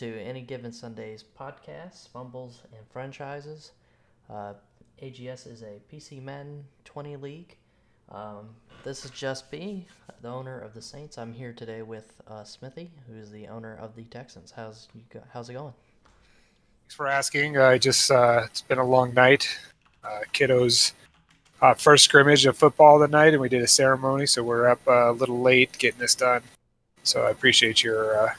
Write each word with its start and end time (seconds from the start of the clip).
to 0.00 0.18
Any 0.18 0.40
Given 0.40 0.72
Sundays 0.72 1.22
podcast, 1.38 2.08
Fumbles 2.08 2.62
and 2.74 2.80
Franchises. 2.90 3.72
Uh, 4.30 4.54
AGS 5.02 5.46
is 5.46 5.62
a 5.62 5.78
PC 5.92 6.22
Madden 6.22 6.64
20 6.86 7.16
league. 7.16 7.54
Um, 8.10 8.48
this 8.82 9.04
is 9.04 9.10
just 9.10 9.50
B, 9.50 9.86
the 10.22 10.28
owner 10.28 10.58
of 10.58 10.72
the 10.72 10.80
Saints. 10.80 11.18
I'm 11.18 11.34
here 11.34 11.52
today 11.52 11.82
with 11.82 12.14
uh, 12.26 12.44
Smithy, 12.44 12.90
who 13.06 13.14
is 13.14 13.30
the 13.30 13.46
owner 13.48 13.76
of 13.76 13.94
the 13.94 14.04
Texans. 14.04 14.50
How's 14.50 14.88
you 14.94 15.02
go- 15.12 15.22
how's 15.34 15.50
it 15.50 15.52
going? 15.52 15.74
Thanks 16.84 16.94
for 16.94 17.06
asking. 17.06 17.58
I 17.58 17.76
just 17.76 18.10
uh, 18.10 18.44
it's 18.46 18.62
been 18.62 18.78
a 18.78 18.86
long 18.86 19.12
night. 19.12 19.54
Uh, 20.02 20.20
kiddos 20.32 20.92
uh, 21.60 21.74
first 21.74 22.04
scrimmage 22.04 22.46
of 22.46 22.56
football 22.56 23.00
tonight, 23.00 23.34
and 23.34 23.40
we 23.42 23.50
did 23.50 23.60
a 23.60 23.68
ceremony, 23.68 24.24
so 24.24 24.42
we're 24.42 24.66
up 24.66 24.80
uh, 24.88 25.10
a 25.10 25.12
little 25.12 25.42
late 25.42 25.76
getting 25.76 26.00
this 26.00 26.14
done. 26.14 26.40
So 27.02 27.24
I 27.24 27.30
appreciate 27.30 27.84
your 27.84 28.34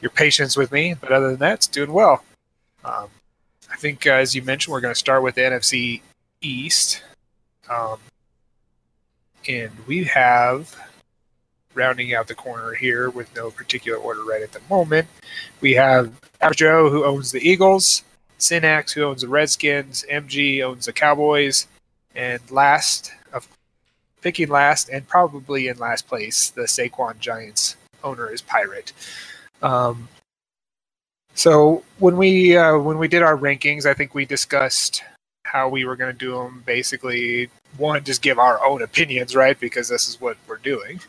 your 0.00 0.10
patience 0.10 0.56
with 0.56 0.72
me. 0.72 0.94
But 1.00 1.12
other 1.12 1.30
than 1.30 1.38
that, 1.40 1.54
it's 1.54 1.66
doing 1.66 1.92
well. 1.92 2.24
Um, 2.84 3.08
I 3.70 3.76
think, 3.76 4.06
uh, 4.06 4.12
as 4.12 4.34
you 4.34 4.42
mentioned, 4.42 4.72
we're 4.72 4.80
going 4.80 4.94
to 4.94 4.98
start 4.98 5.22
with 5.22 5.34
the 5.34 5.42
NFC 5.42 6.00
East, 6.40 7.02
um, 7.68 7.98
and 9.46 9.70
we 9.86 10.04
have 10.04 10.74
rounding 11.74 12.14
out 12.14 12.26
the 12.26 12.34
corner 12.34 12.74
here 12.74 13.10
with 13.10 13.34
no 13.36 13.50
particular 13.50 13.98
order 13.98 14.24
right 14.24 14.42
at 14.42 14.52
the 14.52 14.60
moment. 14.68 15.06
We 15.60 15.74
have 15.74 16.12
Joe, 16.54 16.90
who 16.90 17.04
owns 17.04 17.30
the 17.30 17.40
Eagles, 17.40 18.02
Synax, 18.38 18.92
who 18.92 19.04
owns 19.04 19.22
the 19.22 19.28
Redskins, 19.28 20.04
MG 20.10 20.62
owns 20.62 20.86
the 20.86 20.92
Cowboys, 20.92 21.66
and 22.14 22.40
last 22.50 23.12
of 23.32 23.46
picking 24.22 24.48
last 24.48 24.88
and 24.88 25.06
probably 25.06 25.68
in 25.68 25.78
last 25.78 26.06
place, 26.08 26.50
the 26.50 26.62
Saquon 26.62 27.18
Giants 27.18 27.76
owner 28.02 28.30
is 28.30 28.42
Pirate. 28.42 28.92
Um, 29.62 30.08
so 31.34 31.84
when 31.98 32.16
we 32.16 32.56
uh, 32.56 32.78
when 32.78 32.98
we 32.98 33.08
did 33.08 33.22
our 33.22 33.36
rankings, 33.36 33.86
I 33.86 33.94
think 33.94 34.14
we 34.14 34.24
discussed 34.24 35.02
how 35.44 35.68
we 35.68 35.84
were 35.84 35.96
going 35.96 36.12
to 36.12 36.18
do 36.18 36.32
them. 36.32 36.62
Basically, 36.66 37.48
one, 37.76 38.02
just 38.04 38.22
give 38.22 38.38
our 38.38 38.64
own 38.64 38.82
opinions, 38.82 39.36
right? 39.36 39.58
Because 39.58 39.88
this 39.88 40.08
is 40.08 40.20
what 40.20 40.36
we're 40.48 40.56
doing, 40.56 41.00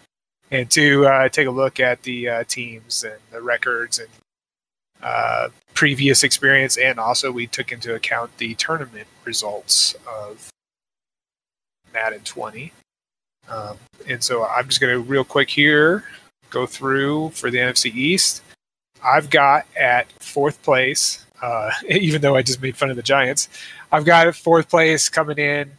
and 0.52 0.70
two, 0.70 1.08
uh, 1.08 1.30
take 1.30 1.48
a 1.48 1.52
look 1.52 1.80
at 1.80 2.04
the 2.04 2.30
uh, 2.30 2.44
teams 2.48 3.04
and 3.04 3.20
the 3.32 3.42
records 3.42 4.00
and 4.00 4.10
uh, 5.02 5.50
previous 5.74 6.24
experience, 6.24 6.78
and 6.78 7.00
also 7.00 7.32
we 7.32 7.48
took 7.48 7.72
into 7.72 7.96
account 7.96 8.38
the 8.38 8.54
tournament 8.56 9.08
results 9.26 9.96
of 10.08 10.50
Madden 11.94 12.22
20. 12.22 12.72
Um, 13.48 13.78
and 14.08 14.24
so 14.24 14.46
I'm 14.46 14.68
just 14.68 14.80
going 14.80 14.94
to 14.94 15.00
real 15.00 15.24
quick 15.24 15.50
here 15.50 16.04
go 16.50 16.66
through 16.66 17.30
for 17.30 17.52
the 17.52 17.58
NFC 17.58 17.94
East. 17.94 18.42
I've 19.04 19.30
got 19.30 19.66
at 19.80 20.12
fourth 20.22 20.62
place, 20.62 21.26
uh, 21.42 21.72
even 21.90 22.22
though 22.22 22.36
I 22.36 22.42
just 22.42 22.62
made 22.62 22.76
fun 22.78 22.90
of 22.90 22.96
the 22.96 23.04
Giants, 23.04 23.50
I've 23.92 24.06
got 24.06 24.28
at 24.28 24.36
fourth 24.36 24.70
place 24.70 25.10
coming 25.10 25.38
in 25.38 25.72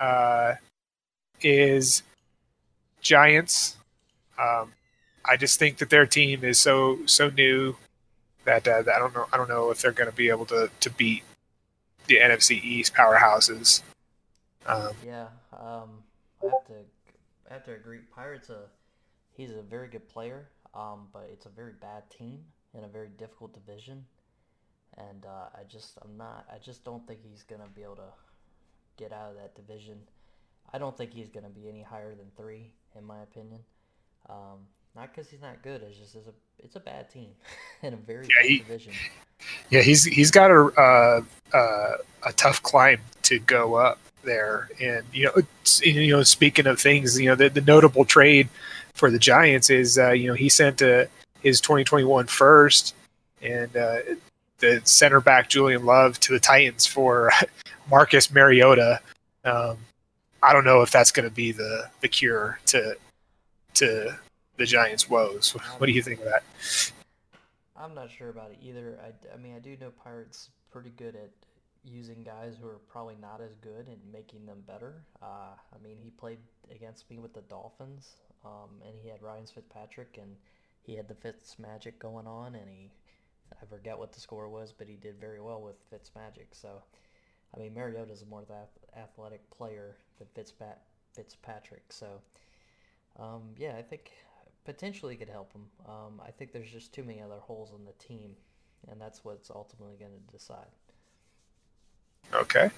uh, 0.00 0.54
is 1.40 2.02
Giants. 3.00 3.76
Um, 4.38 4.72
I 5.24 5.36
just 5.36 5.58
think 5.58 5.78
that 5.78 5.90
their 5.90 6.06
team 6.06 6.44
is 6.44 6.58
so 6.58 6.98
so 7.06 7.28
new 7.30 7.76
that, 8.44 8.66
uh, 8.66 8.82
that 8.82 8.94
I 8.94 8.98
don't 8.98 9.14
know 9.14 9.26
I 9.32 9.36
don't 9.36 9.48
know 9.48 9.70
if 9.70 9.80
they're 9.82 9.92
going 9.92 10.10
to 10.10 10.16
be 10.16 10.30
able 10.30 10.46
to 10.46 10.70
to 10.80 10.90
beat 10.90 11.22
the 12.06 12.16
NFC 12.16 12.62
East 12.62 12.94
powerhouses. 12.94 13.82
Um, 14.66 14.92
yeah, 15.04 15.26
um, 15.52 16.02
I 16.42 16.46
have 16.46 16.66
to 16.66 16.74
I 17.50 17.54
have 17.54 17.64
to 17.64 17.72
agree. 17.72 17.98
Pirates 18.14 18.50
a 18.50 18.60
he's 19.38 19.52
a 19.52 19.62
very 19.62 19.88
good 19.88 20.06
player, 20.08 20.48
um, 20.74 21.06
but 21.12 21.30
it's 21.32 21.46
a 21.46 21.48
very 21.48 21.72
bad 21.80 22.02
team 22.10 22.40
in 22.76 22.84
a 22.84 22.88
very 22.88 23.08
difficult 23.16 23.54
division, 23.54 24.04
and 24.98 25.24
uh, 25.24 25.48
I 25.54 25.62
just 25.66 25.96
I'm 26.04 26.18
not 26.18 26.44
I 26.52 26.58
just 26.58 26.84
don't 26.84 27.06
think 27.06 27.20
he's 27.22 27.42
gonna 27.44 27.68
be 27.74 27.82
able 27.82 27.96
to 27.96 28.12
get 28.98 29.12
out 29.12 29.30
of 29.30 29.36
that 29.36 29.54
division. 29.54 29.96
I 30.70 30.76
don't 30.76 30.94
think 30.94 31.14
he's 31.14 31.30
gonna 31.30 31.48
be 31.48 31.68
any 31.68 31.82
higher 31.82 32.14
than 32.14 32.26
three, 32.36 32.72
in 32.98 33.04
my 33.06 33.22
opinion. 33.22 33.60
Um, 34.28 34.66
not 34.94 35.14
because 35.14 35.30
he's 35.30 35.40
not 35.40 35.62
good. 35.62 35.82
It's 35.82 35.96
just 35.96 36.16
it's 36.16 36.26
a 36.26 36.34
it's 36.58 36.76
a 36.76 36.80
bad 36.80 37.08
team 37.08 37.30
in 37.82 37.94
a 37.94 37.96
very 37.96 38.26
yeah, 38.26 38.46
he, 38.46 38.58
division. 38.58 38.92
Yeah, 39.70 39.80
he's 39.80 40.04
he's 40.04 40.32
got 40.32 40.50
a 40.50 40.64
uh, 40.76 41.22
uh, 41.56 41.92
a 42.26 42.32
tough 42.32 42.62
climb 42.62 43.00
to 43.22 43.38
go 43.38 43.76
up 43.76 44.00
there. 44.24 44.68
And 44.80 45.04
you 45.12 45.26
know, 45.26 45.42
you 45.82 46.16
know, 46.16 46.22
speaking 46.22 46.66
of 46.66 46.80
things, 46.80 47.18
you 47.20 47.28
know, 47.28 47.34
the, 47.34 47.48
the 47.48 47.60
notable 47.60 48.04
trade 48.04 48.48
for 48.98 49.10
the 49.10 49.18
Giants 49.18 49.70
is 49.70 49.98
uh, 49.98 50.10
you 50.10 50.28
know 50.28 50.34
he 50.34 50.48
sent 50.48 50.82
uh, 50.82 51.06
his 51.42 51.60
2021 51.60 52.26
first 52.26 52.94
and 53.40 53.74
uh, 53.76 53.98
the 54.58 54.80
center 54.84 55.20
back 55.20 55.48
Julian 55.48 55.84
Love 55.84 56.18
to 56.20 56.32
the 56.32 56.40
Titans 56.40 56.86
for 56.86 57.30
Marcus 57.90 58.30
Mariota. 58.32 59.00
Um, 59.44 59.78
I 60.42 60.52
don't 60.52 60.64
know 60.64 60.82
if 60.82 60.90
that's 60.90 61.10
going 61.10 61.28
to 61.28 61.34
be 61.34 61.52
the 61.52 61.88
the 62.00 62.08
cure 62.08 62.60
to 62.66 62.96
to 63.74 64.18
the 64.56 64.66
Giants' 64.66 65.08
woes. 65.08 65.52
What 65.78 65.86
do 65.86 65.92
you 65.92 66.02
think 66.02 66.20
of 66.20 66.26
that? 66.26 66.42
I'm 67.76 67.94
not 67.94 68.10
sure 68.10 68.28
about 68.28 68.50
it 68.50 68.58
either. 68.60 68.98
I, 69.02 69.34
I 69.34 69.36
mean, 69.38 69.54
I 69.54 69.60
do 69.60 69.76
know 69.80 69.90
Pirates 70.02 70.50
pretty 70.72 70.90
good 70.90 71.14
at 71.14 71.30
using 71.84 72.22
guys 72.24 72.56
who 72.60 72.66
are 72.66 72.80
probably 72.88 73.16
not 73.20 73.40
as 73.40 73.54
good 73.56 73.86
and 73.86 73.98
making 74.12 74.46
them 74.46 74.62
better. 74.66 75.02
Uh, 75.22 75.54
I 75.72 75.82
mean, 75.82 75.96
he 76.02 76.10
played 76.10 76.38
against 76.74 77.08
me 77.08 77.18
with 77.18 77.32
the 77.32 77.40
Dolphins, 77.42 78.16
um, 78.44 78.70
and 78.86 78.94
he 79.02 79.08
had 79.08 79.22
Ryan 79.22 79.46
Fitzpatrick, 79.46 80.18
and 80.20 80.36
he 80.82 80.96
had 80.96 81.08
the 81.08 81.14
Fitz 81.14 81.58
magic 81.58 81.98
going 81.98 82.26
on, 82.26 82.54
and 82.54 82.68
he, 82.68 82.90
I 83.60 83.66
forget 83.66 83.98
what 83.98 84.12
the 84.12 84.20
score 84.20 84.48
was, 84.48 84.72
but 84.72 84.88
he 84.88 84.96
did 84.96 85.20
very 85.20 85.40
well 85.40 85.60
with 85.60 85.76
Fitz 85.90 86.10
magic. 86.14 86.48
So, 86.52 86.82
I 87.54 87.58
mean, 87.58 87.74
Mariota's 87.74 88.22
a 88.22 88.26
more 88.26 88.44
athletic 88.96 89.48
player 89.50 89.96
than 90.18 90.28
Fitzpat- 90.34 90.80
Fitzpatrick. 91.14 91.84
So, 91.90 92.20
um, 93.18 93.42
yeah, 93.56 93.74
I 93.76 93.82
think 93.82 94.12
potentially 94.64 95.16
could 95.16 95.28
help 95.28 95.52
him. 95.52 95.66
Um, 95.86 96.20
I 96.26 96.30
think 96.30 96.52
there's 96.52 96.70
just 96.70 96.92
too 96.92 97.02
many 97.02 97.20
other 97.20 97.38
holes 97.40 97.72
in 97.76 97.84
the 97.84 97.92
team, 97.92 98.36
and 98.90 99.00
that's 99.00 99.24
what's 99.24 99.50
ultimately 99.50 99.96
going 99.96 100.12
to 100.12 100.32
decide. 100.32 100.68
Okay. 102.34 102.70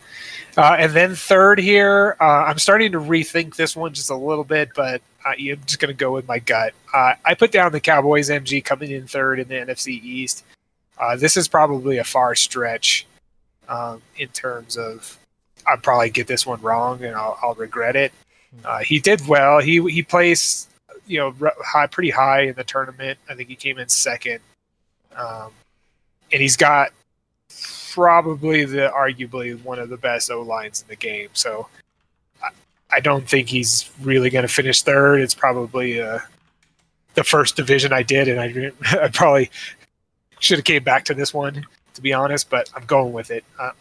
Uh, 0.57 0.77
and 0.79 0.93
then 0.93 1.15
third 1.15 1.59
here, 1.59 2.17
uh, 2.21 2.45
I'm 2.45 2.59
starting 2.59 2.93
to 2.93 2.99
rethink 2.99 3.57
this 3.57 3.77
one 3.77 3.93
just 3.93 4.11
a 4.11 4.17
little 4.17 4.45
bit, 4.45 4.71
but 4.75 5.01
I'm 5.25 5.37
just 5.39 5.79
going 5.79 5.89
to 5.89 5.95
go 5.95 6.13
with 6.13 6.27
my 6.27 6.39
gut. 6.39 6.75
Uh, 6.93 7.15
I 7.25 7.35
put 7.35 7.53
down 7.53 7.73
the 7.73 7.81
Cowboys 7.81 8.31
MG 8.31 8.65
coming 8.65 8.91
in 8.91 9.07
third 9.07 9.39
in 9.39 9.49
the 9.49 9.55
NFC 9.55 10.03
East. 10.03 10.45
Uh, 10.99 11.17
this 11.17 11.37
is 11.37 11.49
probably 11.49 11.99
a 11.99 12.05
far 12.05 12.35
stretch 12.35 13.07
um, 13.69 14.03
in 14.17 14.29
terms 14.29 14.77
of 14.77 15.19
I'll 15.67 15.79
probably 15.79 16.11
get 16.11 16.27
this 16.27 16.47
one 16.47 16.61
wrong 16.61 17.05
and 17.05 17.15
I'll, 17.15 17.39
I'll 17.43 17.55
regret 17.55 17.97
it. 17.97 18.13
Uh, 18.65 18.79
he 18.79 18.99
did 18.99 19.27
well. 19.27 19.61
He 19.61 19.81
he 19.91 20.03
plays 20.03 20.67
you 21.07 21.19
know 21.19 21.53
high, 21.65 21.87
pretty 21.87 22.11
high 22.11 22.43
in 22.43 22.55
the 22.55 22.65
tournament. 22.65 23.19
I 23.29 23.35
think 23.35 23.49
he 23.49 23.57
came 23.57 23.79
in 23.79 23.89
second, 23.89 24.41
um, 25.17 25.53
and 26.33 26.43
he's 26.43 26.57
got 26.57 26.93
probably 27.93 28.65
the 28.65 28.91
arguably 28.95 29.61
one 29.63 29.79
of 29.79 29.89
the 29.89 29.97
best 29.97 30.31
O 30.31 30.43
lines 30.43 30.83
in 30.83 30.89
the 30.89 30.97
game. 30.97 31.29
So 31.33 31.69
I, 32.43 32.51
I 32.91 33.01
don't 33.01 33.29
think 33.29 33.49
he's 33.49 33.91
really 34.01 34.31
going 34.31 34.47
to 34.47 34.53
finish 34.53 34.83
third. 34.83 35.21
It's 35.21 35.35
probably 35.35 36.01
uh, 36.01 36.21
the 37.15 37.25
first 37.25 37.57
division 37.57 37.93
I 37.93 38.03
did, 38.03 38.29
and 38.29 38.41
I, 38.41 38.73
I 39.05 39.09
probably 39.09 39.51
should 40.39 40.59
have 40.59 40.65
came 40.65 40.83
back 40.83 41.05
to 41.07 41.15
this 41.15 41.35
one 41.35 41.67
to 41.95 42.03
be 42.03 42.13
honest. 42.13 42.51
But 42.51 42.71
I'm 42.75 42.85
going 42.85 43.13
with 43.13 43.31
it. 43.31 43.45
Uh, 43.59 43.73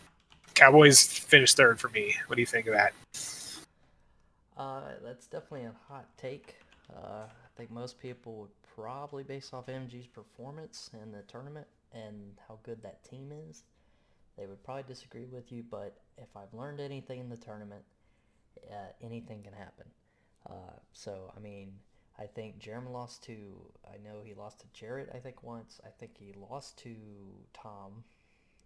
Cowboys 0.53 1.01
finished 1.01 1.57
third 1.57 1.79
for 1.79 1.89
me. 1.89 2.15
What 2.27 2.35
do 2.35 2.41
you 2.41 2.45
think 2.45 2.67
of 2.67 2.73
that? 2.73 2.93
Uh, 4.57 4.81
that's 5.03 5.25
definitely 5.27 5.65
a 5.65 5.73
hot 5.87 6.05
take. 6.17 6.55
Uh, 6.93 7.23
I 7.27 7.57
think 7.57 7.71
most 7.71 7.99
people 7.99 8.35
would 8.35 8.49
probably 8.75 9.23
base 9.23 9.51
off 9.53 9.67
MG's 9.67 10.07
performance 10.07 10.89
in 11.01 11.11
the 11.11 11.21
tournament 11.23 11.67
and 11.93 12.37
how 12.47 12.59
good 12.63 12.81
that 12.83 13.03
team 13.03 13.31
is. 13.49 13.63
They 14.39 14.47
would 14.47 14.63
probably 14.63 14.83
disagree 14.87 15.25
with 15.25 15.51
you, 15.51 15.63
but 15.69 15.97
if 16.17 16.29
I've 16.35 16.53
learned 16.53 16.79
anything 16.79 17.19
in 17.19 17.27
the 17.27 17.35
tournament, 17.35 17.83
uh, 18.71 18.93
anything 19.01 19.43
can 19.43 19.51
happen. 19.51 19.85
Uh, 20.49 20.79
so, 20.93 21.33
I 21.35 21.41
mean, 21.41 21.73
I 22.17 22.25
think 22.25 22.57
Jeremy 22.57 22.89
lost 22.89 23.21
to, 23.23 23.33
I 23.85 23.97
know 23.97 24.21
he 24.23 24.33
lost 24.33 24.61
to 24.61 24.65
Jarrett, 24.73 25.09
I 25.13 25.17
think, 25.17 25.43
once. 25.43 25.81
I 25.85 25.89
think 25.89 26.11
he 26.17 26.33
lost 26.49 26.77
to 26.79 26.95
Tom, 27.53 28.03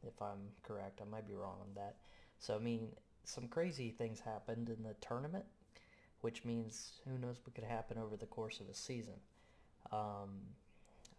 if 0.06 0.22
I'm 0.22 0.50
correct. 0.62 1.02
I 1.02 1.10
might 1.10 1.28
be 1.28 1.34
wrong 1.34 1.58
on 1.62 1.74
that. 1.75 1.96
So, 2.38 2.56
I 2.56 2.60
mean, 2.60 2.90
some 3.24 3.48
crazy 3.48 3.90
things 3.90 4.20
happened 4.20 4.70
in 4.70 4.84
the 4.84 4.94
tournament, 5.02 5.46
which 6.22 6.46
means 6.46 7.00
who 7.08 7.18
knows 7.18 7.38
what 7.44 7.56
could 7.56 7.64
happen 7.64 7.98
over 7.98 8.16
the 8.16 8.28
course 8.28 8.60
of 8.60 8.70
a 8.70 8.75
season. 8.75 9.16
Um, 9.92 10.42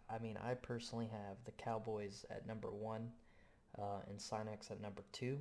I 0.08 0.18
mean, 0.20 0.38
I 0.44 0.54
personally 0.54 1.08
have 1.10 1.38
the 1.44 1.52
Cowboys 1.52 2.24
at 2.30 2.46
number 2.46 2.70
one 2.70 3.10
uh, 3.78 4.00
and 4.08 4.18
Sinex 4.18 4.70
at 4.70 4.80
number 4.80 5.02
two, 5.12 5.38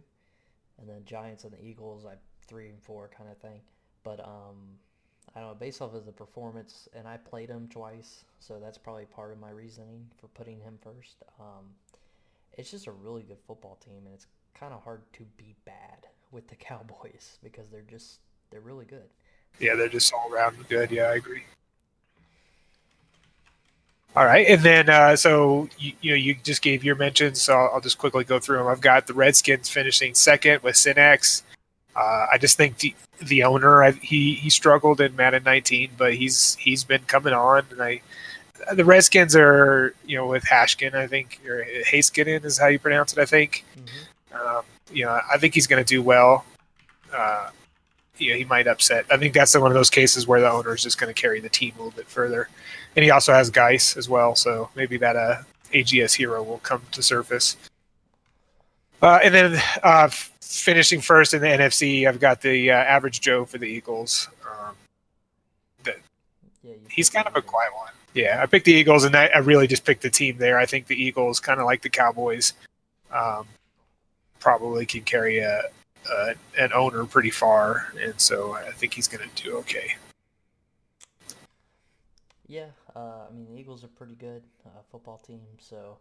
and 0.79 0.89
then 0.89 1.03
Giants 1.05 1.43
and 1.43 1.53
the 1.53 1.63
Eagles 1.63 2.05
at 2.05 2.19
three 2.47 2.69
and 2.69 2.81
four 2.81 3.09
kind 3.15 3.29
of 3.29 3.37
thing. 3.37 3.61
But 4.03 4.19
um, 4.19 4.77
I 5.35 5.39
don't 5.39 5.49
know, 5.49 5.55
based 5.55 5.81
off 5.81 5.93
of 5.93 6.05
the 6.05 6.11
performance, 6.11 6.87
and 6.93 7.07
I 7.07 7.17
played 7.17 7.49
him 7.49 7.67
twice, 7.69 8.25
so 8.39 8.59
that's 8.59 8.77
probably 8.77 9.05
part 9.05 9.31
of 9.31 9.39
my 9.39 9.49
reasoning 9.49 10.05
for 10.19 10.27
putting 10.29 10.59
him 10.59 10.77
first. 10.81 11.23
Um, 11.39 11.65
it's 12.57 12.69
just 12.69 12.87
a 12.87 12.91
really 12.91 13.23
good 13.23 13.39
football 13.47 13.77
team, 13.83 14.05
and 14.05 14.13
it's 14.13 14.27
kind 14.53 14.73
of 14.73 14.83
hard 14.83 15.01
to 15.13 15.23
be 15.37 15.55
bad 15.65 16.07
with 16.31 16.47
the 16.47 16.55
Cowboys 16.69 17.39
because 17.43 17.69
they're 17.69 17.81
just 17.81 18.19
they're 18.51 18.61
really 18.61 18.85
good. 18.85 19.09
Yeah, 19.59 19.75
they're 19.75 19.87
just 19.87 20.13
all 20.13 20.31
around 20.31 20.57
good. 20.67 20.91
Yeah, 20.91 21.03
I 21.03 21.15
agree. 21.15 21.43
All 24.15 24.25
right, 24.25 24.45
and 24.47 24.61
then 24.61 24.89
uh, 24.89 25.15
so 25.15 25.67
you, 25.79 25.93
you 26.01 26.11
know 26.11 26.17
you 26.17 26.35
just 26.43 26.61
gave 26.61 26.83
your 26.83 26.95
mentions, 26.95 27.41
so 27.41 27.55
I'll, 27.55 27.71
I'll, 27.75 27.81
just 27.81 27.97
quickly 27.97 28.23
go 28.23 28.39
through 28.39 28.57
them. 28.57 28.67
I've 28.67 28.81
got 28.81 29.07
the 29.07 29.13
Redskins 29.15 29.69
finishing 29.69 30.13
second 30.13 30.61
with 30.61 30.75
Sinex. 30.75 31.41
Uh, 31.95 32.27
I 32.31 32.37
just 32.37 32.55
think 32.55 32.77
the 32.77 32.93
the 33.23 33.43
owner 33.43 33.83
I, 33.83 33.91
he 33.91 34.35
he 34.35 34.51
struggled 34.51 35.01
in 35.01 35.15
Madden 35.15 35.43
19, 35.43 35.91
but 35.97 36.13
he's 36.13 36.53
he's 36.55 36.83
been 36.83 37.01
coming 37.03 37.33
on, 37.33 37.63
and 37.71 37.81
I 37.81 38.01
the 38.71 38.85
Redskins 38.85 39.35
are 39.35 39.95
you 40.05 40.17
know 40.17 40.27
with 40.27 40.43
Hashkin, 40.43 40.93
I 40.93 41.07
think 41.07 41.41
or 41.47 41.65
Haskinen 41.83 42.45
is 42.45 42.59
how 42.59 42.67
you 42.67 42.77
pronounce 42.77 43.13
it, 43.13 43.19
I 43.19 43.25
think. 43.25 43.65
Mm-hmm. 43.75 44.57
Um, 44.57 44.63
you 44.91 45.05
know, 45.05 45.19
I 45.31 45.37
think 45.37 45.53
he's 45.55 45.67
going 45.67 45.83
to 45.83 45.87
do 45.87 46.01
well. 46.01 46.45
Uh, 47.11 47.49
you 48.17 48.31
know, 48.31 48.37
he 48.37 48.45
might 48.45 48.67
upset. 48.67 49.05
I 49.09 49.17
think 49.17 49.33
that's 49.33 49.57
one 49.57 49.71
of 49.71 49.75
those 49.75 49.89
cases 49.89 50.27
where 50.27 50.39
the 50.39 50.51
owner 50.51 50.73
is 50.73 50.83
just 50.83 50.99
going 50.99 51.13
to 51.13 51.19
carry 51.19 51.39
the 51.39 51.49
team 51.49 51.73
a 51.75 51.77
little 51.77 51.95
bit 51.95 52.07
further, 52.07 52.47
and 52.95 53.03
he 53.03 53.11
also 53.11 53.33
has 53.33 53.49
Guice 53.49 53.97
as 53.97 54.07
well, 54.07 54.35
so 54.35 54.69
maybe 54.75 54.97
that 54.97 55.15
uh, 55.15 55.37
AGS 55.73 56.15
hero 56.15 56.43
will 56.43 56.59
come 56.59 56.81
to 56.91 57.01
surface. 57.01 57.57
Uh, 59.01 59.19
and 59.23 59.33
then 59.33 59.61
uh, 59.83 60.09
finishing 60.41 61.01
first 61.01 61.33
in 61.33 61.41
the 61.41 61.47
NFC, 61.47 62.07
I've 62.07 62.19
got 62.19 62.41
the 62.41 62.71
uh, 62.71 62.75
average 62.75 63.19
Joe 63.21 63.45
for 63.45 63.57
the 63.57 63.65
Eagles. 63.65 64.29
Um, 64.45 64.75
the, 65.83 65.95
yeah, 66.63 66.73
he's 66.89 67.09
kind 67.09 67.27
of 67.27 67.35
a 67.35 67.41
quiet 67.41 67.73
one. 67.75 67.91
Yeah, 68.13 68.39
I 68.41 68.45
picked 68.45 68.65
the 68.65 68.73
Eagles, 68.73 69.03
and 69.03 69.15
I, 69.15 69.25
I, 69.27 69.39
really 69.39 69.65
just 69.65 69.85
picked 69.85 70.03
the 70.03 70.09
team 70.09 70.37
there. 70.37 70.59
I 70.59 70.67
think 70.67 70.85
the 70.85 70.95
Eagles, 70.95 71.39
kind 71.39 71.59
of 71.59 71.65
like 71.65 71.81
the 71.81 71.89
Cowboys, 71.89 72.53
um, 73.11 73.47
probably 74.39 74.85
can 74.85 75.01
carry 75.01 75.39
a, 75.39 75.63
a, 76.09 76.35
an 76.59 76.71
owner 76.73 77.05
pretty 77.05 77.31
far, 77.31 77.91
and 77.99 78.13
so 78.21 78.53
I 78.53 78.71
think 78.71 78.93
he's 78.93 79.07
going 79.07 79.27
to 79.27 79.43
do 79.43 79.57
okay. 79.57 79.95
Yeah, 82.47 82.67
uh, 82.95 83.27
I 83.29 83.33
mean 83.33 83.47
the 83.47 83.59
Eagles 83.59 83.83
are 83.83 83.87
pretty 83.89 84.15
good 84.15 84.43
uh, 84.65 84.81
football 84.91 85.17
team, 85.17 85.41
so 85.59 85.97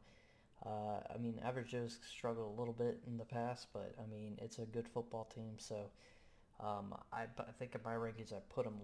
uh, 0.64 1.00
I 1.12 1.18
mean, 1.18 1.40
Average 1.44 1.70
Joe's 1.70 1.98
struggled 2.08 2.56
a 2.56 2.60
little 2.60 2.74
bit 2.74 3.00
in 3.06 3.18
the 3.18 3.24
past, 3.24 3.66
but 3.72 3.94
I 3.98 4.08
mean, 4.08 4.38
it's 4.40 4.58
a 4.58 4.64
good 4.64 4.86
football 4.86 5.24
team. 5.34 5.54
So 5.58 5.90
um, 6.60 6.94
I, 7.12 7.22
I 7.22 7.52
think 7.58 7.74
in 7.74 7.80
my 7.84 7.94
rankings 7.94 8.32
I 8.32 8.38
put 8.48 8.66
him 8.66 8.74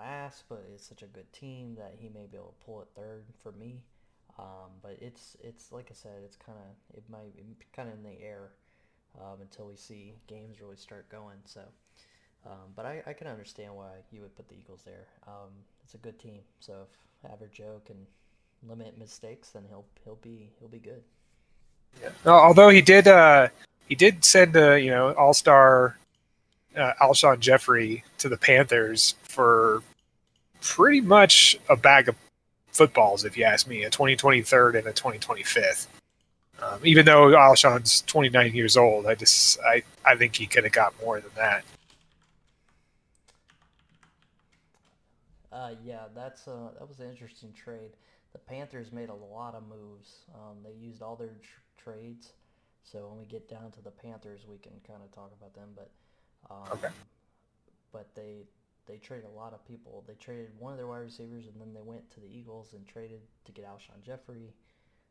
last, 0.00 0.44
but 0.48 0.64
it's 0.72 0.86
such 0.86 1.02
a 1.02 1.06
good 1.06 1.30
team 1.32 1.74
that 1.76 1.94
he 1.98 2.08
may 2.08 2.26
be 2.30 2.38
able 2.38 2.54
to 2.58 2.64
pull 2.64 2.80
it 2.80 2.88
third 2.96 3.24
for 3.42 3.52
me. 3.52 3.82
Um, 4.38 4.70
but 4.82 4.96
it's 5.00 5.36
it's 5.42 5.72
like 5.72 5.88
I 5.90 5.94
said, 5.94 6.22
it's 6.24 6.36
kind 6.36 6.58
of 6.58 6.96
it 6.96 7.04
might 7.10 7.32
kind 7.74 7.88
of 7.88 7.94
in 7.96 8.02
the 8.02 8.22
air 8.22 8.52
um, 9.18 9.40
until 9.40 9.66
we 9.66 9.76
see 9.76 10.14
games 10.26 10.60
really 10.60 10.76
start 10.76 11.10
going. 11.10 11.38
So, 11.44 11.62
um, 12.46 12.72
but 12.74 12.86
I, 12.86 13.02
I 13.06 13.12
can 13.12 13.26
understand 13.26 13.74
why 13.74 13.92
you 14.10 14.22
would 14.22 14.36
put 14.36 14.48
the 14.48 14.54
Eagles 14.54 14.82
there. 14.84 15.06
It's 15.86 15.94
a 15.94 15.98
good 15.98 16.18
team. 16.18 16.40
So 16.58 16.72
if 17.22 17.30
Average 17.30 17.52
Joe 17.52 17.80
can 17.86 17.94
limit 18.68 18.98
mistakes, 18.98 19.50
then 19.50 19.62
he'll 19.68 19.84
he'll 20.02 20.16
be 20.16 20.50
he'll 20.58 20.68
be 20.68 20.80
good. 20.80 21.00
Yeah. 22.02 22.10
Although 22.26 22.70
he 22.70 22.82
did, 22.82 23.06
uh, 23.06 23.48
he 23.88 23.94
did 23.94 24.24
send 24.24 24.56
a 24.56 24.80
you 24.80 24.90
know 24.90 25.12
All 25.12 25.32
Star 25.32 25.96
uh, 26.76 26.92
Alshon 27.00 27.38
Jeffery 27.38 28.02
to 28.18 28.28
the 28.28 28.36
Panthers 28.36 29.14
for 29.22 29.84
pretty 30.60 31.00
much 31.00 31.56
a 31.68 31.76
bag 31.76 32.08
of 32.08 32.16
footballs, 32.72 33.24
if 33.24 33.36
you 33.36 33.44
ask 33.44 33.68
me, 33.68 33.84
a 33.84 33.90
2023rd 33.90 34.78
and 34.78 34.88
a 34.88 34.92
2025th. 34.92 35.86
Um, 36.60 36.80
even 36.82 37.06
though 37.06 37.28
Alshon's 37.28 38.00
29 38.02 38.56
years 38.56 38.76
old, 38.76 39.06
I 39.06 39.14
just 39.14 39.60
I, 39.60 39.84
I 40.04 40.16
think 40.16 40.34
he 40.34 40.46
could 40.46 40.64
have 40.64 40.72
got 40.72 40.94
more 41.00 41.20
than 41.20 41.30
that. 41.36 41.64
Uh, 45.56 45.70
yeah, 45.82 46.04
that's 46.14 46.48
uh, 46.48 46.68
that 46.78 46.86
was 46.86 47.00
an 47.00 47.08
interesting 47.08 47.52
trade. 47.52 47.92
The 48.32 48.38
Panthers 48.38 48.92
made 48.92 49.08
a 49.08 49.14
lot 49.14 49.54
of 49.54 49.62
moves. 49.66 50.26
Um, 50.34 50.58
they 50.62 50.72
used 50.72 51.00
all 51.00 51.16
their 51.16 51.28
tr- 51.28 51.82
trades. 51.82 52.32
So 52.82 53.08
when 53.08 53.18
we 53.18 53.24
get 53.24 53.48
down 53.48 53.70
to 53.72 53.82
the 53.82 53.90
Panthers, 53.90 54.40
we 54.46 54.58
can 54.58 54.72
kind 54.86 55.00
of 55.02 55.10
talk 55.12 55.32
about 55.38 55.54
them. 55.54 55.70
But 55.74 55.90
um, 56.50 56.72
okay. 56.72 56.88
But 57.90 58.14
they 58.14 58.44
they 58.86 58.98
traded 58.98 59.24
a 59.24 59.34
lot 59.34 59.54
of 59.54 59.66
people. 59.66 60.04
They 60.06 60.14
traded 60.14 60.50
one 60.58 60.72
of 60.72 60.78
their 60.78 60.86
wide 60.86 60.98
receivers, 60.98 61.46
and 61.46 61.58
then 61.58 61.72
they 61.72 61.80
went 61.80 62.10
to 62.10 62.20
the 62.20 62.28
Eagles 62.28 62.74
and 62.74 62.86
traded 62.86 63.20
to 63.46 63.52
get 63.52 63.64
Alshon 63.64 64.02
Jeffery. 64.04 64.52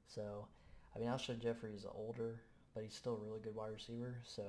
So, 0.07 0.47
I 0.95 0.99
mean, 0.99 1.09
Alshon 1.09 1.39
Jeffery 1.39 1.73
is 1.73 1.87
older, 1.91 2.39
but 2.75 2.83
he's 2.83 2.93
still 2.93 3.15
a 3.15 3.25
really 3.25 3.39
good 3.39 3.55
wide 3.55 3.73
receiver. 3.73 4.17
So, 4.23 4.43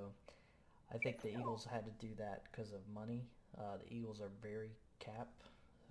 I 0.95 0.99
think 0.99 1.23
the 1.23 1.31
Eagles 1.31 1.65
had 1.65 1.87
to 1.87 2.07
do 2.07 2.13
that 2.19 2.43
because 2.51 2.73
of 2.73 2.81
money. 2.95 3.25
Uh, 3.59 3.79
the 3.83 3.93
Eagles 3.93 4.21
are 4.21 4.31
very 4.43 4.73
cap 5.01 5.29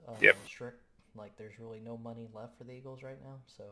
uh, 0.08 0.12
yep. 0.22 0.38
strict. 0.48 0.82
Like, 1.16 1.38
there's 1.38 1.58
really 1.60 1.80
no 1.80 1.98
money 1.98 2.28
left 2.34 2.58
for 2.58 2.66
the 2.66 2.74
Eagles 2.74 3.02
right 3.02 3.22
now. 3.24 3.36
So, 3.58 3.64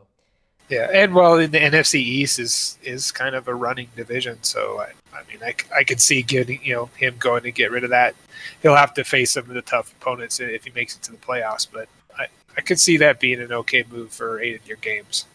yeah, 0.68 0.88
and 0.92 1.14
well, 1.14 1.36
in 1.36 1.50
the 1.50 1.58
NFC 1.58 1.96
East 1.96 2.38
is 2.38 2.78
is 2.82 3.12
kind 3.12 3.34
of 3.34 3.48
a 3.48 3.54
running 3.54 3.88
division, 3.96 4.42
so 4.42 4.80
I, 4.80 4.92
I 5.14 5.22
mean, 5.28 5.38
I, 5.42 5.54
I 5.76 5.84
could 5.84 6.00
see 6.00 6.22
getting 6.22 6.64
you 6.64 6.74
know 6.74 6.86
him 6.96 7.16
going 7.18 7.42
to 7.42 7.52
get 7.52 7.70
rid 7.70 7.84
of 7.84 7.90
that. 7.90 8.14
He'll 8.62 8.74
have 8.74 8.94
to 8.94 9.04
face 9.04 9.32
some 9.32 9.48
of 9.48 9.54
the 9.54 9.62
tough 9.62 9.92
opponents 10.00 10.40
if 10.40 10.64
he 10.64 10.70
makes 10.70 10.96
it 10.96 11.02
to 11.02 11.12
the 11.12 11.18
playoffs, 11.18 11.66
but 11.70 11.88
I, 12.18 12.28
I 12.56 12.62
could 12.62 12.80
see 12.80 12.96
that 12.96 13.20
being 13.20 13.40
an 13.40 13.52
okay 13.52 13.84
move 13.90 14.10
for 14.10 14.40
eight 14.40 14.58
of 14.58 14.66
your 14.66 14.78
games. 14.78 15.26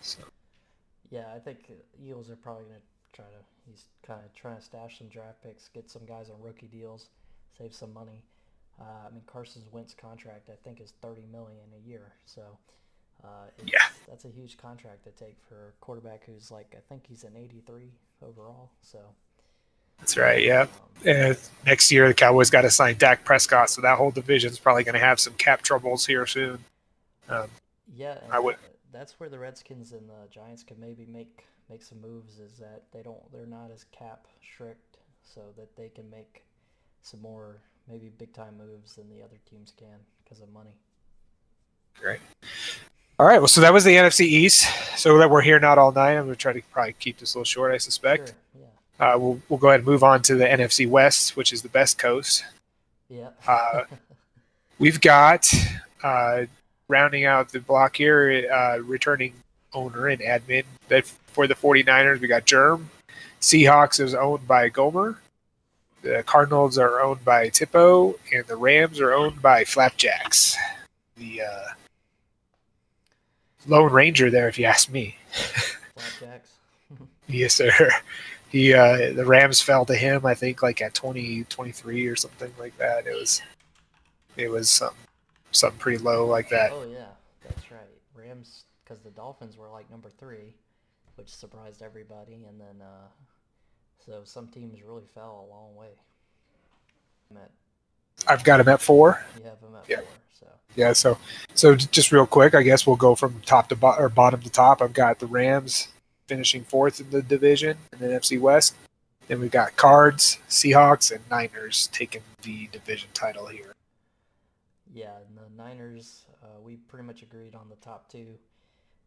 So. 0.00 0.22
Yeah, 1.10 1.26
I 1.34 1.38
think 1.38 1.70
Eagles 2.02 2.30
are 2.30 2.36
probably 2.36 2.64
going 2.64 2.76
to 2.76 3.16
try 3.16 3.24
to. 3.26 3.70
He's 3.70 3.84
kind 4.06 4.20
of 4.24 4.34
trying 4.34 4.56
to 4.56 4.62
stash 4.62 4.98
some 4.98 5.08
draft 5.08 5.42
picks, 5.42 5.68
get 5.68 5.90
some 5.90 6.06
guys 6.06 6.30
on 6.30 6.40
rookie 6.40 6.68
deals, 6.68 7.08
save 7.58 7.74
some 7.74 7.92
money. 7.92 8.22
Uh, 8.80 9.08
I 9.08 9.10
mean, 9.10 9.22
Carson 9.26 9.62
Wentz 9.72 9.94
contract 9.94 10.50
I 10.50 10.56
think 10.64 10.80
is 10.80 10.92
thirty 11.00 11.24
million 11.32 11.64
a 11.74 11.88
year, 11.88 12.12
so 12.26 12.42
uh, 13.24 13.48
yeah, 13.64 13.78
that's 14.08 14.24
a 14.24 14.28
huge 14.28 14.58
contract 14.58 15.04
to 15.04 15.10
take 15.10 15.36
for 15.48 15.68
a 15.68 15.84
quarterback 15.84 16.24
who's 16.26 16.50
like 16.50 16.74
I 16.76 16.80
think 16.88 17.06
he's 17.08 17.24
an 17.24 17.36
83 17.36 17.90
overall. 18.22 18.70
So 18.82 18.98
that's 19.98 20.16
right. 20.16 20.42
Yeah. 20.42 20.66
Um, 21.06 21.36
next 21.64 21.90
year 21.90 22.08
the 22.08 22.14
Cowboys 22.14 22.50
got 22.50 22.62
to 22.62 22.70
sign 22.70 22.96
Dak 22.98 23.24
Prescott, 23.24 23.70
so 23.70 23.80
that 23.82 23.96
whole 23.96 24.10
division 24.10 24.50
is 24.50 24.58
probably 24.58 24.84
going 24.84 24.94
to 24.94 25.00
have 25.00 25.18
some 25.18 25.34
cap 25.34 25.62
troubles 25.62 26.06
here 26.06 26.26
soon. 26.26 26.58
Um, 27.28 27.48
yeah, 27.94 28.18
I 28.30 28.38
would. 28.38 28.56
That's 28.92 29.18
where 29.18 29.28
the 29.28 29.38
Redskins 29.38 29.92
and 29.92 30.08
the 30.08 30.28
Giants 30.30 30.62
can 30.62 30.78
maybe 30.78 31.06
make 31.06 31.44
make 31.70 31.82
some 31.82 32.00
moves. 32.00 32.38
Is 32.38 32.58
that 32.58 32.84
they 32.92 33.02
don't 33.02 33.20
they're 33.32 33.46
not 33.46 33.70
as 33.72 33.84
cap 33.84 34.26
strict, 34.42 34.98
so 35.22 35.40
that 35.56 35.74
they 35.76 35.88
can 35.88 36.08
make 36.10 36.44
some 37.02 37.20
more 37.20 37.62
maybe 37.88 38.10
big 38.18 38.32
time 38.32 38.58
moves 38.58 38.94
than 38.94 39.08
the 39.08 39.22
other 39.22 39.36
teams 39.48 39.72
can 39.76 39.98
because 40.22 40.40
of 40.40 40.52
money. 40.52 40.74
Great. 42.00 42.20
All 43.18 43.26
right. 43.26 43.38
Well, 43.38 43.48
so 43.48 43.60
that 43.62 43.72
was 43.72 43.84
the 43.84 43.94
NFC 43.94 44.22
East. 44.22 44.66
So 44.98 45.18
that 45.18 45.30
we're 45.30 45.40
here 45.40 45.58
not 45.58 45.78
all 45.78 45.92
night. 45.92 46.12
I'm 46.16 46.24
going 46.24 46.34
to 46.34 46.36
try 46.36 46.52
to 46.52 46.62
probably 46.70 46.94
keep 46.94 47.18
this 47.18 47.34
a 47.34 47.38
little 47.38 47.44
short, 47.44 47.72
I 47.72 47.78
suspect. 47.78 48.28
Sure, 48.28 48.62
yeah. 49.00 49.14
uh, 49.14 49.18
we'll 49.18 49.40
we'll 49.48 49.58
go 49.58 49.68
ahead 49.68 49.80
and 49.80 49.86
move 49.86 50.02
on 50.02 50.22
to 50.22 50.34
the 50.34 50.44
NFC 50.44 50.88
West, 50.88 51.36
which 51.36 51.52
is 51.52 51.62
the 51.62 51.68
best 51.68 51.98
coast. 51.98 52.44
Yeah. 53.08 53.28
uh, 53.46 53.84
we've 54.78 55.00
got 55.00 55.50
uh, 56.02 56.44
rounding 56.88 57.24
out 57.24 57.50
the 57.50 57.60
block 57.60 57.96
here, 57.96 58.50
uh, 58.52 58.78
returning 58.82 59.32
owner 59.72 60.08
and 60.08 60.20
admin 60.20 60.64
that 60.88 61.06
for 61.06 61.46
the 61.46 61.54
49ers. 61.54 62.20
We 62.20 62.28
got 62.28 62.44
Germ. 62.44 62.90
Seahawks 63.40 64.00
is 64.00 64.14
owned 64.14 64.46
by 64.46 64.68
Gomer. 64.68 65.18
The 66.06 66.22
Cardinals 66.22 66.78
are 66.78 67.00
owned 67.00 67.24
by 67.24 67.48
Tippo, 67.48 68.16
and 68.32 68.44
the 68.46 68.56
Rams 68.56 69.00
are 69.00 69.12
owned 69.12 69.42
by 69.42 69.64
Flapjacks. 69.64 70.56
The 71.16 71.42
uh, 71.42 71.68
Lone 73.66 73.92
Ranger 73.92 74.30
there, 74.30 74.48
if 74.48 74.56
you 74.56 74.66
ask 74.66 74.88
me. 74.88 75.16
Blackjacks. 75.98 76.50
yes, 77.26 77.54
sir. 77.54 77.90
He 78.50 78.72
uh, 78.72 79.12
the 79.14 79.24
Rams 79.26 79.60
fell 79.60 79.84
to 79.86 79.96
him. 79.96 80.24
I 80.24 80.34
think 80.34 80.62
like 80.62 80.80
at 80.80 80.94
20, 80.94 81.44
23 81.44 82.06
or 82.06 82.14
something 82.14 82.52
like 82.60 82.78
that. 82.78 83.08
It 83.08 83.14
was 83.14 83.42
it 84.36 84.48
was 84.48 84.70
some 84.70 84.94
something 85.50 85.80
pretty 85.80 85.98
low 85.98 86.24
like 86.26 86.48
that. 86.50 86.70
Oh 86.72 86.86
yeah, 86.88 87.06
that's 87.42 87.70
right. 87.72 87.80
Rams 88.14 88.64
because 88.84 89.02
the 89.02 89.10
Dolphins 89.10 89.56
were 89.56 89.68
like 89.68 89.90
number 89.90 90.08
three, 90.08 90.54
which 91.16 91.34
surprised 91.34 91.82
everybody, 91.82 92.44
and 92.48 92.60
then 92.60 92.80
uh, 92.80 93.08
so 94.06 94.20
some 94.24 94.48
teams 94.48 94.82
really 94.82 95.04
fell 95.14 95.46
a 95.48 95.52
long 95.52 95.74
way. 95.74 95.88
At, 97.34 97.50
I've 98.28 98.44
got 98.44 98.60
him 98.60 98.68
at 98.68 98.80
four. 98.80 99.24
You 99.36 99.44
have 99.44 99.58
him 99.60 99.74
at 99.76 99.88
yeah. 99.88 99.96
four. 99.96 100.06
So 100.38 100.46
yeah, 100.76 100.92
so 100.92 101.18
so 101.54 101.74
just 101.74 102.12
real 102.12 102.26
quick, 102.26 102.54
I 102.54 102.62
guess 102.62 102.86
we'll 102.86 102.96
go 102.96 103.14
from 103.14 103.42
top 103.44 103.68
to 103.70 103.76
bottom 103.76 104.04
or 104.04 104.08
bottom 104.08 104.40
to 104.40 104.50
top. 104.50 104.80
I've 104.80 104.92
got 104.92 105.18
the 105.18 105.26
Rams 105.26 105.88
finishing 106.26 106.64
fourth 106.64 107.00
in 107.00 107.10
the 107.10 107.22
division 107.22 107.78
in 107.92 107.98
the 107.98 108.06
NFC 108.06 108.40
West. 108.40 108.74
Then 109.28 109.40
we've 109.40 109.50
got 109.50 109.74
Cards, 109.76 110.38
Seahawks, 110.48 111.10
and 111.10 111.20
Niners 111.28 111.88
taking 111.92 112.22
the 112.42 112.68
division 112.70 113.08
title 113.12 113.46
here. 113.46 113.74
yeah, 114.94 115.16
and 115.16 115.36
the 115.36 115.62
Niners, 115.62 116.26
uh, 116.42 116.60
we 116.62 116.76
pretty 116.76 117.04
much 117.04 117.22
agreed 117.22 117.56
on 117.56 117.68
the 117.68 117.76
top 117.76 118.08
two, 118.08 118.38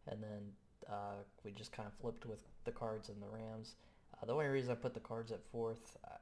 and 0.08 0.22
then 0.22 0.51
uh, 0.91 1.15
we 1.46 1.51
just 1.51 1.72
kind 1.72 1.88
of 1.88 1.94
flipped 2.01 2.25
with 2.25 2.39
the 2.65 2.72
Cards 2.72 3.08
and 3.08 3.22
the 3.22 3.27
Rams. 3.27 3.75
Uh, 4.22 4.26
the 4.26 4.34
only 4.34 4.48
reason 4.48 4.72
I 4.72 4.76
put 4.76 4.94
the 4.94 5.00
Cards 5.00 5.32
at 5.32 5.44
fourth 5.52 5.98
uh, 6.06 6.18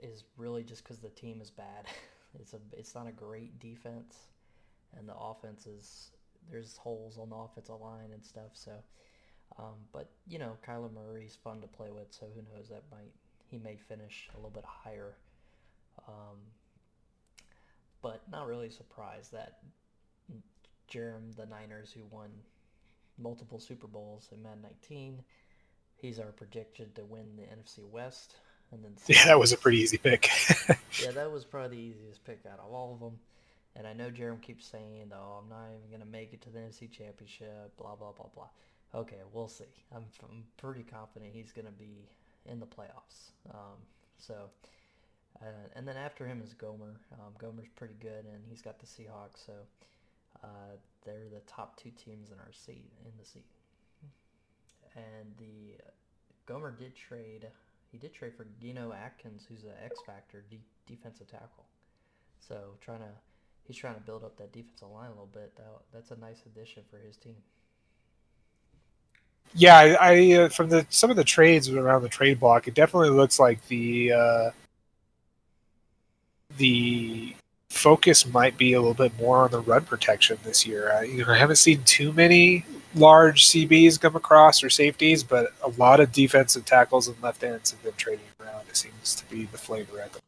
is 0.00 0.24
really 0.36 0.62
just 0.62 0.82
because 0.82 0.98
the 0.98 1.08
team 1.10 1.40
is 1.40 1.50
bad. 1.50 1.86
it's 2.38 2.54
a 2.54 2.58
it's 2.72 2.94
not 2.94 3.06
a 3.06 3.12
great 3.12 3.58
defense, 3.58 4.16
and 4.96 5.08
the 5.08 5.16
offense 5.16 5.66
is 5.66 6.10
there's 6.50 6.76
holes 6.76 7.18
on 7.18 7.30
the 7.30 7.36
offensive 7.36 7.80
line 7.80 8.10
and 8.12 8.24
stuff. 8.24 8.50
So, 8.54 8.72
um, 9.58 9.74
but 9.92 10.10
you 10.26 10.38
know, 10.38 10.56
Kyler 10.66 10.92
Murray's 10.92 11.36
fun 11.42 11.60
to 11.60 11.66
play 11.66 11.90
with, 11.90 12.08
so 12.10 12.26
who 12.34 12.42
knows? 12.54 12.68
That 12.68 12.84
might 12.90 13.12
he 13.50 13.58
may 13.58 13.76
finish 13.76 14.28
a 14.34 14.36
little 14.36 14.50
bit 14.50 14.64
higher. 14.64 15.16
Um, 16.08 16.38
but 18.02 18.22
not 18.30 18.46
really 18.46 18.70
surprised 18.70 19.32
that 19.32 19.58
Jerem, 20.90 21.36
the 21.36 21.46
Niners, 21.46 21.92
who 21.92 22.04
won 22.10 22.30
multiple 23.18 23.60
Super 23.60 23.86
Bowls 23.86 24.28
in 24.32 24.42
Madden 24.42 24.62
19, 24.62 25.22
he's 26.00 26.18
our 26.18 26.26
predicted 26.26 26.94
to 26.96 27.04
win 27.04 27.36
the 27.36 27.42
NFC 27.42 27.88
West. 27.90 28.34
And 28.72 28.84
then 28.84 28.92
yeah, 29.06 29.24
that 29.26 29.38
was 29.38 29.52
a 29.52 29.56
pretty 29.56 29.78
easy 29.78 29.98
pick. 29.98 30.30
yeah, 31.02 31.10
that 31.10 31.30
was 31.30 31.44
probably 31.44 31.76
the 31.76 31.82
easiest 31.82 32.24
pick 32.24 32.40
out 32.50 32.60
of 32.60 32.72
all 32.72 32.94
of 32.94 33.00
them. 33.00 33.18
And 33.76 33.86
I 33.86 33.92
know 33.92 34.10
Jeremy 34.10 34.38
keeps 34.40 34.66
saying, 34.66 35.12
"Oh, 35.12 35.40
I'm 35.42 35.48
not 35.48 35.66
even 35.76 35.90
gonna 35.90 36.10
make 36.10 36.32
it 36.32 36.40
to 36.42 36.50
the 36.50 36.58
NFC 36.58 36.90
Championship." 36.90 37.76
Blah 37.76 37.96
blah 37.96 38.12
blah 38.12 38.26
blah. 38.34 38.48
Okay, 38.94 39.18
we'll 39.32 39.48
see. 39.48 39.64
I'm, 39.94 40.04
I'm 40.24 40.44
pretty 40.56 40.82
confident 40.82 41.32
he's 41.32 41.52
gonna 41.52 41.70
be 41.70 42.08
in 42.46 42.58
the 42.58 42.66
playoffs. 42.66 43.30
Um, 43.50 43.78
so, 44.18 44.34
uh, 45.40 45.46
and 45.74 45.86
then 45.86 45.96
after 45.96 46.26
him 46.26 46.40
is 46.42 46.54
Gomer. 46.54 46.96
Um, 47.12 47.32
Gomer's 47.38 47.68
pretty 47.76 47.94
good, 48.00 48.24
and 48.24 48.42
he's 48.48 48.62
got 48.62 48.78
the 48.80 48.86
Seahawks. 48.86 49.46
So 49.46 49.52
uh, 50.42 50.76
they're 51.04 51.28
the 51.32 51.40
top 51.46 51.76
two 51.76 51.90
teams 51.90 52.30
in 52.30 52.38
our 52.38 52.52
seat 52.52 52.90
in 53.04 53.12
the 53.18 53.24
seat. 53.24 53.46
And 55.00 55.32
the 55.38 55.76
Gomer 56.46 56.72
did 56.72 56.94
trade. 56.94 57.46
He 57.90 57.98
did 57.98 58.12
trade 58.12 58.34
for 58.36 58.46
Geno 58.60 58.92
Atkins, 58.92 59.46
who's 59.48 59.64
an 59.64 59.70
X 59.84 60.00
factor 60.06 60.44
de- 60.50 60.60
defensive 60.86 61.30
tackle. 61.30 61.64
So 62.38 62.56
trying 62.80 63.00
to 63.00 63.10
he's 63.64 63.76
trying 63.76 63.94
to 63.94 64.00
build 64.00 64.24
up 64.24 64.36
that 64.38 64.52
defensive 64.52 64.88
line 64.88 65.06
a 65.06 65.10
little 65.10 65.30
bit. 65.32 65.54
That, 65.56 65.64
that's 65.92 66.10
a 66.10 66.16
nice 66.16 66.42
addition 66.46 66.82
for 66.90 66.98
his 66.98 67.16
team. 67.16 67.36
Yeah, 69.54 69.76
I, 69.76 70.12
I 70.12 70.32
uh, 70.32 70.48
from 70.48 70.68
the 70.68 70.86
some 70.90 71.10
of 71.10 71.16
the 71.16 71.24
trades 71.24 71.68
around 71.68 72.02
the 72.02 72.08
trade 72.08 72.38
block, 72.38 72.68
it 72.68 72.74
definitely 72.74 73.10
looks 73.10 73.38
like 73.38 73.66
the 73.68 74.12
uh, 74.12 74.50
the 76.56 77.34
focus 77.68 78.26
might 78.26 78.56
be 78.56 78.74
a 78.74 78.80
little 78.80 78.94
bit 78.94 79.16
more 79.18 79.38
on 79.38 79.50
the 79.50 79.60
run 79.60 79.84
protection 79.84 80.38
this 80.44 80.66
year. 80.66 80.92
I, 80.92 81.02
you 81.02 81.24
know, 81.24 81.32
I 81.32 81.38
haven't 81.38 81.56
seen 81.56 81.82
too 81.84 82.12
many 82.12 82.64
large 82.94 83.46
CBs 83.46 84.00
come 84.00 84.16
across 84.16 84.62
or 84.62 84.70
safeties, 84.70 85.22
but 85.22 85.52
a 85.62 85.68
lot 85.70 86.00
of 86.00 86.12
defensive 86.12 86.64
tackles 86.64 87.08
and 87.08 87.20
left 87.22 87.42
ends 87.44 87.70
have 87.70 87.82
been 87.82 87.92
trading 87.96 88.24
around. 88.40 88.66
It 88.68 88.76
seems 88.76 89.14
to 89.14 89.28
be 89.30 89.44
the 89.46 89.58
flavor 89.58 90.00
at 90.00 90.12
the 90.12 90.20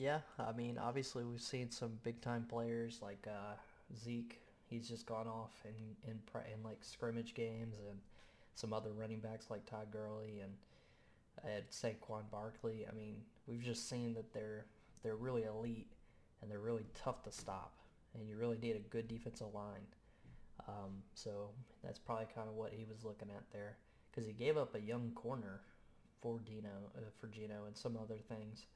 yeah, 0.00 0.20
I 0.38 0.52
mean, 0.52 0.78
obviously 0.78 1.24
we've 1.24 1.42
seen 1.42 1.70
some 1.70 1.98
big 2.02 2.22
time 2.22 2.46
players 2.48 3.00
like 3.02 3.26
uh, 3.28 3.52
Zeke. 4.02 4.40
He's 4.66 4.88
just 4.88 5.04
gone 5.04 5.28
off 5.28 5.52
in 5.66 6.10
in 6.10 6.18
in 6.50 6.62
like 6.62 6.78
scrimmage 6.80 7.34
games, 7.34 7.76
and 7.86 7.98
some 8.54 8.72
other 8.72 8.92
running 8.92 9.20
backs 9.20 9.50
like 9.50 9.66
Todd 9.66 9.88
Gurley 9.92 10.40
and 10.40 10.52
at 11.44 11.70
Saquon 11.70 12.30
Barkley. 12.30 12.86
I 12.90 12.94
mean, 12.94 13.16
we've 13.46 13.62
just 13.62 13.90
seen 13.90 14.14
that 14.14 14.32
they're 14.32 14.64
they're 15.02 15.16
really 15.16 15.44
elite 15.44 15.88
and 16.40 16.50
they're 16.50 16.60
really 16.60 16.86
tough 16.94 17.22
to 17.24 17.30
stop, 17.30 17.74
and 18.14 18.28
you 18.28 18.36
really 18.36 18.58
need 18.58 18.76
a 18.76 18.90
good 18.90 19.08
defensive 19.08 19.54
line. 19.54 19.86
Um, 20.68 21.02
so 21.14 21.50
that's 21.82 21.98
probably 21.98 22.26
kind 22.34 22.48
of 22.48 22.54
what 22.54 22.72
he 22.72 22.84
was 22.84 23.04
looking 23.04 23.28
at 23.30 23.44
there, 23.52 23.76
because 24.10 24.26
he 24.26 24.32
gave 24.32 24.56
up 24.56 24.74
a 24.74 24.80
young 24.80 25.10
corner 25.14 25.60
for 26.20 26.38
Dino 26.44 26.68
uh, 26.96 27.00
for 27.20 27.28
Geno 27.28 27.64
and 27.66 27.76
some 27.76 27.96
other 27.96 28.18
things. 28.28 28.66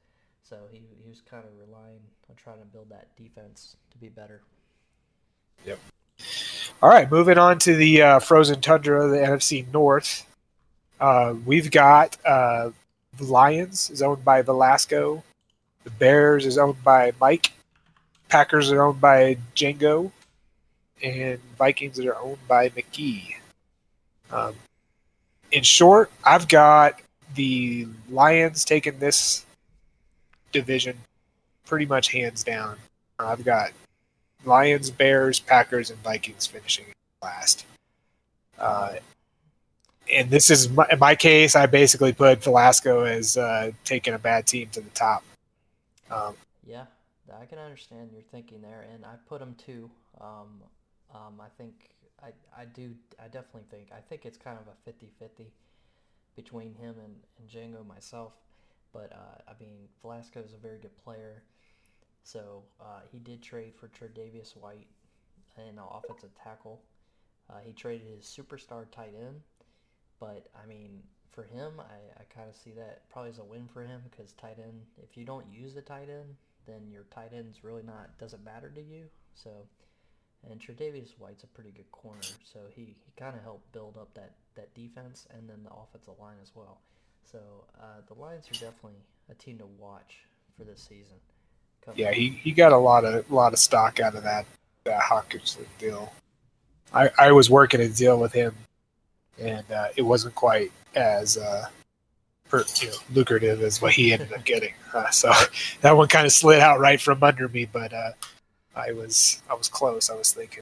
So 0.41 0.57
he, 0.71 0.81
he 1.01 1.09
was 1.09 1.21
kind 1.21 1.43
of 1.43 1.51
relying 1.57 2.01
on 2.29 2.35
trying 2.35 2.59
to 2.59 2.65
build 2.65 2.89
that 2.89 3.15
defense 3.15 3.77
to 3.91 3.97
be 3.97 4.09
better. 4.09 4.41
Yep. 5.65 5.79
All 6.81 6.89
right, 6.89 7.09
moving 7.09 7.37
on 7.37 7.57
to 7.59 7.75
the 7.75 8.01
uh, 8.01 8.19
frozen 8.19 8.61
tundra, 8.61 9.07
the 9.07 9.17
NFC 9.17 9.65
North. 9.73 10.27
Uh, 10.99 11.33
we've 11.45 11.71
got 11.71 12.17
uh, 12.25 12.69
the 13.17 13.23
Lions 13.23 13.89
is 13.89 14.01
owned 14.01 14.23
by 14.23 14.41
Velasco. 14.41 15.23
The 15.83 15.89
Bears 15.91 16.45
is 16.45 16.57
owned 16.57 16.83
by 16.83 17.13
Mike. 17.19 17.51
Packers 18.35 18.69
are 18.69 18.81
owned 18.81 18.99
by 18.99 19.37
Django, 19.55 20.11
and 21.01 21.39
Vikings 21.57 21.97
are 22.01 22.17
owned 22.17 22.45
by 22.49 22.67
McGee. 22.67 23.35
Um, 24.29 24.53
in 25.53 25.63
short, 25.63 26.11
I've 26.21 26.49
got 26.49 26.99
the 27.35 27.87
Lions 28.09 28.65
taking 28.65 28.99
this 28.99 29.45
division 30.51 30.97
pretty 31.65 31.85
much 31.85 32.11
hands 32.11 32.43
down. 32.43 32.75
I've 33.19 33.45
got 33.45 33.71
Lions, 34.43 34.91
Bears, 34.91 35.39
Packers, 35.39 35.89
and 35.89 35.99
Vikings 35.99 36.45
finishing 36.45 36.87
last. 37.23 37.65
Uh, 38.59 38.95
and 40.11 40.29
this 40.29 40.49
is 40.49 40.69
my, 40.69 40.85
in 40.91 40.99
my 40.99 41.15
case. 41.15 41.55
I 41.55 41.67
basically 41.67 42.11
put 42.11 42.43
Velasco 42.43 43.05
as 43.05 43.37
uh, 43.37 43.71
taking 43.85 44.13
a 44.13 44.19
bad 44.19 44.45
team 44.45 44.67
to 44.73 44.81
the 44.81 44.89
top. 44.89 45.23
Um, 46.11 46.33
yeah, 46.67 46.83
I 47.39 47.45
can 47.45 47.59
understand 47.59 48.11
your 48.11 48.21
thinking 48.21 48.61
there, 48.61 48.85
and 48.93 49.05
I 49.05 49.15
put 49.27 49.41
him 49.41 49.55
too. 49.55 49.89
Um, 50.21 50.61
um, 51.13 51.41
I 51.41 51.47
think 51.57 51.89
I, 52.21 52.29
I 52.57 52.65
do. 52.65 52.93
I 53.19 53.27
definitely 53.27 53.65
think. 53.69 53.89
I 53.95 54.01
think 54.01 54.25
it's 54.25 54.37
kind 54.37 54.57
of 54.57 54.67
a 54.67 54.89
50-50 54.89 55.47
between 56.35 56.73
him 56.73 56.95
and, 57.03 57.15
and 57.39 57.49
Django 57.49 57.85
myself. 57.85 58.33
But 58.93 59.11
uh, 59.13 59.41
I 59.49 59.53
mean, 59.59 59.87
Velasco 60.01 60.41
is 60.41 60.53
a 60.53 60.57
very 60.57 60.79
good 60.79 60.95
player. 60.97 61.43
So 62.23 62.63
uh, 62.81 63.01
he 63.11 63.19
did 63.19 63.41
trade 63.41 63.73
for 63.75 63.87
Tre'Davious 63.87 64.55
White 64.57 64.87
an 65.57 65.79
offensive 65.79 66.31
tackle. 66.41 66.81
Uh, 67.49 67.59
he 67.63 67.71
traded 67.71 68.07
his 68.07 68.25
superstar 68.25 68.85
tight 68.91 69.13
end 69.17 69.41
but 70.19 70.47
I 70.61 70.65
mean, 70.67 71.01
for 71.31 71.43
him, 71.43 71.79
I, 71.79 72.21
I 72.21 72.23
kind 72.33 72.49
of 72.49 72.55
see 72.55 72.71
that 72.71 73.09
probably 73.09 73.31
as 73.31 73.39
a 73.39 73.43
win 73.43 73.67
for 73.71 73.81
him 73.81 74.01
because 74.09 74.31
tight 74.33 74.57
end, 74.59 74.81
if 75.03 75.17
you 75.17 75.25
don't 75.25 75.45
use 75.51 75.73
the 75.73 75.81
tight 75.81 76.09
end, 76.09 76.35
then 76.65 76.89
your 76.91 77.03
tight 77.13 77.31
end's 77.35 77.63
really 77.63 77.83
not 77.83 78.17
doesn't 78.19 78.43
matter 78.43 78.69
to 78.69 78.81
you. 78.81 79.05
So, 79.35 79.49
and 80.49 80.59
Tre'Davious 80.59 81.17
White's 81.17 81.43
a 81.43 81.47
pretty 81.47 81.71
good 81.71 81.91
corner, 81.91 82.21
so 82.43 82.59
he, 82.73 82.95
he 83.05 83.11
kind 83.17 83.35
of 83.35 83.43
helped 83.43 83.71
build 83.71 83.97
up 83.97 84.13
that 84.13 84.31
that 84.55 84.73
defense 84.73 85.27
and 85.35 85.49
then 85.49 85.57
the 85.63 85.71
offensive 85.71 86.13
line 86.19 86.37
as 86.41 86.51
well. 86.55 86.79
So 87.29 87.39
uh, 87.79 88.01
the 88.07 88.19
Lions 88.19 88.47
are 88.47 88.53
definitely 88.53 89.01
a 89.29 89.33
team 89.33 89.57
to 89.57 89.65
watch 89.65 90.19
for 90.57 90.63
this 90.63 90.81
season. 90.81 91.17
yeah, 91.95 92.11
he, 92.11 92.29
he 92.29 92.51
got 92.51 92.71
a 92.71 92.77
lot 92.77 93.03
of 93.03 93.29
lot 93.31 93.53
of 93.53 93.59
stock 93.59 93.99
out 93.99 94.15
of 94.15 94.23
that 94.23 94.45
that 94.85 95.01
Hawkins 95.01 95.57
deal. 95.79 96.13
I, 96.93 97.09
I 97.17 97.31
was 97.31 97.49
working 97.49 97.81
a 97.81 97.89
deal 97.89 98.19
with 98.19 98.31
him 98.31 98.55
and 99.39 99.69
uh, 99.71 99.87
it 99.95 100.01
wasn't 100.01 100.35
quite 100.35 100.71
as 100.95 101.37
uh, 101.37 101.65
per, 102.55 102.63
you 102.81 102.87
know, 102.87 102.95
lucrative 103.13 103.61
is 103.61 103.81
what 103.81 103.93
he 103.93 104.13
ended 104.13 104.31
up 104.33 104.43
getting. 104.45 104.73
Uh, 104.93 105.09
so 105.09 105.31
that 105.81 105.95
one 105.95 106.07
kind 106.07 106.25
of 106.25 106.31
slid 106.31 106.59
out 106.59 106.79
right 106.79 107.01
from 107.01 107.21
under 107.23 107.47
me, 107.49 107.65
but 107.65 107.93
uh, 107.93 108.11
I 108.75 108.91
was 108.91 109.41
I 109.49 109.53
was 109.53 109.67
close. 109.67 110.09
I 110.09 110.15
was 110.15 110.33
thinking, 110.33 110.61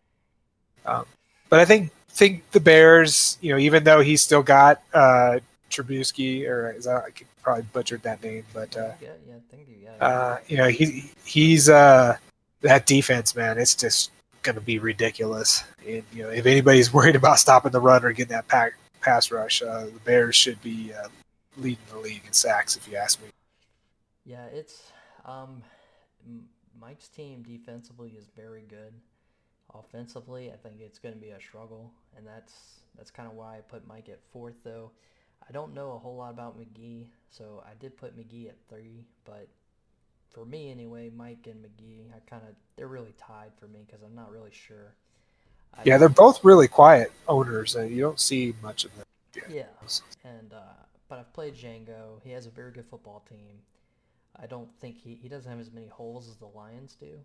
um, 0.86 1.06
but 1.50 1.60
I 1.60 1.66
think 1.66 1.92
think 2.10 2.50
the 2.52 2.60
Bears, 2.60 3.38
you 3.42 3.52
know, 3.52 3.60
even 3.60 3.84
though 3.84 4.02
he's 4.02 4.22
still 4.22 4.44
got 4.44 4.82
uh, 4.94 5.40
Trubisky, 5.70 6.48
or 6.48 6.72
is 6.72 6.86
that, 6.86 7.04
I 7.04 7.10
could 7.10 7.28
probably 7.42 7.66
butchered 7.74 8.04
that 8.04 8.24
name, 8.24 8.46
but 8.54 8.76
uh, 8.78 8.92
yeah, 9.02 9.10
yeah, 9.28 9.36
thank 9.52 9.68
you. 9.68 9.76
Yeah, 9.84 10.06
uh, 10.06 10.38
you 10.48 10.58
know, 10.58 10.68
he 10.68 11.12
he's 11.26 11.70
uh, 11.70 12.18
that 12.62 12.86
defense, 12.86 13.36
man. 13.36 13.58
It's 13.58 13.76
just 13.76 14.12
going 14.44 14.56
to 14.56 14.62
be 14.62 14.78
ridiculous. 14.78 15.64
And 15.88 16.04
you 16.14 16.24
know, 16.24 16.30
if 16.30 16.46
anybody's 16.46 16.94
worried 16.94 17.16
about 17.16 17.40
stopping 17.40 17.72
the 17.72 17.82
run 17.82 18.04
or 18.04 18.12
getting 18.12 18.34
that 18.34 18.48
pack, 18.48 18.74
pass 19.02 19.32
rush, 19.32 19.62
uh, 19.62 19.86
the 19.86 20.00
Bears 20.06 20.36
should 20.36 20.62
be 20.62 20.92
uh, 20.94 21.08
leading 21.58 21.84
the 21.92 22.00
league 22.00 22.24
in 22.26 22.34
sacks, 22.34 22.76
if 22.76 22.88
you 22.88 22.96
ask 22.96 23.22
me. 23.22 23.30
Yeah, 24.26 24.46
it's 24.46 24.92
um, 25.26 25.62
Mike's 26.80 27.10
team 27.10 27.44
defensively 27.44 28.12
is 28.18 28.26
very 28.36 28.64
good. 28.68 28.94
Offensively, 29.74 30.52
I 30.52 30.56
think 30.56 30.76
it's 30.80 31.00
going 31.00 31.14
to 31.14 31.20
be 31.20 31.30
a 31.30 31.40
struggle, 31.40 31.92
and 32.16 32.26
that's 32.26 32.82
that's 32.98 33.12
kind 33.12 33.28
of 33.28 33.36
why 33.36 33.58
I 33.58 33.62
put 33.62 33.88
Mike 33.88 34.10
at 34.10 34.20
fourth. 34.32 34.56
Though 34.64 34.92
I 35.48 35.52
don't 35.52 35.74
know 35.74 35.94
a 35.94 35.98
whole 35.98 36.16
lot 36.16 36.32
about 36.32 36.60
McGee, 36.60 37.08
so 37.30 37.64
I 37.66 37.72
did 37.80 37.98
put 37.98 38.18
McGee 38.18 38.50
at 38.50 38.56
three, 38.70 39.06
but 39.26 39.48
for 40.30 40.46
me 40.46 40.72
anyway, 40.72 41.10
Mike 41.16 41.48
and 41.48 41.64
McGee, 41.64 42.08
I 42.16 42.20
kind 42.30 42.44
of 42.48 42.56
they're 42.76 42.88
really 42.88 43.14
tied 43.18 43.52
for 43.60 43.68
me 43.68 43.84
because 43.86 44.04
I'm 44.04 44.16
not 44.16 44.32
really 44.32 44.52
sure. 44.52 44.94
I 45.74 45.82
yeah, 45.86 45.98
they're 45.98 46.10
both 46.10 46.44
really 46.44 46.68
quiet 46.68 47.12
owners, 47.28 47.76
and 47.76 47.90
you 47.90 48.02
don't 48.02 48.20
see 48.20 48.54
much 48.62 48.86
of 48.86 48.96
them. 48.96 49.06
Yeah, 49.50 49.64
and 50.24 50.54
uh, 50.54 50.84
but 51.14 51.20
I've 51.20 51.34
played 51.34 51.54
Django. 51.54 52.20
He 52.24 52.32
has 52.32 52.48
a 52.48 52.50
very 52.50 52.72
good 52.72 52.88
football 52.88 53.24
team. 53.30 53.60
I 54.36 54.48
don't 54.48 54.68
think 54.80 54.98
he, 55.00 55.14
he 55.14 55.30
doesn't 55.30 55.48
have 55.48 55.60
as 55.60 55.72
many 55.72 55.88
holes 55.88 56.28
as 56.28 56.38
the 56.38 56.48
Lions 56.48 56.98
do. 57.00 57.20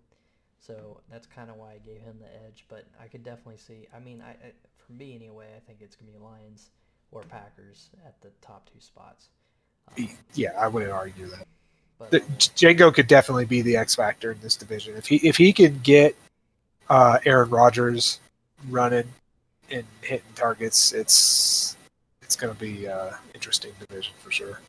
So 0.60 1.00
that's 1.10 1.26
kind 1.26 1.48
of 1.48 1.56
why 1.56 1.72
I 1.72 1.78
gave 1.78 2.02
him 2.02 2.18
the 2.20 2.26
edge. 2.46 2.66
But 2.68 2.84
I 3.02 3.06
could 3.06 3.24
definitely 3.24 3.56
see. 3.56 3.86
I 3.96 3.98
mean, 3.98 4.20
I, 4.20 4.32
I 4.32 4.52
for 4.76 4.92
me 4.92 5.14
anyway, 5.14 5.46
I 5.56 5.60
think 5.60 5.78
it's 5.80 5.96
gonna 5.96 6.12
be 6.12 6.18
Lions 6.18 6.68
or 7.12 7.22
Packers 7.22 7.88
at 8.04 8.20
the 8.20 8.28
top 8.42 8.68
two 8.70 8.78
spots. 8.78 9.30
Um, 9.96 10.10
yeah, 10.34 10.50
I 10.58 10.68
wouldn't 10.68 10.92
argue 10.92 11.26
that. 11.28 11.46
But, 11.98 12.10
the, 12.10 12.20
Django 12.20 12.92
could 12.92 13.06
definitely 13.06 13.46
be 13.46 13.62
the 13.62 13.78
X 13.78 13.94
factor 13.94 14.32
in 14.32 14.40
this 14.42 14.56
division 14.56 14.98
if 14.98 15.06
he 15.06 15.16
if 15.26 15.38
he 15.38 15.54
can 15.54 15.78
get 15.78 16.14
uh, 16.90 17.20
Aaron 17.24 17.48
Rodgers 17.48 18.20
running 18.68 19.08
and 19.70 19.84
hitting 20.02 20.26
targets. 20.34 20.92
It's 20.92 21.77
it's 22.28 22.36
going 22.36 22.52
to 22.52 22.60
be 22.60 22.86
uh, 22.86 23.12
interesting 23.34 23.72
division 23.80 24.12
for 24.18 24.30
sure. 24.30 24.60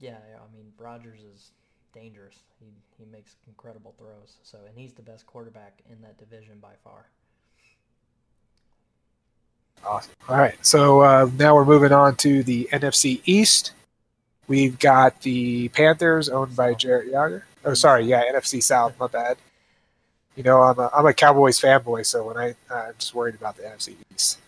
Yeah, 0.00 0.18
I 0.36 0.54
mean 0.54 0.66
Rodgers 0.78 1.20
is 1.22 1.52
dangerous. 1.94 2.36
He 2.58 2.66
he 2.98 3.06
makes 3.10 3.36
incredible 3.48 3.94
throws. 3.98 4.36
So 4.42 4.58
and 4.68 4.76
he's 4.76 4.92
the 4.92 5.00
best 5.00 5.26
quarterback 5.26 5.80
in 5.90 6.02
that 6.02 6.18
division 6.18 6.58
by 6.60 6.74
far. 6.84 7.06
Awesome. 9.82 10.12
All 10.28 10.36
right, 10.36 10.54
so 10.60 11.00
uh, 11.00 11.30
now 11.38 11.54
we're 11.54 11.64
moving 11.64 11.90
on 11.90 12.16
to 12.16 12.42
the 12.42 12.68
NFC 12.70 13.22
East. 13.24 13.72
We've 14.46 14.78
got 14.78 15.22
the 15.22 15.68
Panthers 15.68 16.28
owned 16.28 16.54
by 16.54 16.74
Jarrett 16.74 17.10
Yager. 17.10 17.46
Oh, 17.64 17.72
sorry, 17.72 18.04
yeah, 18.04 18.30
NFC 18.30 18.62
South. 18.62 18.92
My 19.00 19.06
bad. 19.06 19.38
You 20.36 20.42
know, 20.42 20.60
I'm 20.60 20.78
a 20.78 20.90
I'm 20.94 21.06
a 21.06 21.14
Cowboys 21.14 21.58
fanboy, 21.58 22.04
so 22.04 22.26
when 22.26 22.36
I 22.36 22.54
I'm 22.70 22.92
just 22.98 23.14
worried 23.14 23.36
about 23.36 23.56
the 23.56 23.62
NFC 23.62 23.94
East. 24.14 24.38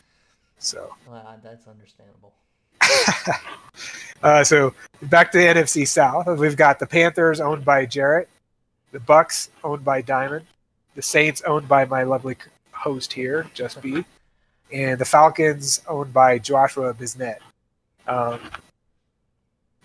So 0.59 0.95
well, 1.09 1.41
that's 1.43 1.67
understandable. 1.67 2.35
uh, 4.23 4.45
so 4.45 4.75
back 5.03 5.33
to 5.33 5.39
the 5.39 5.45
NFC 5.45 5.87
South. 5.87 6.27
We've 6.39 6.57
got 6.57 6.79
the 6.79 6.87
Panthers 6.87 7.41
owned 7.41 7.65
by 7.65 7.87
Jarrett, 7.87 8.29
the 8.93 9.01
Bucks 9.01 9.51
owned 9.65 9.85
by 9.85 10.03
Diamond, 10.03 10.47
the 10.95 11.03
Saints 11.03 11.43
owned 11.43 11.69
by 11.69 11.85
my 11.85 12.03
lovely 12.03 12.37
host 12.73 13.13
here, 13.13 13.47
Just 13.55 13.81
B, 13.81 14.05
and 14.73 14.99
the 14.99 15.05
Falcons 15.05 15.83
owned 15.89 16.13
by 16.13 16.39
Joshua 16.39 16.95
Bisnet. 16.95 17.39
Um, 18.07 18.41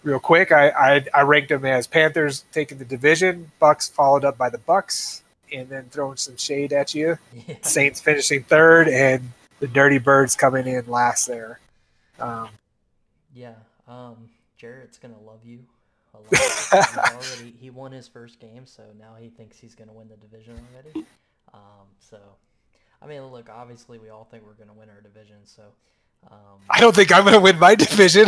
real 0.04 0.20
quick, 0.20 0.52
I, 0.52 0.70
I, 0.70 1.06
I 1.14 1.22
ranked 1.22 1.50
them 1.50 1.66
as 1.66 1.88
Panthers 1.88 2.46
taking 2.52 2.78
the 2.78 2.86
division, 2.86 3.52
Bucks 3.60 3.88
followed 3.88 4.26
up 4.26 4.38
by 4.38 4.50
the 4.50 4.58
Bucks, 4.58 5.24
and 5.54 5.70
then 5.70 5.86
throwing 5.90 6.18
some 6.18 6.38
shade 6.38 6.74
at 6.74 6.94
you. 6.94 7.18
Yeah. 7.48 7.56
Saints 7.62 8.02
finishing 8.02 8.44
third, 8.44 8.88
and 8.88 9.32
the 9.60 9.68
Dirty 9.68 9.98
Birds 9.98 10.36
coming 10.36 10.68
in 10.68 10.88
last 10.88 11.28
there. 11.28 11.60
Um, 12.20 12.50
yeah, 13.38 13.54
um, 13.88 14.30
Jarrett's 14.58 14.98
gonna 14.98 15.20
love 15.20 15.46
you 15.46 15.60
a 16.14 16.18
lot. 16.18 17.14
already 17.14 17.54
he 17.60 17.70
won 17.70 17.92
his 17.92 18.08
first 18.08 18.40
game, 18.40 18.66
so 18.66 18.84
now 19.00 19.16
he 19.20 19.30
thinks 19.30 19.60
he's 19.60 19.76
gonna 19.76 19.94
win 19.94 20.08
the 20.08 20.18
division 20.18 20.60
already. 20.74 21.06
Um, 21.54 21.88
so, 22.00 22.18
I 23.02 23.06
mean, 23.06 23.22
look, 23.28 23.48
obviously 23.50 24.00
we 24.00 24.10
all 24.10 24.24
think 24.26 24.44
we're 24.46 24.54
gonna 24.54 24.78
win 24.78 24.90
our 24.90 25.02
division, 25.02 25.38
so. 25.44 25.64
Um, 26.32 26.60
I 26.68 26.80
don't 26.80 26.96
think 26.96 27.16
I'm 27.16 27.24
gonna 27.24 27.40
win 27.40 27.60
my 27.60 27.76
division. 27.76 28.26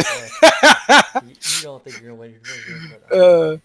you, 1.23 1.29
you, 1.29 1.35
don't 1.63 1.83
think 1.83 1.99
you're 1.99 2.11
gonna 2.11 2.21
win 2.21 2.31
your 2.31 2.39
division, 2.39 2.93
but 3.09 3.17
uh, 3.17 3.57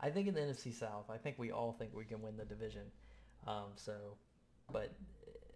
I 0.00 0.08
think 0.08 0.26
in 0.28 0.34
the 0.34 0.40
NFC 0.40 0.72
South, 0.72 1.10
I 1.10 1.18
think 1.18 1.38
we 1.38 1.52
all 1.52 1.72
think 1.78 1.90
we 1.94 2.04
can 2.04 2.22
win 2.22 2.38
the 2.38 2.46
division. 2.46 2.82
Um, 3.46 3.72
so, 3.76 3.92
but 4.72 4.90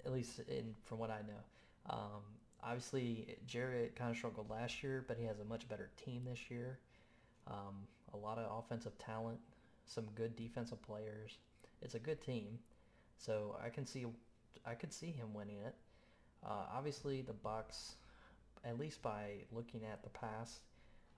at 0.05 0.13
least 0.13 0.41
in 0.41 0.75
from 0.85 0.99
what 0.99 1.11
I 1.11 1.21
know, 1.23 1.95
um, 1.95 2.23
obviously 2.67 3.37
Jarrett 3.47 3.95
kind 3.97 4.11
of 4.11 4.17
struggled 4.17 4.51
last 4.51 4.83
year, 4.83 5.05
but 5.07 5.17
he 5.17 5.25
has 5.25 5.39
a 5.39 5.45
much 5.45 5.69
better 5.69 5.91
team 6.05 6.23
this 6.29 6.51
year. 6.51 6.79
Um, 7.47 7.87
a 8.13 8.17
lot 8.17 8.39
of 8.39 8.51
offensive 8.59 8.99
talent, 8.99 9.39
some 9.87 10.05
good 10.15 10.35
defensive 10.37 10.83
players. 10.83 11.39
It's 11.81 11.95
a 11.95 11.99
good 11.99 12.21
team, 12.21 12.59
so 13.19 13.57
I 13.65 13.69
can 13.69 13.87
see 13.87 14.07
I 14.67 14.75
could 14.75 14.93
see 14.93 15.13
him 15.13 15.33
winning 15.33 15.59
it. 15.65 15.75
Uh, 16.45 16.65
obviously, 16.75 17.23
the 17.23 17.33
Bucks, 17.33 17.95
at 18.65 18.79
least 18.79 19.01
by 19.03 19.45
looking 19.53 19.85
at 19.85 20.03
the 20.03 20.11
past, 20.11 20.61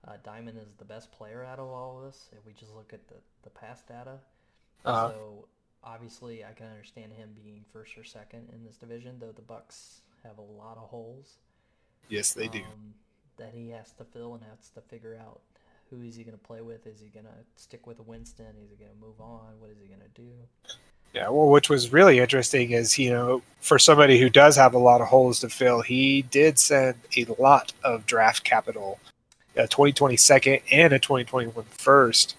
uh, 0.07 0.13
Diamond 0.23 0.57
is 0.57 0.75
the 0.77 0.85
best 0.85 1.11
player 1.11 1.43
out 1.43 1.59
of 1.59 1.67
all 1.67 1.97
of 1.99 2.05
us. 2.05 2.27
If 2.31 2.45
we 2.45 2.53
just 2.53 2.75
look 2.75 2.93
at 2.93 3.07
the, 3.07 3.15
the 3.43 3.49
past 3.49 3.87
data, 3.87 4.17
uh-huh. 4.85 5.09
so 5.09 5.47
obviously 5.83 6.43
I 6.43 6.51
can 6.53 6.67
understand 6.67 7.13
him 7.13 7.29
being 7.43 7.63
first 7.73 7.97
or 7.97 8.03
second 8.03 8.49
in 8.53 8.63
this 8.63 8.75
division. 8.75 9.15
Though 9.19 9.31
the 9.31 9.41
Bucks 9.41 10.01
have 10.23 10.37
a 10.37 10.41
lot 10.41 10.77
of 10.77 10.89
holes. 10.89 11.37
Yes, 12.07 12.33
they 12.33 12.45
um, 12.45 12.51
do. 12.51 12.61
That 13.37 13.53
he 13.53 13.69
has 13.69 13.91
to 13.93 14.03
fill 14.03 14.33
and 14.33 14.43
has 14.43 14.69
to 14.69 14.81
figure 14.81 15.17
out 15.19 15.41
who 15.89 16.01
is 16.01 16.15
he 16.15 16.23
going 16.23 16.37
to 16.37 16.43
play 16.43 16.61
with. 16.61 16.85
Is 16.87 16.99
he 16.99 17.07
going 17.07 17.25
to 17.25 17.61
stick 17.61 17.87
with 17.87 17.99
Winston? 17.99 18.53
Is 18.63 18.69
he 18.69 18.75
going 18.75 18.91
to 18.91 19.05
move 19.05 19.19
on? 19.19 19.59
What 19.59 19.71
is 19.71 19.77
he 19.81 19.87
going 19.87 20.01
to 20.01 20.21
do? 20.21 20.31
Yeah, 21.13 21.29
well, 21.29 21.49
which 21.49 21.69
was 21.69 21.91
really 21.91 22.19
interesting 22.19 22.71
is, 22.71 22.99
you 22.99 23.09
know, 23.09 23.41
for 23.61 23.79
somebody 23.79 24.19
who 24.19 24.29
does 24.29 24.55
have 24.55 24.75
a 24.75 24.79
lot 24.79 25.01
of 25.01 25.07
holes 25.07 25.39
to 25.39 25.49
fill, 25.49 25.81
he 25.81 26.21
did 26.21 26.59
send 26.59 26.95
a 27.17 27.25
lot 27.39 27.73
of 27.83 28.05
draft 28.05 28.43
capital, 28.43 28.99
a 29.55 29.67
2020 29.67 30.15
second 30.17 30.59
and 30.71 30.93
a 30.93 30.99
2021 30.99 31.65
first, 31.71 32.35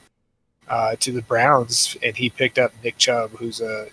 uh, 0.68 0.94
to 1.00 1.10
the 1.10 1.22
Browns, 1.22 1.96
and 2.00 2.16
he 2.16 2.30
picked 2.30 2.58
up 2.58 2.72
Nick 2.84 2.96
Chubb, 2.96 3.32
who's 3.32 3.60
a 3.60 3.88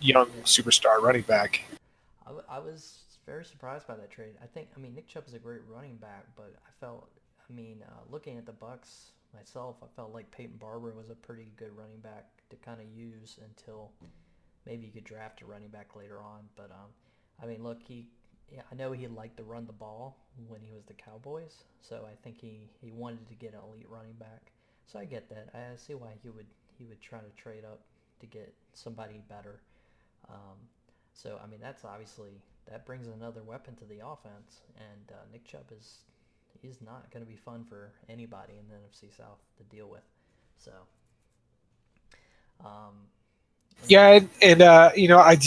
young 0.00 0.28
superstar 0.44 1.00
running 1.00 1.22
back. 1.22 1.62
I, 2.24 2.56
I 2.56 2.58
was 2.60 3.00
very 3.26 3.44
surprised 3.44 3.86
by 3.86 3.96
that 3.96 4.10
trade. 4.10 4.34
I 4.42 4.46
think, 4.46 4.68
I 4.76 4.80
mean, 4.80 4.94
Nick 4.94 5.08
Chubb 5.08 5.26
is 5.26 5.34
a 5.34 5.38
great 5.38 5.60
running 5.68 5.96
back, 5.96 6.26
but 6.36 6.54
I 6.64 6.70
felt, 6.80 7.08
I 7.48 7.52
mean, 7.52 7.82
uh, 7.86 8.00
looking 8.10 8.38
at 8.38 8.46
the 8.46 8.52
Bucks 8.52 9.10
myself, 9.34 9.76
I 9.82 9.86
felt 9.96 10.14
like 10.14 10.30
Peyton 10.30 10.56
Barber 10.58 10.92
was 10.92 11.10
a 11.10 11.14
pretty 11.14 11.50
good 11.56 11.76
running 11.76 11.98
back 11.98 12.26
to 12.50 12.56
kind 12.56 12.80
of 12.80 12.86
use 12.86 13.38
until 13.44 13.90
maybe 14.64 14.86
you 14.86 14.92
could 14.92 15.04
draft 15.04 15.42
a 15.42 15.46
running 15.46 15.68
back 15.68 15.96
later 15.96 16.22
on. 16.22 16.42
But 16.56 16.70
um, 16.70 16.90
I 17.42 17.46
mean, 17.46 17.62
look, 17.62 17.82
he, 17.82 18.06
yeah, 18.52 18.62
I 18.70 18.74
know 18.74 18.92
he 18.92 19.06
liked 19.08 19.36
to 19.38 19.42
run 19.42 19.66
the 19.66 19.72
ball 19.72 20.16
when 20.48 20.60
he 20.60 20.72
was 20.72 20.84
the 20.84 20.94
Cowboys, 20.94 21.64
so 21.80 22.06
I 22.06 22.14
think 22.22 22.38
he 22.40 22.68
he 22.80 22.92
wanted 22.92 23.26
to 23.28 23.34
get 23.34 23.54
an 23.54 23.60
elite 23.68 23.86
running 23.88 24.12
back. 24.14 24.52
So 24.86 24.98
I 24.98 25.04
get 25.04 25.28
that. 25.30 25.48
I 25.54 25.76
see 25.76 25.94
why 25.94 26.12
he 26.22 26.28
would 26.28 26.46
he 26.78 26.84
would 26.84 27.00
try 27.00 27.18
to 27.18 27.42
trade 27.42 27.64
up 27.64 27.80
to 28.20 28.26
get 28.26 28.54
somebody 28.74 29.20
better. 29.28 29.60
Um, 30.28 30.56
so 31.14 31.40
I 31.42 31.46
mean, 31.46 31.60
that's 31.60 31.84
obviously 31.84 32.40
that 32.70 32.84
brings 32.84 33.06
another 33.06 33.42
weapon 33.42 33.74
to 33.76 33.84
the 33.84 34.06
offense, 34.06 34.60
and 34.76 35.12
uh, 35.12 35.24
Nick 35.32 35.44
Chubb 35.44 35.64
is 35.76 35.98
he's 36.60 36.78
not 36.84 37.10
going 37.10 37.24
to 37.24 37.30
be 37.30 37.36
fun 37.36 37.64
for 37.64 37.92
anybody 38.08 38.54
in 38.58 38.66
the 38.68 38.74
NFC 38.74 39.14
South 39.16 39.38
to 39.58 39.64
deal 39.64 39.88
with. 39.88 40.02
So, 40.58 40.72
um, 42.64 42.94
yeah, 43.86 44.12
and, 44.12 44.28
and 44.42 44.62
uh, 44.62 44.90
you 44.96 45.08
know, 45.08 45.18
I 45.18 45.38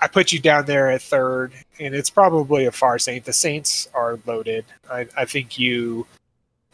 I 0.00 0.08
put 0.08 0.32
you 0.32 0.40
down 0.40 0.66
there 0.66 0.90
at 0.90 1.02
third, 1.02 1.52
and 1.78 1.94
it's 1.94 2.10
probably 2.10 2.66
a 2.66 2.72
far 2.72 2.98
Saint. 2.98 3.24
The 3.24 3.32
Saints 3.32 3.88
are 3.94 4.18
loaded. 4.26 4.64
I, 4.90 5.06
I 5.16 5.24
think 5.24 5.58
you, 5.58 6.06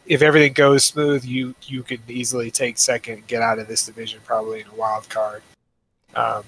if 0.05 0.21
everything 0.21 0.53
goes 0.53 0.83
smooth, 0.83 1.23
you 1.23 1.55
you 1.63 1.83
could 1.83 2.01
easily 2.09 2.51
take 2.51 2.77
second, 2.77 3.27
get 3.27 3.41
out 3.41 3.59
of 3.59 3.67
this 3.67 3.85
division 3.85 4.21
probably 4.25 4.61
in 4.61 4.67
a 4.67 4.75
wild 4.75 5.07
card. 5.09 5.43
Um, 6.15 6.43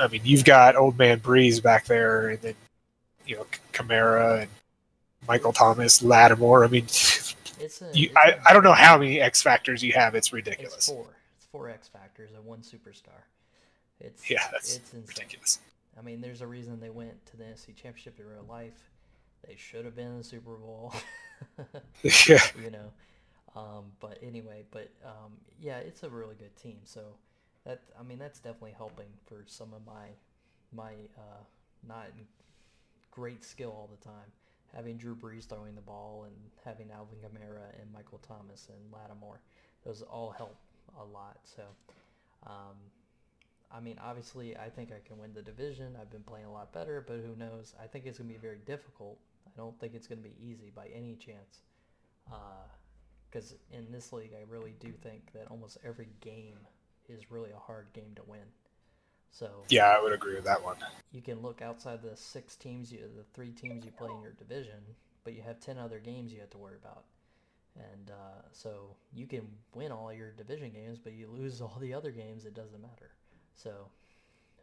I 0.00 0.08
mean, 0.08 0.22
you've 0.24 0.44
got 0.44 0.76
old 0.76 0.98
man 0.98 1.20
Brees 1.20 1.62
back 1.62 1.86
there, 1.86 2.30
and 2.30 2.40
then 2.40 2.54
you 3.26 3.36
know 3.36 3.46
Kamara 3.72 4.42
and 4.42 4.50
Michael 5.28 5.52
Thomas, 5.52 6.02
Lattimore. 6.02 6.64
I 6.64 6.68
mean, 6.68 6.84
it's 6.84 7.82
a, 7.82 7.90
you, 7.92 8.10
I, 8.16 8.36
I 8.48 8.52
don't 8.52 8.64
know 8.64 8.72
how 8.72 8.98
many 8.98 9.20
X 9.20 9.42
factors 9.42 9.82
you 9.82 9.92
have. 9.92 10.14
It's 10.14 10.32
ridiculous. 10.32 10.74
It's 10.76 10.88
four. 10.88 11.06
It's 11.36 11.46
four 11.46 11.68
X 11.68 11.88
factors 11.88 12.30
and 12.34 12.44
one 12.44 12.60
superstar. 12.60 13.22
It's 14.00 14.30
yeah, 14.30 14.48
that's 14.50 14.76
it's 14.76 14.94
ridiculous. 15.08 15.60
I 15.98 16.02
mean, 16.02 16.20
there's 16.20 16.40
a 16.40 16.46
reason 16.46 16.80
they 16.80 16.90
went 16.90 17.26
to 17.26 17.36
the 17.36 17.44
NFC 17.44 17.74
Championship 17.74 18.18
in 18.18 18.26
real 18.26 18.46
life. 18.48 18.90
They 19.46 19.56
should 19.56 19.84
have 19.84 19.94
been 19.94 20.06
in 20.08 20.18
the 20.18 20.24
Super 20.24 20.54
Bowl. 20.54 20.94
yeah. 22.02 22.38
You 22.62 22.70
know. 22.70 22.92
Um, 23.56 23.92
but 23.98 24.18
anyway, 24.22 24.64
but 24.70 24.90
um, 25.04 25.32
yeah, 25.60 25.78
it's 25.78 26.02
a 26.02 26.08
really 26.08 26.36
good 26.36 26.56
team. 26.56 26.78
So 26.84 27.00
that 27.70 27.80
I 27.98 28.02
mean, 28.02 28.18
that's 28.18 28.40
definitely 28.40 28.74
helping 28.76 29.08
for 29.26 29.44
some 29.46 29.72
of 29.72 29.86
my 29.86 30.08
my 30.72 30.92
uh, 31.16 31.42
not 31.86 32.08
great 33.10 33.44
skill 33.44 33.70
all 33.70 33.88
the 33.90 34.04
time 34.04 34.30
having 34.74 34.96
Drew 34.96 35.14
Brees 35.14 35.46
throwing 35.48 35.74
the 35.74 35.80
ball 35.80 36.26
and 36.26 36.34
having 36.64 36.90
Alvin 36.92 37.18
Kamara 37.18 37.80
and 37.80 37.92
Michael 37.92 38.20
Thomas 38.26 38.68
and 38.68 38.92
Lattimore. 38.92 39.40
Those 39.84 40.02
all 40.02 40.30
help 40.30 40.56
a 40.98 41.04
lot. 41.04 41.38
So, 41.44 41.62
um, 42.46 42.76
I 43.72 43.80
mean, 43.80 43.98
obviously, 44.02 44.56
I 44.56 44.68
think 44.68 44.90
I 44.92 45.06
can 45.06 45.18
win 45.18 45.32
the 45.34 45.42
division. 45.42 45.96
I've 46.00 46.10
been 46.10 46.22
playing 46.22 46.46
a 46.46 46.52
lot 46.52 46.72
better, 46.72 47.04
but 47.06 47.20
who 47.20 47.36
knows? 47.36 47.74
I 47.82 47.86
think 47.86 48.06
it's 48.06 48.18
going 48.18 48.28
to 48.28 48.34
be 48.34 48.40
very 48.40 48.60
difficult. 48.66 49.18
I 49.46 49.50
don't 49.56 49.78
think 49.80 49.94
it's 49.94 50.06
going 50.06 50.22
to 50.22 50.28
be 50.28 50.36
easy 50.40 50.70
by 50.74 50.88
any 50.94 51.16
chance. 51.16 51.60
Because 53.30 53.52
uh, 53.52 53.76
in 53.76 53.90
this 53.90 54.12
league, 54.12 54.32
I 54.34 54.44
really 54.48 54.74
do 54.78 54.92
think 55.02 55.32
that 55.34 55.50
almost 55.50 55.78
every 55.84 56.08
game 56.20 56.58
is 57.10 57.30
really 57.30 57.50
a 57.50 57.58
hard 57.58 57.92
game 57.92 58.12
to 58.16 58.22
win. 58.26 58.46
So 59.30 59.64
yeah, 59.68 59.86
I 59.86 60.02
would 60.02 60.12
agree 60.12 60.34
with 60.34 60.44
that 60.44 60.62
one. 60.62 60.76
You 61.12 61.22
can 61.22 61.40
look 61.42 61.62
outside 61.62 62.02
the 62.02 62.16
six 62.16 62.56
teams, 62.56 62.92
you, 62.92 62.98
the 63.16 63.24
three 63.34 63.52
teams 63.52 63.84
you 63.84 63.92
play 63.92 64.10
in 64.10 64.20
your 64.20 64.32
division, 64.32 64.80
but 65.24 65.34
you 65.34 65.42
have 65.42 65.60
ten 65.60 65.78
other 65.78 65.98
games 65.98 66.32
you 66.32 66.40
have 66.40 66.50
to 66.50 66.58
worry 66.58 66.76
about. 66.82 67.04
and 67.76 68.10
uh, 68.10 68.42
so 68.52 68.96
you 69.14 69.26
can 69.26 69.46
win 69.74 69.92
all 69.92 70.12
your 70.12 70.32
division 70.32 70.70
games, 70.70 70.98
but 70.98 71.12
you 71.12 71.28
lose 71.28 71.60
all 71.60 71.76
the 71.80 71.94
other 71.94 72.10
games. 72.10 72.44
It 72.44 72.54
doesn't 72.54 72.80
matter. 72.82 73.10
So 73.54 73.70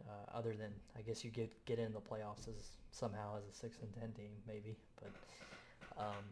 uh, 0.07 0.37
other 0.37 0.53
than 0.53 0.71
I 0.97 1.01
guess 1.01 1.23
you 1.23 1.31
get 1.31 1.51
get 1.65 1.79
in 1.79 1.93
the 1.93 2.01
playoffs 2.01 2.47
as 2.47 2.71
somehow 2.91 3.37
as 3.37 3.43
a 3.51 3.53
six 3.53 3.77
and 3.81 3.93
ten 3.93 4.11
team 4.13 4.31
maybe, 4.47 4.77
but 5.01 5.11
um, 5.97 6.23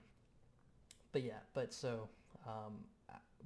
but 1.12 1.23
yeah, 1.23 1.39
but 1.54 1.73
so 1.73 2.10
um, 2.47 2.73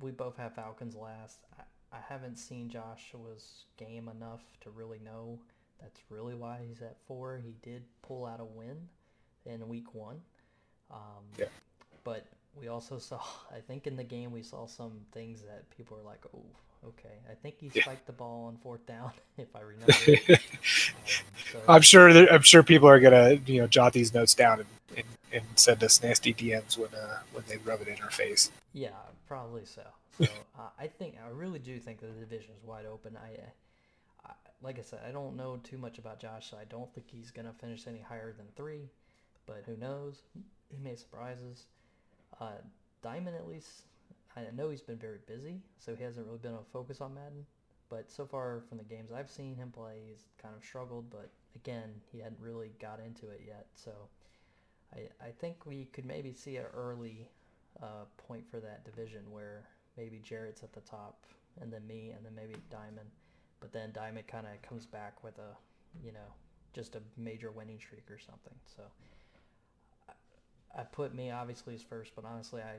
we 0.02 0.12
both 0.12 0.38
have 0.38 0.54
Falcons 0.56 0.96
last. 0.96 1.40
I, 1.58 1.64
I 1.91 1.97
haven't 2.08 2.38
seen 2.38 2.69
Joshua's 2.69 3.65
game 3.78 4.10
enough 4.10 4.41
to 4.62 4.69
really 4.69 4.99
know 5.04 5.39
that's 5.82 6.02
really 6.10 6.36
why 6.36 6.60
he's 6.67 6.82
at 6.82 6.97
four. 7.08 7.41
He 7.43 7.56
did 7.63 7.84
pull 8.02 8.25
out 8.25 8.39
a 8.39 8.45
win 8.45 8.78
in 9.45 9.67
week 9.67 9.93
one. 9.93 10.21
Um, 10.91 11.23
yeah. 11.38 11.45
But 12.04 12.25
we 12.56 12.67
also 12.67 12.97
saw, 12.99 13.21
I 13.52 13.60
think 13.60 13.88
in 13.88 13.95
the 13.95 14.04
game, 14.04 14.32
we 14.32 14.43
saw 14.43 14.67
some 14.67 14.99
things 15.13 15.41
that 15.43 15.69
people 15.75 15.97
are 15.97 16.04
like, 16.04 16.21
oh, 16.36 16.43
okay. 16.89 17.15
I 17.30 17.34
think 17.36 17.56
he 17.60 17.69
spiked 17.69 17.88
yeah. 17.88 17.95
the 18.06 18.13
ball 18.13 18.45
on 18.45 18.58
fourth 18.58 18.86
down, 18.86 19.12
if 19.38 19.56
I 19.56 19.62
remember. 19.62 19.93
um, 20.30 20.38
so, 21.52 21.60
I'm 21.67 21.82
sure. 21.82 22.13
That, 22.13 22.34
I'm 22.34 22.43
sure 22.43 22.63
people 22.63 22.89
are 22.89 22.99
gonna, 22.99 23.39
you 23.45 23.62
know, 23.62 23.67
jot 23.67 23.93
these 23.93 24.13
notes 24.13 24.34
down 24.34 24.60
and, 24.60 24.67
and, 24.97 25.06
and 25.32 25.43
send 25.56 25.84
us 25.84 26.02
nasty 26.04 26.34
DMs 26.34 26.78
when 26.78 26.93
uh, 26.93 27.19
when 27.34 27.43
they 27.47 27.58
rub 27.58 27.82
it 27.82 27.88
in 27.88 28.02
our 28.04 28.12
face. 28.12 28.52
Yeah, 28.73 28.89
probably 29.28 29.65
so. 29.65 29.82
So 30.22 30.32
uh, 30.60 30.70
I 30.80 30.88
think 30.88 31.16
I 31.24 31.30
really 31.30 31.60
do 31.60 31.80
think 31.80 32.00
that 32.02 32.14
the 32.14 32.20
division 32.20 32.52
is 32.58 32.64
wide 32.64 32.86
open. 32.86 33.18
I, 33.18 33.40
I, 34.28 34.34
like 34.62 34.80
I 34.80 34.82
said, 34.82 35.00
I 35.08 35.12
don't 35.12 35.36
know 35.36 35.58
too 35.64 35.78
much 35.78 35.98
about 35.98 36.20
Josh. 36.20 36.50
So 36.52 36.58
I 36.58 36.66
don't 36.66 36.94
think 36.94 37.08
he's 37.10 37.32
gonna 37.32 37.54
finish 37.54 37.88
any 37.88 38.02
higher 38.02 38.34
than 38.34 38.48
three, 38.56 38.90
but 39.46 39.64
who 39.66 39.78
knows? 39.78 40.24
He 40.70 40.78
may 40.80 40.96
surprise 40.96 41.38
us. 41.52 41.66
Uh, 42.40 42.62
Diamond, 43.02 43.36
at 43.36 43.48
least, 43.48 43.84
I 44.36 44.44
know 44.56 44.70
he's 44.70 44.82
been 44.82 44.98
very 44.98 45.20
busy, 45.28 45.62
so 45.80 45.96
he 45.96 46.04
hasn't 46.04 46.26
really 46.28 46.40
been 46.40 46.54
a 46.54 46.64
focus 46.74 47.02
on 47.02 47.14
Madden. 47.16 47.46
But 47.90 48.12
so 48.12 48.26
far 48.26 48.62
from 48.70 48.78
the 48.78 48.84
games 48.84 49.12
I've 49.12 49.32
seen 49.32 49.56
him 49.56 49.72
play, 49.72 50.02
he's 50.10 50.26
kind 50.42 50.54
of 50.56 50.64
struggled. 50.64 51.10
But 51.10 51.30
again, 51.56 52.02
he 52.12 52.20
hadn't 52.20 52.40
really 52.40 52.72
got 52.80 53.00
into 53.00 53.30
it 53.30 53.42
yet. 53.46 53.68
So 53.76 53.92
I, 54.94 55.10
I 55.26 55.32
think 55.32 55.66
we 55.66 55.86
could 55.86 56.06
maybe 56.06 56.34
see 56.34 56.58
an 56.58 56.66
early 56.74 57.30
uh, 57.82 58.06
point 58.18 58.50
for 58.50 58.60
that 58.60 58.86
division 58.86 59.32
where 59.32 59.66
maybe 60.00 60.22
Jarrett's 60.24 60.64
at 60.64 60.72
the 60.74 60.82
top, 60.82 61.26
and 61.62 61.72
then 61.72 61.86
me, 61.86 62.14
and 62.16 62.26
then 62.26 62.34
maybe 62.36 62.56
Diamond. 62.72 63.10
But 63.60 63.74
then 63.74 63.92
Diamond 63.92 64.28
kind 64.28 64.48
of 64.48 64.62
comes 64.68 64.86
back 64.86 65.24
with 65.24 65.38
a, 65.38 65.58
you 66.04 66.14
know, 66.14 66.34
just 66.74 66.96
a 66.96 67.02
major 67.18 67.52
winning 67.52 67.80
streak 67.80 68.10
or 68.10 68.18
something. 68.18 68.54
So 68.78 68.84
I, 70.08 70.82
I 70.82 70.84
put 70.84 71.14
me 71.14 71.32
obviously 71.32 71.76
as 71.76 71.84
first, 71.84 72.14
but 72.16 72.24
honestly, 72.24 72.62
I 72.62 72.78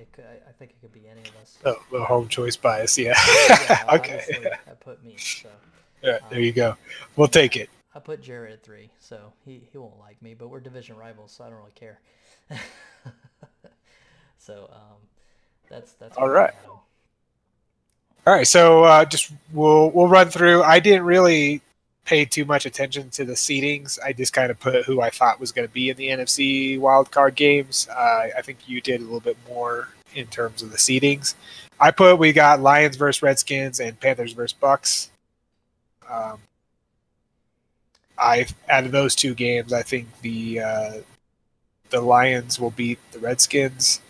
it 0.00 0.10
could, 0.12 0.24
I, 0.24 0.50
think 0.58 0.72
it 0.72 0.80
could 0.80 0.92
be 0.92 1.06
any 1.08 1.20
of 1.20 1.36
us. 1.40 1.58
Oh, 1.64 1.76
the 1.92 2.04
home 2.04 2.26
choice 2.26 2.56
bias, 2.56 2.98
yeah. 2.98 3.14
yeah 3.48 3.84
okay. 3.92 4.50
I 4.66 4.70
put 4.72 5.04
me. 5.04 5.14
So. 5.16 5.48
Yeah, 6.02 6.18
there 6.30 6.38
um, 6.38 6.44
you 6.44 6.52
go. 6.52 6.76
We'll 7.14 7.28
take 7.28 7.56
it. 7.56 7.70
I 7.94 8.00
put 8.00 8.20
Jarrett 8.20 8.54
at 8.54 8.64
three, 8.64 8.90
so 8.98 9.32
he, 9.44 9.62
he 9.70 9.78
won't 9.78 10.00
like 10.00 10.20
me, 10.20 10.34
but 10.34 10.48
we're 10.48 10.58
division 10.58 10.96
rivals, 10.96 11.30
so 11.30 11.44
I 11.44 11.48
don't 11.48 11.58
really 11.58 11.70
care. 11.76 12.00
so 14.38 14.68
um, 14.72 14.96
that's 15.68 15.92
that's 15.94 16.16
all 16.16 16.28
right. 16.28 16.52
All 18.26 18.32
right, 18.32 18.46
so 18.46 18.84
uh, 18.84 19.04
just 19.04 19.30
we'll 19.52 19.90
we'll 19.90 20.08
run 20.08 20.30
through. 20.30 20.62
I 20.62 20.80
didn't 20.80 21.04
really 21.04 21.60
pay 22.04 22.24
too 22.24 22.44
much 22.44 22.66
attention 22.66 23.10
to 23.10 23.24
the 23.24 23.34
seedings. 23.34 23.98
I 24.02 24.12
just 24.12 24.32
kind 24.32 24.50
of 24.50 24.58
put 24.60 24.84
who 24.84 25.00
I 25.00 25.10
thought 25.10 25.40
was 25.40 25.52
going 25.52 25.66
to 25.66 25.72
be 25.72 25.90
in 25.90 25.96
the 25.96 26.08
NFC 26.08 26.78
wildcard 26.78 27.34
games. 27.34 27.88
Uh, 27.90 28.28
I 28.36 28.42
think 28.42 28.58
you 28.66 28.80
did 28.80 29.00
a 29.00 29.04
little 29.04 29.20
bit 29.20 29.36
more 29.48 29.88
in 30.14 30.26
terms 30.28 30.62
of 30.62 30.70
the 30.70 30.76
seedings. 30.76 31.34
I 31.78 31.90
put 31.90 32.18
we 32.18 32.32
got 32.32 32.60
Lions 32.60 32.96
versus 32.96 33.22
Redskins 33.22 33.80
and 33.80 33.98
Panthers 33.98 34.32
versus 34.32 34.56
Bucks. 34.58 35.10
Um, 36.10 36.38
I 38.18 38.46
out 38.70 38.84
of 38.84 38.92
those 38.92 39.14
two 39.14 39.34
games, 39.34 39.72
I 39.72 39.82
think 39.82 40.08
the 40.20 40.60
uh, 40.60 40.92
the 41.90 42.00
Lions 42.00 42.58
will 42.58 42.70
beat 42.70 42.98
the 43.12 43.18
Redskins 43.18 44.00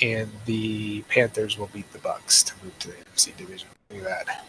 and 0.00 0.30
the 0.46 1.02
Panthers 1.02 1.58
will 1.58 1.68
beat 1.68 1.90
the 1.92 1.98
Bucks 1.98 2.42
to 2.44 2.54
move 2.64 2.78
to 2.80 2.88
the 2.88 2.94
NFC 2.94 3.36
division. 3.36 3.68
Look 3.90 4.04
at 4.04 4.26
that. 4.26 4.46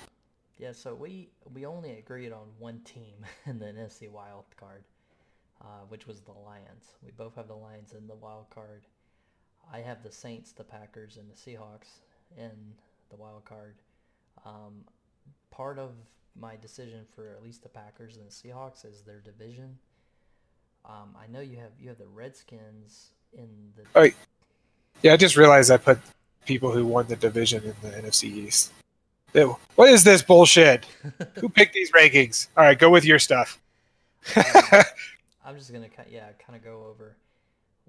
Yeah, 0.57 0.71
so 0.71 0.95
we 0.95 1.29
we 1.53 1.65
only 1.65 1.97
agreed 1.97 2.31
on 2.31 2.47
one 2.59 2.79
team 2.79 3.25
in 3.45 3.59
the 3.59 3.65
NFC 3.65 4.09
wild 4.09 4.45
card, 4.57 4.83
uh, 5.61 5.85
which 5.89 6.07
was 6.07 6.21
the 6.21 6.31
Lions. 6.31 6.95
We 7.03 7.11
both 7.11 7.35
have 7.35 7.47
the 7.47 7.55
Lions 7.55 7.93
in 7.93 8.07
the 8.07 8.15
wild 8.15 8.49
card. 8.49 8.83
I 9.71 9.79
have 9.79 10.03
the 10.03 10.11
Saints, 10.11 10.51
the 10.51 10.63
Packers, 10.63 11.17
and 11.17 11.29
the 11.29 11.35
Seahawks 11.35 11.99
in 12.37 12.51
the 13.09 13.15
wild 13.15 13.45
card. 13.45 13.75
Um, 14.45 14.83
part 15.51 15.79
of 15.79 15.91
my 16.39 16.55
decision 16.55 17.05
for 17.15 17.29
at 17.29 17.43
least 17.43 17.63
the 17.63 17.69
Packers 17.69 18.17
and 18.17 18.25
the 18.25 18.31
Seahawks 18.31 18.85
is 18.85 19.01
their 19.01 19.19
division. 19.19 19.77
Um, 20.85 21.15
I 21.17 21.31
know 21.31 21.39
you 21.39 21.57
have 21.57 21.71
you 21.79 21.89
have 21.89 21.97
the 21.97 22.07
Redskins 22.07 23.11
in 23.33 23.49
the. 23.75 23.83
Oh, 23.95 24.09
yeah, 25.03 25.13
I 25.13 25.17
just 25.17 25.37
realized 25.37 25.69
I 25.69 25.77
put 25.77 25.99
people 26.45 26.71
who 26.71 26.85
won 26.85 27.07
the 27.07 27.15
division 27.15 27.63
in 27.63 27.75
the 27.81 27.95
NFC 27.95 28.23
East. 28.23 28.71
Ew. 29.33 29.57
What 29.75 29.89
is 29.89 30.03
this 30.03 30.21
bullshit? 30.21 30.85
who 31.35 31.49
picked 31.49 31.73
these 31.73 31.91
rankings? 31.91 32.47
All 32.57 32.63
right, 32.63 32.77
go 32.77 32.89
with 32.89 33.05
your 33.05 33.19
stuff. 33.19 33.59
um, 34.35 34.81
I'm 35.45 35.57
just 35.57 35.71
gonna 35.71 35.89
yeah 36.09 36.27
kind 36.39 36.55
of 36.55 36.63
go 36.63 36.85
over 36.89 37.17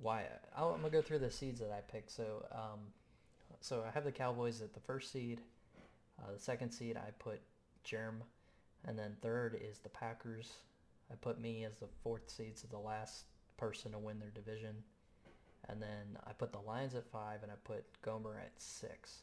why 0.02 0.24
i 0.56 0.62
am 0.62 0.76
gonna 0.76 0.90
go 0.90 1.00
through 1.00 1.20
the 1.20 1.30
seeds 1.30 1.60
that 1.60 1.70
I 1.70 1.80
picked. 1.80 2.10
So 2.10 2.44
um, 2.52 2.80
so 3.60 3.84
I 3.86 3.90
have 3.92 4.04
the 4.04 4.12
Cowboys 4.12 4.60
at 4.60 4.74
the 4.74 4.80
first 4.80 5.12
seed. 5.12 5.40
Uh, 6.20 6.32
the 6.32 6.40
second 6.40 6.70
seed 6.70 6.96
I 6.96 7.10
put 7.18 7.40
Germ, 7.84 8.22
and 8.86 8.98
then 8.98 9.16
third 9.22 9.58
is 9.60 9.78
the 9.78 9.88
Packers. 9.88 10.52
I 11.10 11.14
put 11.16 11.40
me 11.40 11.64
as 11.64 11.76
the 11.76 11.88
fourth 12.02 12.28
seed, 12.28 12.58
so 12.58 12.66
the 12.70 12.78
last 12.78 13.24
person 13.56 13.92
to 13.92 13.98
win 13.98 14.18
their 14.18 14.30
division. 14.30 14.74
And 15.68 15.80
then 15.80 16.18
I 16.26 16.32
put 16.32 16.52
the 16.52 16.60
Lions 16.60 16.94
at 16.94 17.06
five, 17.06 17.42
and 17.42 17.50
I 17.50 17.54
put 17.64 17.84
Gomer 18.02 18.36
at 18.38 18.52
six. 18.58 19.22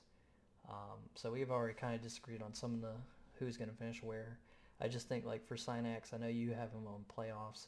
Um, 0.70 1.00
so 1.16 1.32
we've 1.32 1.52
already 1.52 1.74
kind 1.74 1.96
of 1.96 2.02
disagreed 2.02 2.42
on 2.42 2.54
some 2.54 2.74
of 2.74 2.82
the 2.82 2.94
who's 3.40 3.58
going 3.58 3.70
to 3.70 3.76
finish 3.76 4.02
where. 4.04 4.38
I 4.80 4.88
just 4.88 5.08
think 5.08 5.26
like 5.26 5.46
for 5.48 5.56
Synax, 5.56 6.14
I 6.14 6.18
know 6.18 6.28
you 6.28 6.52
have 6.52 6.72
him 6.72 6.88
on 6.88 7.06
playoffs. 7.16 7.68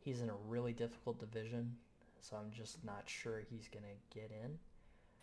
He's 0.00 0.20
in 0.20 0.30
a 0.30 0.34
really 0.48 0.72
difficult 0.72 1.18
division, 1.18 1.76
so 2.20 2.36
I'm 2.36 2.50
just 2.50 2.84
not 2.84 3.02
sure 3.06 3.42
he's 3.50 3.68
going 3.68 3.84
to 3.84 4.18
get 4.18 4.30
in. 4.30 4.58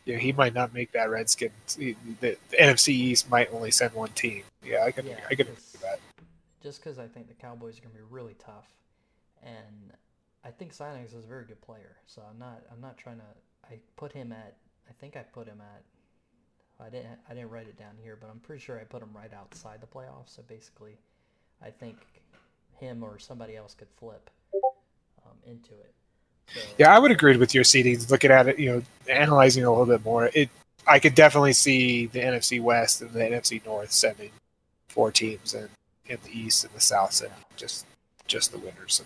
Yeah, 0.04 0.18
he 0.18 0.32
might 0.32 0.54
not 0.54 0.72
make 0.72 0.92
that 0.92 1.10
Redskins. 1.10 1.74
The, 1.74 1.96
the, 2.20 2.36
the 2.50 2.56
NFC 2.56 2.88
East 2.90 3.28
might 3.28 3.52
only 3.52 3.72
send 3.72 3.92
one 3.92 4.10
team. 4.10 4.44
Yeah, 4.64 4.84
I 4.84 4.92
can. 4.92 5.06
Yeah, 5.06 5.18
I 5.28 5.34
can 5.34 5.46
see 5.56 5.78
that. 5.82 5.98
Just 6.62 6.82
because 6.82 6.98
I 6.98 7.06
think 7.08 7.28
the 7.28 7.34
Cowboys 7.34 7.78
are 7.78 7.82
going 7.82 7.92
to 7.92 7.98
be 7.98 8.04
really 8.08 8.34
tough, 8.34 8.68
and 9.42 9.92
I 10.46 10.50
think 10.50 10.72
Sinex 10.72 11.06
is 11.06 11.24
a 11.24 11.28
very 11.28 11.44
good 11.44 11.60
player. 11.60 11.96
So 12.06 12.22
I'm 12.30 12.38
not. 12.38 12.62
I'm 12.72 12.80
not 12.80 12.96
trying 12.96 13.18
to. 13.18 13.24
I 13.68 13.78
put 13.96 14.12
him 14.12 14.30
at. 14.32 14.56
I 14.88 14.92
think 15.00 15.16
I 15.16 15.22
put 15.22 15.48
him 15.48 15.60
at. 15.60 15.82
I 16.84 16.88
didn't. 16.88 17.18
I 17.28 17.34
didn't 17.34 17.50
write 17.50 17.66
it 17.66 17.76
down 17.76 17.94
here, 18.00 18.16
but 18.20 18.30
I'm 18.30 18.38
pretty 18.38 18.62
sure 18.62 18.78
I 18.78 18.84
put 18.84 19.02
him 19.02 19.10
right 19.12 19.32
outside 19.34 19.80
the 19.80 19.86
playoffs. 19.86 20.36
So 20.36 20.42
basically, 20.46 20.98
I 21.60 21.70
think 21.70 21.96
him 22.78 23.02
or 23.02 23.18
somebody 23.18 23.56
else 23.56 23.74
could 23.74 23.88
flip 23.98 24.30
um, 25.24 25.36
into 25.44 25.72
it. 25.72 25.94
So, 26.54 26.60
yeah, 26.78 26.94
I 26.94 27.00
would 27.00 27.10
agree 27.10 27.36
with 27.36 27.54
your 27.54 27.64
seedings. 27.64 28.08
Looking 28.08 28.30
at 28.30 28.46
it, 28.46 28.58
you 28.58 28.70
know, 28.70 28.82
analyzing 29.08 29.64
a 29.64 29.70
little 29.70 29.86
bit 29.86 30.04
more, 30.04 30.30
it 30.32 30.48
I 30.86 31.00
could 31.00 31.16
definitely 31.16 31.54
see 31.54 32.06
the 32.06 32.20
NFC 32.20 32.62
West 32.62 33.02
and 33.02 33.10
the 33.10 33.20
NFC 33.20 33.64
North 33.66 33.90
sending 33.90 34.30
four 34.88 35.10
teams, 35.10 35.54
and 35.54 35.70
in 36.06 36.18
the 36.22 36.30
East 36.30 36.64
and 36.64 36.72
the 36.72 36.80
South 36.80 37.20
and 37.20 37.32
just 37.56 37.84
just 38.28 38.52
the 38.52 38.58
winners. 38.58 39.02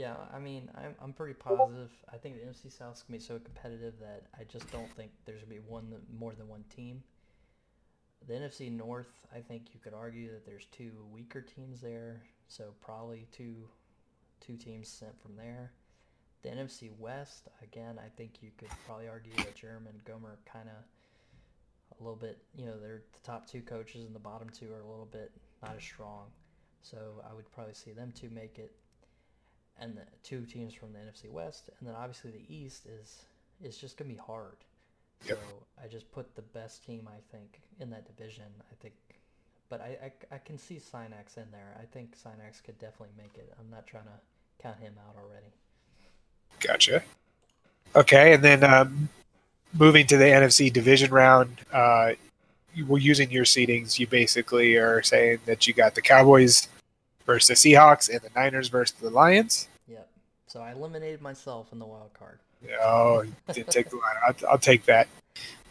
Yeah, 0.00 0.16
I 0.34 0.38
mean, 0.38 0.70
I'm 0.74 0.94
I'm 1.02 1.12
pretty 1.12 1.34
positive. 1.34 1.90
I 2.10 2.16
think 2.16 2.36
the 2.36 2.46
NFC 2.46 2.72
South 2.72 2.96
is 2.96 3.02
gonna 3.02 3.18
be 3.18 3.22
so 3.22 3.38
competitive 3.38 3.92
that 4.00 4.22
I 4.38 4.44
just 4.44 4.72
don't 4.72 4.90
think 4.96 5.10
there's 5.26 5.42
gonna 5.42 5.52
be 5.52 5.60
one 5.68 5.92
more 6.18 6.32
than 6.32 6.48
one 6.48 6.64
team. 6.74 7.02
The 8.26 8.32
NFC 8.32 8.72
North, 8.72 9.12
I 9.30 9.40
think 9.40 9.74
you 9.74 9.80
could 9.80 9.92
argue 9.92 10.30
that 10.30 10.46
there's 10.46 10.64
two 10.72 10.92
weaker 11.12 11.42
teams 11.42 11.82
there, 11.82 12.22
so 12.48 12.72
probably 12.80 13.26
two 13.30 13.68
two 14.40 14.56
teams 14.56 14.88
sent 14.88 15.20
from 15.20 15.36
there. 15.36 15.72
The 16.44 16.48
NFC 16.48 16.88
West, 16.98 17.48
again, 17.62 17.98
I 17.98 18.08
think 18.16 18.38
you 18.40 18.52
could 18.56 18.70
probably 18.86 19.06
argue 19.06 19.34
that 19.36 19.54
Jeremy 19.54 19.90
and 19.90 20.02
Gomer 20.06 20.38
kind 20.50 20.70
of 20.70 22.00
a 22.00 22.02
little 22.02 22.16
bit, 22.16 22.38
you 22.56 22.64
know, 22.64 22.80
they're 22.80 23.02
the 23.12 23.20
top 23.22 23.46
two 23.46 23.60
coaches 23.60 24.06
and 24.06 24.14
the 24.14 24.18
bottom 24.18 24.48
two 24.48 24.72
are 24.72 24.80
a 24.80 24.90
little 24.90 25.10
bit 25.12 25.30
not 25.62 25.76
as 25.76 25.82
strong. 25.82 26.28
So 26.80 27.22
I 27.30 27.34
would 27.34 27.52
probably 27.52 27.74
see 27.74 27.92
them 27.92 28.14
two 28.16 28.30
make 28.30 28.58
it. 28.58 28.72
And 29.80 29.96
the 29.96 30.02
two 30.22 30.44
teams 30.44 30.74
from 30.74 30.92
the 30.92 30.98
NFC 30.98 31.30
West. 31.30 31.70
And 31.78 31.88
then 31.88 31.96
obviously 31.96 32.30
the 32.30 32.54
East 32.54 32.86
is 32.86 33.24
is 33.62 33.76
just 33.76 33.96
going 33.96 34.08
to 34.08 34.14
be 34.14 34.20
hard. 34.20 34.56
Yep. 35.26 35.38
So 35.38 35.82
I 35.82 35.88
just 35.88 36.10
put 36.12 36.34
the 36.34 36.42
best 36.42 36.84
team, 36.84 37.08
I 37.08 37.20
think, 37.30 37.60
in 37.78 37.90
that 37.90 38.06
division. 38.06 38.44
I 38.58 38.74
think, 38.80 38.94
but 39.68 39.80
I, 39.80 39.96
I, 40.30 40.34
I 40.34 40.38
can 40.38 40.56
see 40.58 40.76
Synax 40.76 41.36
in 41.36 41.44
there. 41.52 41.76
I 41.78 41.84
think 41.84 42.16
Synax 42.16 42.62
could 42.62 42.78
definitely 42.78 43.14
make 43.18 43.36
it. 43.36 43.52
I'm 43.58 43.70
not 43.70 43.86
trying 43.86 44.04
to 44.04 44.62
count 44.62 44.78
him 44.78 44.94
out 45.06 45.16
already. 45.22 45.52
Gotcha. 46.60 47.02
Okay, 47.94 48.34
and 48.34 48.42
then 48.42 48.64
um, 48.64 49.08
moving 49.74 50.06
to 50.06 50.16
the 50.16 50.24
NFC 50.24 50.72
division 50.72 51.10
round, 51.10 51.58
uh, 51.72 52.12
were 52.86 52.98
using 52.98 53.30
your 53.30 53.44
seedings. 53.44 53.98
You 53.98 54.06
basically 54.06 54.76
are 54.76 55.02
saying 55.02 55.40
that 55.46 55.66
you 55.66 55.74
got 55.74 55.94
the 55.94 56.02
Cowboys 56.02 56.68
versus 57.26 57.48
the 57.48 57.74
Seahawks 57.74 58.08
and 58.08 58.20
the 58.20 58.30
Niners 58.34 58.68
versus 58.68 58.96
the 59.00 59.10
Lions. 59.10 59.68
So 60.50 60.60
I 60.60 60.72
eliminated 60.72 61.22
myself 61.22 61.72
in 61.72 61.78
the 61.78 61.86
wild 61.86 62.12
card. 62.12 62.40
Oh, 62.82 63.22
didn't 63.52 63.70
take 63.70 63.88
the 63.88 63.98
line. 63.98 64.16
I'll, 64.26 64.50
I'll 64.50 64.58
take 64.58 64.84
that. 64.86 65.06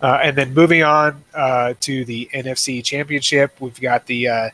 Uh, 0.01 0.19
and 0.23 0.37
then 0.37 0.53
moving 0.53 0.83
on 0.83 1.21
uh, 1.33 1.73
to 1.81 2.05
the 2.05 2.29
NFC 2.33 2.81
Championship, 2.81 3.59
we've 3.59 3.79
got 3.81 4.05
the 4.05 4.29
uh, 4.29 4.49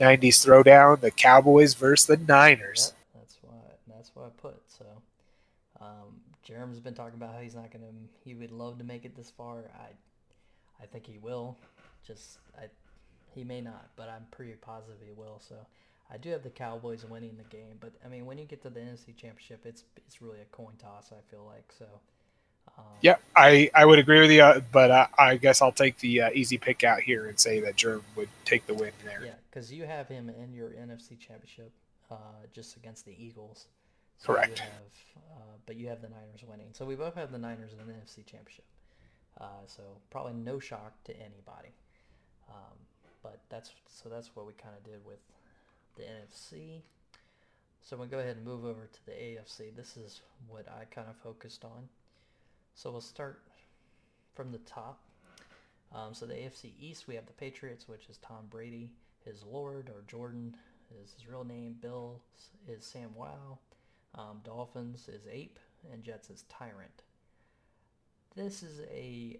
'90s 0.00 0.44
throwdown: 0.44 1.00
the 1.00 1.12
Cowboys 1.12 1.74
versus 1.74 2.06
the 2.08 2.16
Niners. 2.16 2.92
Yep, 3.14 3.20
that's 3.22 3.38
what 3.42 3.78
that's 3.86 4.10
what 4.16 4.24
I 4.26 4.28
put. 4.42 4.60
So, 4.66 4.84
um, 5.80 6.18
Jerem's 6.42 6.80
been 6.80 6.94
talking 6.94 7.14
about 7.14 7.32
how 7.34 7.40
he's 7.40 7.54
not 7.54 7.70
gonna. 7.70 7.92
He 8.24 8.34
would 8.34 8.50
love 8.50 8.78
to 8.78 8.84
make 8.84 9.04
it 9.04 9.14
this 9.16 9.30
far. 9.30 9.70
I, 9.78 10.82
I 10.82 10.86
think 10.86 11.06
he 11.06 11.18
will. 11.18 11.56
Just 12.04 12.38
I, 12.58 12.64
he 13.36 13.44
may 13.44 13.60
not, 13.60 13.90
but 13.94 14.08
I'm 14.08 14.26
pretty 14.32 14.54
positive 14.54 14.96
he 15.06 15.12
will. 15.12 15.40
So, 15.48 15.54
I 16.12 16.16
do 16.16 16.30
have 16.30 16.42
the 16.42 16.50
Cowboys 16.50 17.04
winning 17.04 17.36
the 17.36 17.56
game. 17.56 17.76
But 17.80 17.92
I 18.04 18.08
mean, 18.08 18.26
when 18.26 18.38
you 18.38 18.44
get 18.44 18.62
to 18.62 18.70
the 18.70 18.80
NFC 18.80 19.16
Championship, 19.16 19.60
it's 19.64 19.84
it's 19.96 20.20
really 20.20 20.40
a 20.40 20.44
coin 20.56 20.74
toss. 20.78 21.12
I 21.12 21.20
feel 21.30 21.44
like 21.46 21.72
so. 21.78 21.86
Um, 22.78 22.84
Yeah, 23.00 23.16
I, 23.34 23.70
I 23.74 23.84
would 23.84 23.98
agree 23.98 24.20
with 24.20 24.30
you, 24.30 24.42
uh, 24.42 24.60
but 24.70 24.90
I, 24.90 25.08
I 25.18 25.36
guess 25.36 25.62
I'll 25.62 25.72
take 25.72 25.98
the 25.98 26.22
uh, 26.22 26.30
easy 26.34 26.58
pick 26.58 26.84
out 26.84 27.00
here 27.00 27.26
and 27.26 27.38
say 27.38 27.60
that 27.60 27.76
Jerm 27.76 28.02
would 28.16 28.28
take 28.44 28.66
the 28.66 28.74
win 28.74 28.92
there. 29.04 29.22
Yeah, 29.24 29.32
because 29.50 29.72
you 29.72 29.84
have 29.84 30.08
him 30.08 30.28
in 30.28 30.52
your 30.52 30.70
NFC 30.70 31.18
Championship, 31.18 31.72
uh, 32.10 32.14
just 32.52 32.76
against 32.76 33.06
the 33.06 33.14
Eagles. 33.18 33.66
Correct. 34.22 34.58
You 34.58 34.64
have, 34.64 35.32
uh, 35.38 35.56
but 35.66 35.76
you 35.76 35.88
have 35.88 36.02
the 36.02 36.08
Niners 36.08 36.44
winning. 36.46 36.68
So 36.72 36.84
we 36.84 36.94
both 36.94 37.14
have 37.14 37.32
the 37.32 37.38
Niners 37.38 37.72
in 37.72 37.78
the 37.78 37.92
NFC 37.92 38.26
Championship. 38.26 38.64
Uh, 39.40 39.64
so 39.66 39.82
probably 40.10 40.34
no 40.34 40.58
shock 40.58 40.92
to 41.04 41.12
anybody. 41.16 41.72
Um, 42.48 42.76
but 43.22 43.38
that's 43.48 43.70
so 43.88 44.08
that's 44.08 44.30
what 44.34 44.46
we 44.46 44.52
kind 44.54 44.74
of 44.76 44.84
did 44.84 45.04
with 45.04 45.18
the 46.00 46.06
NFC. 46.06 46.80
So 47.82 47.96
we'll 47.96 48.06
go 48.06 48.18
ahead 48.18 48.36
and 48.36 48.44
move 48.44 48.64
over 48.64 48.88
to 48.92 49.06
the 49.06 49.12
AFC. 49.12 49.74
This 49.74 49.96
is 49.96 50.20
what 50.48 50.66
I 50.68 50.84
kind 50.84 51.08
of 51.08 51.16
focused 51.16 51.64
on. 51.64 51.88
So 52.74 52.90
we'll 52.90 53.00
start 53.00 53.42
from 54.34 54.52
the 54.52 54.58
top. 54.58 55.00
Um, 55.92 56.14
so 56.14 56.26
the 56.26 56.34
AFC 56.34 56.72
East, 56.80 57.08
we 57.08 57.14
have 57.16 57.26
the 57.26 57.32
Patriots, 57.32 57.88
which 57.88 58.08
is 58.08 58.18
Tom 58.18 58.46
Brady. 58.48 58.90
His 59.24 59.42
Lord 59.44 59.88
or 59.88 60.04
Jordan 60.06 60.54
is 61.02 61.12
his 61.12 61.28
real 61.28 61.44
name. 61.44 61.76
Bill 61.80 62.20
is 62.68 62.84
Sam 62.84 63.10
Wow. 63.14 63.58
Um, 64.14 64.40
Dolphins 64.44 65.08
is 65.08 65.22
Ape, 65.30 65.58
and 65.92 66.02
Jets 66.02 66.30
is 66.30 66.44
Tyrant. 66.48 67.02
This 68.34 68.62
is 68.62 68.80
a, 68.90 69.38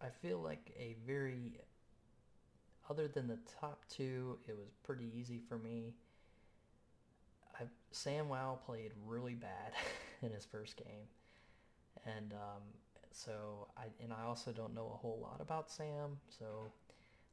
I 0.00 0.08
feel 0.22 0.40
like 0.40 0.72
a 0.78 0.96
very, 1.06 1.60
other 2.90 3.06
than 3.06 3.28
the 3.28 3.38
top 3.60 3.84
two, 3.88 4.36
it 4.48 4.56
was 4.56 4.68
pretty 4.82 5.06
easy 5.16 5.40
for 5.48 5.56
me. 5.56 5.94
I, 7.58 7.64
Sam 7.92 8.28
Wow 8.28 8.58
played 8.66 8.90
really 9.06 9.34
bad 9.34 9.72
in 10.22 10.32
his 10.32 10.44
first 10.44 10.76
game, 10.76 11.06
and 12.04 12.32
um, 12.32 12.62
so 13.12 13.68
I 13.76 13.84
and 14.02 14.12
I 14.12 14.24
also 14.26 14.50
don't 14.50 14.74
know 14.74 14.90
a 14.92 14.96
whole 14.96 15.20
lot 15.22 15.40
about 15.40 15.70
Sam, 15.70 16.18
so 16.28 16.72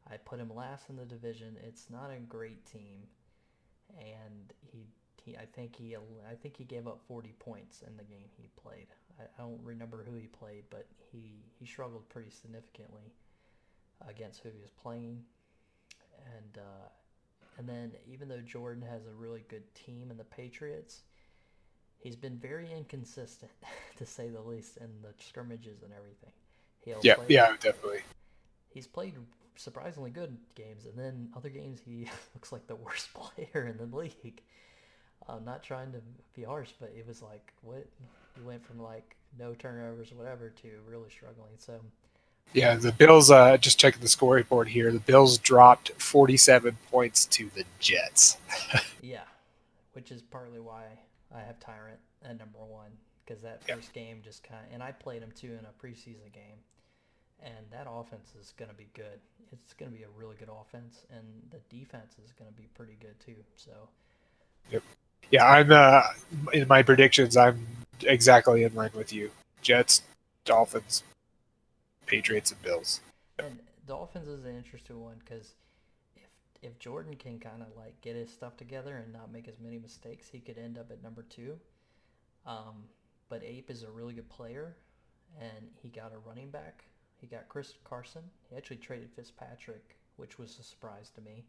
I 0.10 0.18
put 0.18 0.40
him 0.40 0.54
last 0.54 0.90
in 0.90 0.96
the 0.96 1.06
division. 1.06 1.58
It's 1.66 1.90
not 1.90 2.12
a 2.12 2.20
great 2.20 2.64
team, 2.66 3.08
and 3.98 4.54
he 4.62 4.86
he 5.24 5.36
I 5.36 5.46
think 5.46 5.76
he 5.76 5.96
I 5.96 6.36
think 6.36 6.56
he 6.56 6.66
gave 6.66 6.88
up 6.88 7.02
40 7.08 7.34
points 7.40 7.82
in 7.88 7.98
the 7.98 8.04
game 8.04 8.30
he 8.38 8.50
played. 8.62 8.88
I, 9.20 9.24
I 9.24 9.48
don't 9.48 9.60
remember 9.64 10.06
who 10.08 10.16
he 10.16 10.28
played, 10.28 10.66
but 10.70 10.86
he 11.12 11.42
he 11.60 11.66
struggled 11.66 12.08
pretty 12.10 12.30
significantly 12.30 13.14
against 14.08 14.42
who 14.42 14.50
he 14.50 14.60
was 14.62 14.70
playing, 14.70 15.24
and 16.36 16.58
uh, 16.58 16.88
and 17.58 17.68
then 17.68 17.92
even 18.12 18.28
though 18.28 18.42
Jordan 18.42 18.84
has 18.84 19.06
a 19.06 19.14
really 19.14 19.44
good 19.48 19.64
team 19.76 20.12
in 20.12 20.18
the 20.18 20.24
Patriots, 20.24 21.02
he's 21.98 22.16
been 22.16 22.38
very 22.38 22.72
inconsistent 22.72 23.52
to 23.98 24.06
say 24.06 24.30
the 24.30 24.42
least 24.42 24.78
in 24.78 24.90
the 25.02 25.14
scrimmages 25.24 25.84
and 25.84 25.92
everything. 25.94 26.32
He'll 26.84 27.00
Yeah, 27.04 27.16
play- 27.16 27.26
yeah, 27.30 27.56
definitely. 27.60 28.02
He's 28.70 28.88
played 28.88 29.16
surprisingly 29.56 30.12
good 30.12 30.38
games, 30.56 30.86
and 30.86 30.98
then 30.98 31.30
other 31.36 31.50
games 31.50 31.82
he 31.84 32.08
looks 32.36 32.52
like 32.52 32.68
the 32.68 32.76
worst 32.76 33.10
player 33.16 33.66
in 33.66 33.78
the 33.78 33.96
league. 33.96 34.42
I'm 35.28 35.44
not 35.44 35.64
trying 35.64 35.92
to 35.94 36.02
be 36.36 36.44
harsh, 36.44 36.70
but 36.80 36.94
it 36.96 37.06
was 37.08 37.22
like 37.22 37.54
what 37.62 37.86
he 38.36 38.42
went 38.42 38.64
from 38.66 38.80
like 38.80 39.16
no 39.38 39.54
turnovers, 39.56 40.14
whatever, 40.14 40.50
to 40.50 40.70
really 40.88 41.10
struggling. 41.10 41.54
So 41.58 41.80
Yeah, 42.54 42.76
the 42.76 42.92
Bills. 42.92 43.30
Uh, 43.30 43.58
just 43.58 43.80
checking 43.80 44.02
the 44.02 44.08
scoreboard 44.08 44.70
here. 44.70 44.92
The 44.92 45.00
Bills 45.00 45.38
dropped 45.38 45.92
47 46.02 46.78
points 46.92 47.26
to 47.28 47.50
the 47.56 47.66
Jets. 47.80 48.38
yeah, 49.02 49.22
which 49.94 50.12
is 50.12 50.22
partly 50.22 50.60
why 50.60 50.84
I 51.36 51.40
have 51.42 51.60
Tyrant 51.60 52.00
at 52.24 52.40
number 52.40 52.60
one 52.60 52.92
because 53.26 53.42
that 53.44 53.62
Yep. 53.68 53.78
first 53.78 53.94
game 53.94 54.22
just 54.24 54.44
kind 54.44 54.66
of, 54.66 54.74
and 54.74 54.82
I 54.82 54.92
played 54.92 55.22
him 55.22 55.32
too 55.36 55.48
in 55.60 55.66
a 55.66 55.86
preseason 55.86 56.32
game, 56.34 56.58
and 57.44 57.66
that 57.72 57.86
offense 57.90 58.32
is 58.40 58.54
going 58.58 58.72
to 58.72 58.78
be 58.78 58.88
good. 58.94 59.20
It's 59.52 59.74
going 59.74 59.92
to 59.92 59.98
be 59.98 60.04
a 60.04 60.10
really 60.16 60.36
good 60.38 60.50
offense, 60.50 61.06
and 61.12 61.26
the 61.52 61.60
defense 61.76 62.16
is 62.24 62.32
going 62.32 62.50
to 62.50 62.56
be 62.56 62.68
pretty 62.74 62.98
good 63.00 63.20
too. 63.20 63.36
So 63.56 63.72
Yep. 64.72 64.84
Yeah, 65.32 65.46
I'm 65.46 65.72
uh, 65.72 66.04
in 66.54 66.68
my 66.68 66.84
predictions. 66.84 67.36
I'm 67.36 67.66
exactly 68.04 68.64
in 68.64 68.74
line 68.76 68.92
with 68.94 69.12
you. 69.12 69.32
Jets, 69.62 70.02
Dolphins, 70.46 71.04
Patriots, 72.08 72.52
and 72.52 72.62
Bills. 72.62 73.02
And 73.38 73.60
Dolphins 73.86 74.28
is 74.28 74.46
an 74.46 74.56
interesting 74.56 75.00
one 75.00 75.22
because 75.24 75.54
if 76.16 76.30
if 76.62 76.80
Jordan 76.80 77.16
can 77.16 77.40
kind 77.40 77.62
of 77.62 77.68
like 77.78 78.00
get 78.02 78.16
his 78.16 78.32
stuff 78.32 78.58
together 78.58 78.98
and 78.98 79.14
not 79.14 79.32
make 79.32 79.48
as 79.48 79.60
many 79.60 79.78
mistakes, 79.78 80.28
he 80.28 80.40
could 80.40 80.58
end 80.58 80.78
up 80.78 80.92
at 80.92 81.04
number 81.04 81.24
two. 81.30 81.60
Um, 82.46 82.86
but 83.30 83.44
Ape 83.44 83.70
is 83.70 83.84
a 83.84 83.92
really 83.92 84.14
good 84.14 84.30
player, 84.30 84.76
and 85.40 85.68
he 85.82 85.90
got 85.90 86.14
a 86.14 86.18
running 86.28 86.50
back. 86.50 86.86
He 87.20 87.28
got 87.28 87.50
Chris 87.50 87.74
Carson. 87.84 88.24
He 88.50 88.56
actually 88.56 88.78
traded 88.78 89.10
Fitzpatrick, 89.16 89.98
which 90.16 90.40
was 90.40 90.58
a 90.60 90.64
surprise 90.64 91.12
to 91.16 91.22
me. 91.22 91.46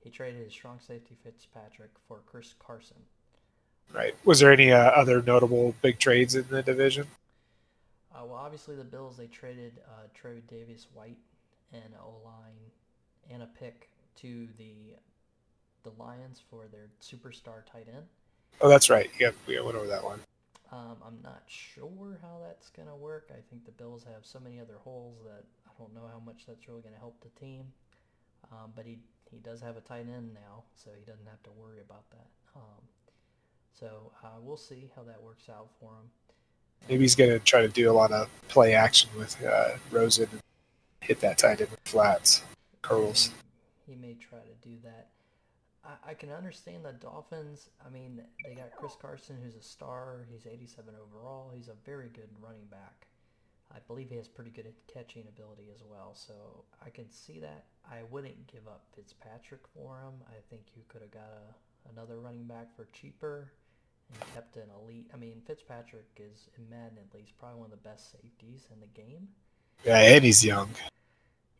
He 0.00 0.10
traded 0.10 0.42
his 0.42 0.52
strong 0.52 0.78
safety 0.80 1.16
Fitzpatrick 1.22 1.90
for 2.06 2.20
Chris 2.26 2.54
Carson. 2.58 2.96
Right. 3.92 4.14
Was 4.24 4.40
there 4.40 4.52
any 4.52 4.72
uh, 4.72 4.90
other 4.90 5.22
notable 5.22 5.74
big 5.82 5.98
trades 5.98 6.34
in 6.34 6.46
the 6.50 6.62
division? 6.62 7.06
Uh, 8.14 8.24
well, 8.24 8.36
obviously 8.36 8.74
the 8.74 8.84
Bills 8.84 9.16
they 9.16 9.26
traded 9.26 9.80
uh, 9.86 10.06
Tre'Davious 10.18 10.86
White 10.94 11.18
and 11.72 11.94
O 12.02 12.16
line 12.24 12.70
and 13.30 13.42
a 13.42 13.46
pick 13.46 13.90
to 14.16 14.48
the 14.58 14.94
the 15.84 15.90
Lions 16.02 16.42
for 16.50 16.66
their 16.70 16.88
superstar 17.00 17.64
tight 17.70 17.86
end. 17.94 18.04
Oh, 18.60 18.68
that's 18.68 18.90
right. 18.90 19.10
Yeah, 19.18 19.30
we 19.46 19.60
went 19.60 19.76
over 19.76 19.86
that 19.86 20.02
one. 20.02 20.20
Um, 20.72 20.96
I'm 21.06 21.18
not 21.22 21.42
sure 21.46 22.18
how 22.20 22.40
that's 22.44 22.68
gonna 22.70 22.96
work. 22.96 23.30
I 23.30 23.40
think 23.48 23.64
the 23.64 23.72
Bills 23.72 24.04
have 24.04 24.26
so 24.26 24.40
many 24.40 24.60
other 24.60 24.76
holes 24.82 25.16
that 25.24 25.44
I 25.66 25.70
don't 25.78 25.94
know 25.94 26.08
how 26.12 26.18
much 26.18 26.44
that's 26.46 26.68
really 26.68 26.82
gonna 26.82 26.98
help 26.98 27.20
the 27.20 27.40
team. 27.40 27.72
Um, 28.50 28.72
but 28.74 28.84
he 28.86 28.98
he 29.30 29.38
does 29.38 29.60
have 29.60 29.76
a 29.76 29.80
tight 29.80 30.06
end 30.08 30.34
now, 30.34 30.64
so 30.74 30.90
he 30.98 31.04
doesn't 31.04 31.26
have 31.26 31.42
to 31.44 31.50
worry 31.50 31.80
about 31.80 32.10
that. 32.10 32.26
Um, 32.56 32.82
so 33.72 34.12
uh, 34.24 34.40
we'll 34.40 34.56
see 34.56 34.90
how 34.96 35.02
that 35.04 35.22
works 35.22 35.48
out 35.48 35.68
for 35.78 35.92
him. 35.92 36.10
Maybe 36.88 37.04
he's 37.04 37.14
going 37.14 37.30
to 37.30 37.38
try 37.38 37.62
to 37.62 37.68
do 37.68 37.90
a 37.90 37.92
lot 37.92 38.12
of 38.12 38.28
play 38.48 38.74
action 38.74 39.10
with 39.16 39.36
uh, 39.44 39.70
Rosen 39.90 40.28
and 40.32 40.40
hit 41.00 41.20
that 41.20 41.38
tight 41.38 41.60
end 41.60 41.70
with 41.70 41.80
flats, 41.84 42.42
curls. 42.82 43.30
He, 43.86 43.94
may 43.94 44.14
try 44.14 44.38
to 44.38 44.68
do 44.68 44.76
that. 44.84 45.08
I, 45.84 46.10
I 46.10 46.14
can 46.14 46.30
understand 46.30 46.84
the 46.84 46.92
Dolphins. 46.92 47.70
I 47.84 47.90
mean, 47.90 48.22
they 48.44 48.54
got 48.54 48.74
Chris 48.76 48.96
Carson, 49.00 49.36
who's 49.42 49.56
a 49.56 49.62
star. 49.62 50.26
He's 50.30 50.46
87 50.46 50.94
overall. 50.94 51.50
He's 51.54 51.68
a 51.68 51.74
very 51.84 52.08
good 52.08 52.28
running 52.40 52.66
back. 52.70 53.06
I 53.74 53.78
believe 53.86 54.08
he 54.08 54.16
has 54.16 54.28
pretty 54.28 54.50
good 54.50 54.72
catching 54.92 55.24
ability 55.28 55.68
as 55.74 55.82
well. 55.88 56.14
So 56.14 56.34
I 56.84 56.90
can 56.90 57.10
see 57.10 57.38
that. 57.40 57.64
I 57.90 58.02
wouldn't 58.10 58.46
give 58.46 58.66
up 58.66 58.84
Fitzpatrick 58.94 59.60
for 59.74 60.00
him. 60.00 60.14
I 60.28 60.40
think 60.48 60.62
you 60.74 60.82
could 60.88 61.02
have 61.02 61.10
got 61.10 61.30
a, 61.30 61.90
another 61.90 62.18
running 62.18 62.44
back 62.44 62.74
for 62.74 62.88
cheaper 62.92 63.52
and 64.12 64.34
kept 64.34 64.56
an 64.56 64.70
elite. 64.82 65.06
I 65.12 65.16
mean, 65.16 65.42
Fitzpatrick 65.46 66.06
is, 66.16 66.48
in 66.56 66.68
Madden 66.68 66.98
at 66.98 67.14
least, 67.14 67.38
probably 67.38 67.60
one 67.60 67.72
of 67.72 67.82
the 67.82 67.88
best 67.88 68.12
safeties 68.12 68.66
in 68.72 68.80
the 68.80 68.86
game. 68.86 69.28
Yeah, 69.84 69.98
and 69.98 70.24
he's 70.24 70.44
young. 70.44 70.70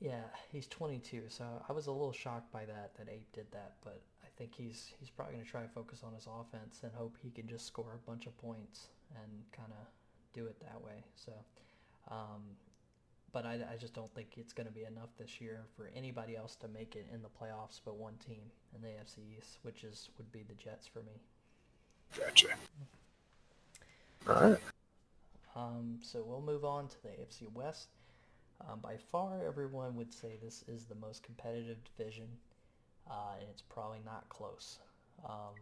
Yeah, 0.01 0.23
he's 0.53 0.67
22, 0.69 1.25
so 1.29 1.45
I 1.69 1.73
was 1.73 1.87
a 1.87 1.93
little 1.93 2.13
shocked 2.13 2.53
by 2.53 2.65
that 2.65 2.93
that 2.97 3.09
Ape 3.13 3.33
did 3.33 3.51
that, 3.53 3.75
but 3.83 4.01
I 4.23 4.29
think 4.37 4.55
he's 4.55 4.93
he's 5.01 5.11
probably 5.11 5.35
going 5.35 5.45
to 5.45 5.51
try 5.51 5.63
to 5.63 5.69
focus 5.69 6.03
on 6.05 6.15
his 6.15 6.27
offense 6.27 6.81
and 6.85 6.93
hope 6.95 7.17
he 7.21 7.31
can 7.31 7.49
just 7.49 7.67
score 7.67 7.95
a 7.95 8.09
bunch 8.09 8.27
of 8.27 8.39
points 8.39 8.89
and 9.17 9.43
kind 9.53 9.73
of 9.73 9.87
do 10.33 10.47
it 10.47 10.61
that 10.61 10.81
way. 10.81 11.05
So, 11.17 11.33
um, 12.11 12.43
but 13.33 13.45
I, 13.45 13.59
I 13.73 13.77
just 13.77 13.95
don't 13.95 14.13
think 14.15 14.35
it's 14.37 14.53
going 14.53 14.69
to 14.69 14.73
be 14.73 14.85
enough 14.85 15.11
this 15.19 15.41
year 15.41 15.65
for 15.77 15.91
anybody 15.97 16.37
else 16.37 16.55
to 16.57 16.69
make 16.69 16.95
it 16.95 17.07
in 17.13 17.23
the 17.23 17.29
playoffs 17.29 17.81
but 17.85 17.97
one 17.97 18.15
team 18.25 18.43
in 18.75 18.83
the 18.83 18.89
AFC 18.89 19.19
East, 19.37 19.59
which 19.63 19.83
is 19.83 20.11
would 20.17 20.31
be 20.31 20.45
the 20.45 20.55
Jets 20.55 20.87
for 20.87 21.01
me. 21.01 21.21
Gotcha. 22.17 22.49
All 24.29 24.35
right. 24.35 24.59
Um, 25.57 25.99
so 26.03 26.23
we'll 26.25 26.41
move 26.41 26.65
on 26.65 26.89
to 26.89 27.03
the 27.03 27.09
AFC 27.09 27.53
West. 27.53 27.89
Um, 28.61 28.81
by 28.81 28.97
far, 28.97 29.41
everyone 29.47 29.97
would 29.97 30.13
say 30.13 30.39
this 30.43 30.65
is 30.69 30.85
the 30.85 30.95
most 30.95 31.23
competitive 31.23 31.79
division, 31.97 32.27
uh, 33.11 33.35
and 33.41 33.49
it's 33.51 33.63
probably 33.63 34.01
not 34.05 34.29
close. 34.29 34.79
Um, 35.25 35.55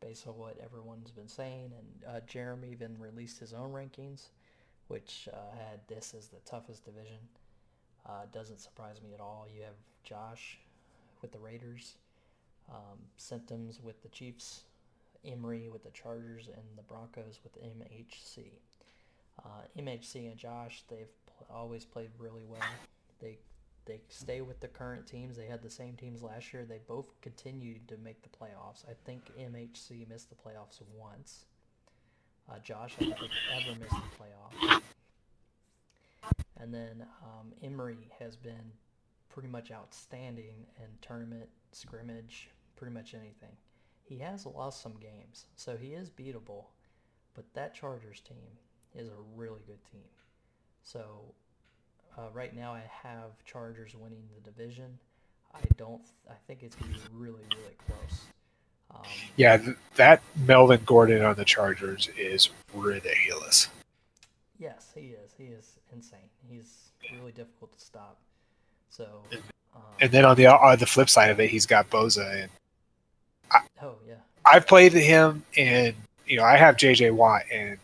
based 0.00 0.26
on 0.26 0.36
what 0.36 0.58
everyone's 0.62 1.10
been 1.10 1.28
saying, 1.28 1.72
and 1.76 2.14
uh, 2.14 2.20
Jeremy 2.26 2.68
even 2.70 2.98
released 2.98 3.38
his 3.38 3.52
own 3.52 3.72
rankings, 3.72 4.28
which 4.88 5.28
uh, 5.32 5.56
had 5.56 5.80
this 5.88 6.14
as 6.16 6.28
the 6.28 6.38
toughest 6.44 6.84
division. 6.84 7.18
Uh, 8.06 8.22
doesn't 8.32 8.60
surprise 8.60 9.02
me 9.02 9.12
at 9.14 9.20
all. 9.20 9.46
You 9.54 9.62
have 9.62 9.74
Josh 10.02 10.58
with 11.20 11.32
the 11.32 11.38
Raiders, 11.38 11.96
um, 12.70 12.98
Symptoms 13.16 13.80
with 13.82 14.02
the 14.02 14.08
Chiefs, 14.08 14.62
Emery 15.24 15.68
with 15.68 15.84
the 15.84 15.90
Chargers, 15.90 16.48
and 16.48 16.64
the 16.76 16.82
Broncos 16.82 17.40
with 17.42 17.60
MHC. 17.62 18.52
Uh, 19.44 19.62
MHC 19.78 20.30
and 20.30 20.36
Josh, 20.36 20.82
they've 20.88 21.12
pl- 21.26 21.46
always 21.50 21.84
played 21.84 22.10
really 22.18 22.44
well. 22.44 22.60
They 23.20 23.38
they 23.86 24.00
stay 24.08 24.42
with 24.42 24.60
the 24.60 24.68
current 24.68 25.06
teams. 25.06 25.36
They 25.36 25.46
had 25.46 25.62
the 25.62 25.70
same 25.70 25.96
teams 25.96 26.22
last 26.22 26.52
year. 26.52 26.66
They 26.66 26.80
both 26.86 27.08
continued 27.22 27.88
to 27.88 27.96
make 27.96 28.20
the 28.22 28.28
playoffs. 28.28 28.84
I 28.86 28.92
think 29.06 29.22
MHC 29.38 30.06
missed 30.08 30.28
the 30.28 30.36
playoffs 30.36 30.82
once. 30.94 31.46
Uh, 32.50 32.58
Josh, 32.58 32.94
I 33.00 33.04
don't 33.04 33.14
ever 33.54 33.80
missed 33.80 33.94
the 33.94 34.66
playoffs. 34.68 34.82
And 36.60 36.74
then 36.74 37.06
um, 37.22 37.52
has 38.18 38.36
been 38.36 38.72
pretty 39.30 39.48
much 39.48 39.70
outstanding 39.70 40.66
in 40.76 40.86
tournament, 41.00 41.48
scrimmage, 41.72 42.50
pretty 42.76 42.92
much 42.92 43.14
anything. 43.14 43.56
He 44.08 44.18
has 44.18 44.46
lost 44.46 44.80
some 44.82 44.94
games, 45.00 45.44
so 45.56 45.76
he 45.76 45.88
is 45.88 46.08
beatable. 46.08 46.64
But 47.34 47.44
that 47.54 47.74
Chargers 47.74 48.20
team 48.20 48.48
is 48.94 49.08
a 49.08 49.36
really 49.36 49.60
good 49.66 49.84
team. 49.92 50.08
So 50.82 51.34
uh, 52.16 52.28
right 52.32 52.54
now 52.56 52.72
I 52.72 52.82
have 53.02 53.44
Chargers 53.44 53.94
winning 53.94 54.24
the 54.34 54.50
division. 54.50 54.98
I 55.54 55.60
don't. 55.76 56.02
I 56.28 56.34
think 56.46 56.62
it's 56.62 56.74
gonna 56.74 56.92
be 56.92 56.98
really, 57.14 57.42
really 57.54 57.76
close. 57.86 58.20
Um, 58.90 59.02
Yeah, 59.36 59.58
th- 59.58 59.76
that 59.96 60.22
Melvin 60.46 60.80
Gordon 60.86 61.22
on 61.22 61.36
the 61.36 61.44
Chargers 61.44 62.08
is 62.16 62.48
ridiculous. 62.74 63.68
Yes, 64.58 64.90
he 64.94 65.08
is. 65.08 65.32
He 65.36 65.44
is 65.44 65.76
insane. 65.92 66.18
He's 66.50 66.90
really 67.14 67.32
difficult 67.32 67.72
to 67.72 67.80
stop. 67.80 68.18
So, 68.88 69.22
um, 69.74 69.82
And 70.00 70.10
then 70.10 70.24
on 70.24 70.36
the 70.36 70.46
on 70.46 70.78
the 70.78 70.86
flip 70.86 71.10
side 71.10 71.30
of 71.30 71.38
it, 71.40 71.50
he's 71.50 71.66
got 71.66 71.90
Bosa, 71.90 72.42
and 72.42 72.50
oh 73.82 73.94
yeah, 74.06 74.14
I've 74.44 74.66
played 74.66 74.92
him, 74.92 75.44
and 75.56 75.94
you 76.26 76.36
know 76.36 76.44
I 76.44 76.56
have 76.56 76.76
JJ 76.76 77.12
Watt, 77.12 77.42
and 77.52 77.78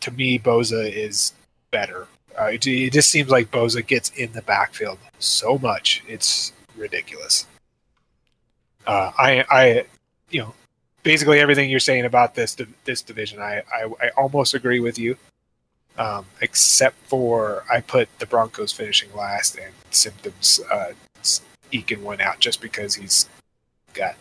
to 0.00 0.10
me 0.10 0.38
Bosa 0.38 0.90
is 0.90 1.32
better. 1.70 2.06
Uh, 2.38 2.46
it, 2.46 2.66
it 2.66 2.92
just 2.92 3.10
seems 3.10 3.30
like 3.30 3.50
Bosa 3.50 3.86
gets 3.86 4.10
in 4.10 4.32
the 4.32 4.42
backfield 4.42 4.98
so 5.18 5.58
much, 5.58 6.02
it's 6.06 6.52
ridiculous. 6.76 7.46
Uh, 8.86 9.12
I 9.18 9.44
I 9.50 9.84
you 10.30 10.42
know 10.42 10.54
basically 11.02 11.40
everything 11.40 11.70
you're 11.70 11.80
saying 11.80 12.04
about 12.04 12.34
this 12.34 12.56
this 12.84 13.02
division, 13.02 13.40
I 13.40 13.62
I, 13.72 13.88
I 14.00 14.08
almost 14.16 14.54
agree 14.54 14.80
with 14.80 14.98
you. 14.98 15.16
Um, 15.98 16.26
except 16.42 16.96
for 17.06 17.64
I 17.70 17.80
put 17.80 18.10
the 18.18 18.26
Broncos 18.26 18.70
finishing 18.70 19.08
last 19.14 19.56
and 19.56 19.72
Symptoms 19.90 20.60
uh, 20.70 20.92
eking 21.72 22.02
one 22.02 22.20
out 22.20 22.38
just 22.38 22.60
because 22.60 22.94
he's 22.94 23.28
got 23.94 24.14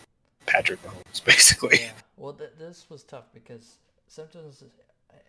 Patrick 0.45 0.81
Mahomes, 0.83 1.23
basically. 1.25 1.79
yeah. 1.81 1.91
Well, 2.17 2.33
th- 2.33 2.51
this 2.57 2.89
was 2.89 3.03
tough 3.03 3.25
because 3.33 3.77
Symptoms, 4.07 4.63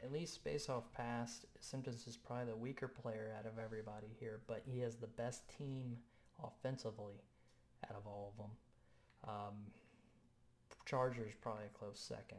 at 0.02 0.12
least 0.12 0.44
based 0.44 0.68
off 0.70 0.84
past, 0.92 1.46
Symptoms 1.60 2.06
is 2.06 2.16
probably 2.16 2.46
the 2.46 2.56
weaker 2.56 2.88
player 2.88 3.34
out 3.38 3.46
of 3.46 3.58
everybody 3.58 4.08
here, 4.20 4.40
but 4.46 4.62
he 4.66 4.80
has 4.80 4.96
the 4.96 5.06
best 5.06 5.42
team 5.58 5.96
offensively 6.42 7.14
out 7.84 7.96
of 7.96 8.06
all 8.06 8.32
of 8.32 8.42
them. 8.44 8.50
Um, 9.28 9.54
Chargers 10.84 11.32
probably 11.40 11.64
a 11.64 11.78
close 11.78 11.98
second. 11.98 12.38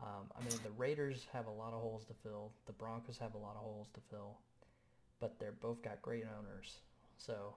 Um, 0.00 0.30
I 0.36 0.40
mean, 0.40 0.58
the 0.62 0.70
Raiders 0.76 1.26
have 1.32 1.46
a 1.46 1.50
lot 1.50 1.72
of 1.72 1.80
holes 1.80 2.04
to 2.06 2.14
fill. 2.22 2.52
The 2.66 2.72
Broncos 2.72 3.18
have 3.18 3.34
a 3.34 3.38
lot 3.38 3.56
of 3.56 3.62
holes 3.62 3.88
to 3.94 4.00
fill, 4.10 4.38
but 5.20 5.38
they're 5.38 5.52
both 5.52 5.82
got 5.82 6.02
great 6.02 6.24
owners. 6.38 6.78
So, 7.18 7.54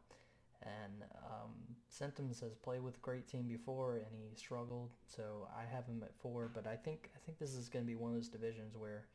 and 0.64 1.04
um, 1.26 1.52
Symptoms 1.90 2.40
has 2.42 2.56
played 2.56 2.82
with 2.82 2.98
a 2.98 3.00
great 3.00 3.28
team 3.28 3.48
before, 3.48 3.98
and 3.98 4.08
he 4.12 4.36
struggled. 4.36 4.92
So 5.08 5.48
I 5.58 5.64
have 5.74 5.86
him 5.86 6.02
at 6.04 6.16
four, 6.22 6.50
but 6.54 6.68
I 6.68 6.76
think 6.76 7.10
I 7.16 7.20
think 7.26 7.40
this 7.40 7.56
is 7.56 7.70
going 7.70 7.84
to 7.84 7.88
be 7.88 7.96
one 7.96 8.12
of 8.12 8.18
those 8.18 8.30
divisions 8.30 8.76
where 8.78 9.06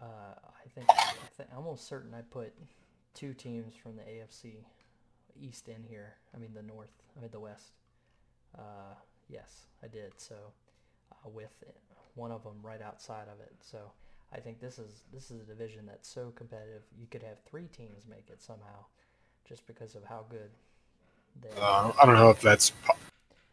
uh, 0.00 0.34
I 0.34 0.68
think 0.74 0.86
I 0.88 1.14
I'm 1.38 1.58
almost 1.58 1.86
certain 1.86 2.14
I 2.14 2.22
put 2.22 2.52
two 3.14 3.34
teams 3.34 3.74
from 3.74 3.96
the 3.96 4.02
AFC 4.02 4.64
East 5.40 5.68
in 5.68 5.84
here. 5.88 6.14
I 6.34 6.38
mean 6.38 6.54
the 6.54 6.62
North. 6.62 7.02
I 7.16 7.20
mean 7.20 7.30
the 7.30 7.40
West. 7.40 7.72
Uh, 8.56 8.94
yes, 9.28 9.66
I 9.82 9.88
did. 9.88 10.12
So 10.16 10.34
uh, 11.12 11.28
with 11.28 11.62
one 12.14 12.32
of 12.32 12.42
them 12.42 12.56
right 12.62 12.82
outside 12.82 13.28
of 13.32 13.40
it. 13.40 13.54
So 13.60 13.78
I 14.32 14.38
think 14.38 14.60
this 14.60 14.78
is 14.78 15.04
this 15.12 15.30
is 15.30 15.40
a 15.40 15.44
division 15.44 15.86
that's 15.86 16.08
so 16.08 16.32
competitive. 16.34 16.82
You 16.98 17.06
could 17.06 17.22
have 17.22 17.38
three 17.40 17.68
teams 17.68 18.06
make 18.08 18.30
it 18.30 18.42
somehow, 18.42 18.86
just 19.48 19.66
because 19.66 19.94
of 19.94 20.04
how 20.04 20.24
good 20.30 20.50
they 21.42 21.50
Uh, 21.60 21.62
are. 21.64 21.94
I 22.02 22.06
don't 22.06 22.14
know 22.14 22.30
if 22.30 22.40
that's. 22.40 22.70
Po- 22.70 22.96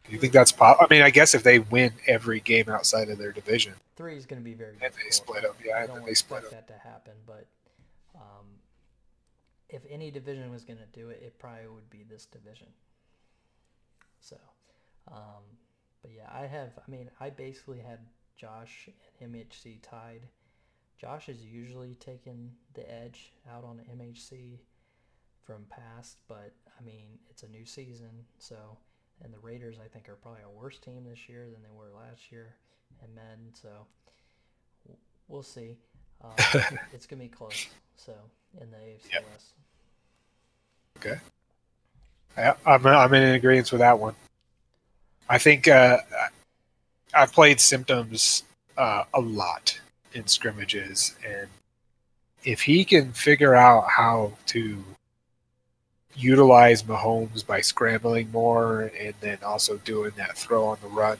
do 0.04 0.12
you 0.12 0.18
think 0.18 0.32
that's 0.32 0.52
pop? 0.52 0.78
I 0.80 0.86
mean, 0.88 1.02
I 1.02 1.10
guess 1.10 1.34
if 1.34 1.42
they 1.42 1.58
win 1.58 1.92
every 2.06 2.40
game 2.40 2.68
outside 2.68 3.10
of 3.10 3.18
their 3.18 3.32
division, 3.32 3.74
Three 3.96 4.16
is 4.16 4.26
going 4.26 4.40
to 4.40 4.44
be 4.44 4.54
very 4.54 4.72
And 4.80 4.92
they 4.94 5.10
split 5.10 5.44
up, 5.44 5.56
yeah, 5.62 5.76
I 5.78 5.86
don't 5.86 5.96
then 5.96 6.06
they 6.06 6.14
split 6.14 6.44
expect 6.44 6.68
that 6.68 6.72
to 6.74 6.88
happen, 6.88 7.12
but 7.26 7.46
um, 8.14 8.46
if 9.68 9.82
any 9.90 10.10
division 10.10 10.50
was 10.50 10.64
going 10.64 10.78
to 10.78 10.98
do 10.98 11.10
it, 11.10 11.20
it 11.22 11.38
probably 11.38 11.66
would 11.66 11.90
be 11.90 12.04
this 12.08 12.24
division. 12.24 12.68
So, 14.20 14.36
um, 15.12 15.42
but 16.00 16.12
yeah, 16.12 16.28
I 16.32 16.46
have. 16.46 16.70
I 16.78 16.90
mean, 16.90 17.10
I 17.20 17.30
basically 17.30 17.80
had 17.80 17.98
Josh 18.36 18.88
and 19.20 19.34
MHC 19.34 19.78
tied. 19.82 20.22
Josh 20.98 21.28
is 21.28 21.44
usually 21.44 21.94
taking 21.96 22.52
the 22.74 22.90
edge 22.90 23.32
out 23.52 23.64
on 23.64 23.80
MHC 23.94 24.58
from 25.48 25.64
past, 25.70 26.18
but 26.28 26.52
I 26.78 26.84
mean, 26.84 27.06
it's 27.30 27.42
a 27.42 27.48
new 27.48 27.64
season, 27.64 28.10
so 28.38 28.76
and 29.24 29.32
the 29.32 29.38
Raiders 29.38 29.76
I 29.82 29.88
think 29.88 30.06
are 30.10 30.16
probably 30.16 30.42
a 30.42 30.50
worse 30.50 30.78
team 30.78 31.06
this 31.08 31.26
year 31.26 31.46
than 31.50 31.62
they 31.62 31.74
were 31.74 31.88
last 31.96 32.30
year, 32.30 32.54
and 33.02 33.14
men, 33.14 33.54
so 33.54 33.68
we'll 35.26 35.42
see. 35.42 35.78
Um, 36.22 36.32
it's 36.92 37.06
gonna 37.06 37.22
be 37.22 37.28
close. 37.28 37.66
So 37.96 38.12
in 38.60 38.70
the 38.70 38.76
AFC 38.76 39.14
Yep. 39.14 39.24
West, 39.32 39.54
I, 42.36 42.70
I'm 42.70 42.86
I'm 42.86 43.14
in 43.14 43.34
agreement 43.34 43.72
with 43.72 43.80
that 43.80 43.98
one. 43.98 44.16
I 45.30 45.38
think 45.38 45.66
uh, 45.66 45.98
I've 47.14 47.32
played 47.32 47.58
Symptoms 47.58 48.42
uh, 48.76 49.04
a 49.14 49.20
lot 49.20 49.80
in 50.12 50.26
scrimmages, 50.26 51.16
and 51.26 51.48
if 52.44 52.60
he 52.60 52.84
can 52.84 53.12
figure 53.12 53.54
out 53.54 53.88
how 53.88 54.32
to 54.48 54.84
utilize 56.18 56.82
Mahomes 56.82 57.46
by 57.46 57.60
scrambling 57.60 58.30
more 58.32 58.90
and 58.98 59.14
then 59.20 59.38
also 59.44 59.78
doing 59.78 60.12
that 60.16 60.36
throw 60.36 60.66
on 60.66 60.78
the 60.82 60.88
run, 60.88 61.18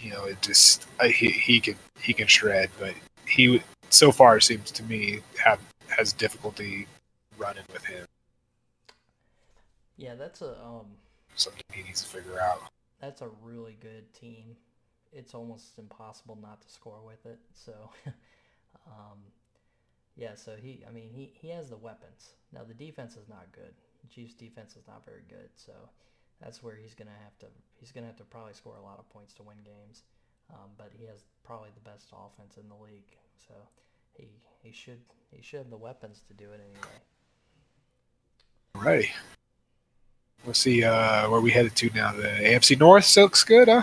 you 0.00 0.10
know, 0.10 0.24
it 0.24 0.42
just 0.42 0.86
he 1.04 1.30
he 1.30 1.60
can 1.60 1.76
he 2.00 2.12
can 2.12 2.26
shred, 2.26 2.70
but 2.78 2.94
he 3.26 3.62
so 3.90 4.12
far 4.12 4.40
seems 4.40 4.70
to 4.72 4.82
me 4.84 5.20
have 5.44 5.60
has 5.88 6.12
difficulty 6.12 6.86
running 7.38 7.64
with 7.72 7.84
him. 7.84 8.06
yeah, 9.96 10.14
that's 10.14 10.42
a 10.42 10.50
um, 10.62 10.86
Something 11.36 11.62
he 11.72 11.82
needs 11.82 12.02
to 12.02 12.08
figure 12.08 12.40
out. 12.40 12.60
that's 13.00 13.22
a 13.22 13.28
really 13.42 13.76
good 13.80 14.12
team. 14.14 14.56
It's 15.12 15.34
almost 15.34 15.78
impossible 15.78 16.38
not 16.40 16.60
to 16.62 16.68
score 16.70 17.00
with 17.06 17.24
it. 17.26 17.38
So, 17.54 17.72
um, 18.86 19.18
yeah. 20.16 20.34
So 20.34 20.56
he, 20.56 20.82
I 20.88 20.92
mean, 20.92 21.10
he 21.12 21.32
he 21.34 21.48
has 21.50 21.70
the 21.70 21.76
weapons. 21.76 22.30
Now 22.52 22.62
the 22.66 22.74
defense 22.74 23.16
is 23.16 23.28
not 23.28 23.46
good. 23.52 23.74
Chiefs' 24.10 24.34
defense 24.34 24.76
is 24.76 24.86
not 24.86 25.04
very 25.04 25.24
good. 25.28 25.50
So 25.56 25.72
that's 26.40 26.62
where 26.62 26.76
he's 26.76 26.94
gonna 26.94 27.18
have 27.24 27.38
to 27.38 27.46
he's 27.78 27.92
gonna 27.92 28.06
have 28.06 28.16
to 28.16 28.24
probably 28.24 28.54
score 28.54 28.76
a 28.76 28.82
lot 28.82 28.98
of 28.98 29.08
points 29.10 29.32
to 29.34 29.42
win 29.42 29.58
games. 29.64 30.02
Um, 30.52 30.70
but 30.78 30.92
he 30.92 31.04
has 31.06 31.24
probably 31.44 31.70
the 31.74 31.90
best 31.90 32.08
offense 32.12 32.56
in 32.56 32.68
the 32.68 32.76
league. 32.76 33.16
So 33.48 33.54
he 34.14 34.28
he 34.62 34.72
should 34.72 35.00
he 35.30 35.42
should 35.42 35.58
have 35.58 35.70
the 35.70 35.76
weapons 35.76 36.22
to 36.28 36.34
do 36.34 36.50
it 36.50 36.60
anyway. 36.60 36.98
Alrighty. 38.76 39.10
We'll 40.44 40.54
see 40.54 40.84
uh, 40.84 41.28
where 41.28 41.40
we 41.40 41.50
headed 41.50 41.74
to 41.76 41.90
now. 41.94 42.12
The 42.12 42.28
AFC 42.28 42.78
North 42.78 43.16
looks 43.16 43.42
good, 43.42 43.68
huh? 43.68 43.82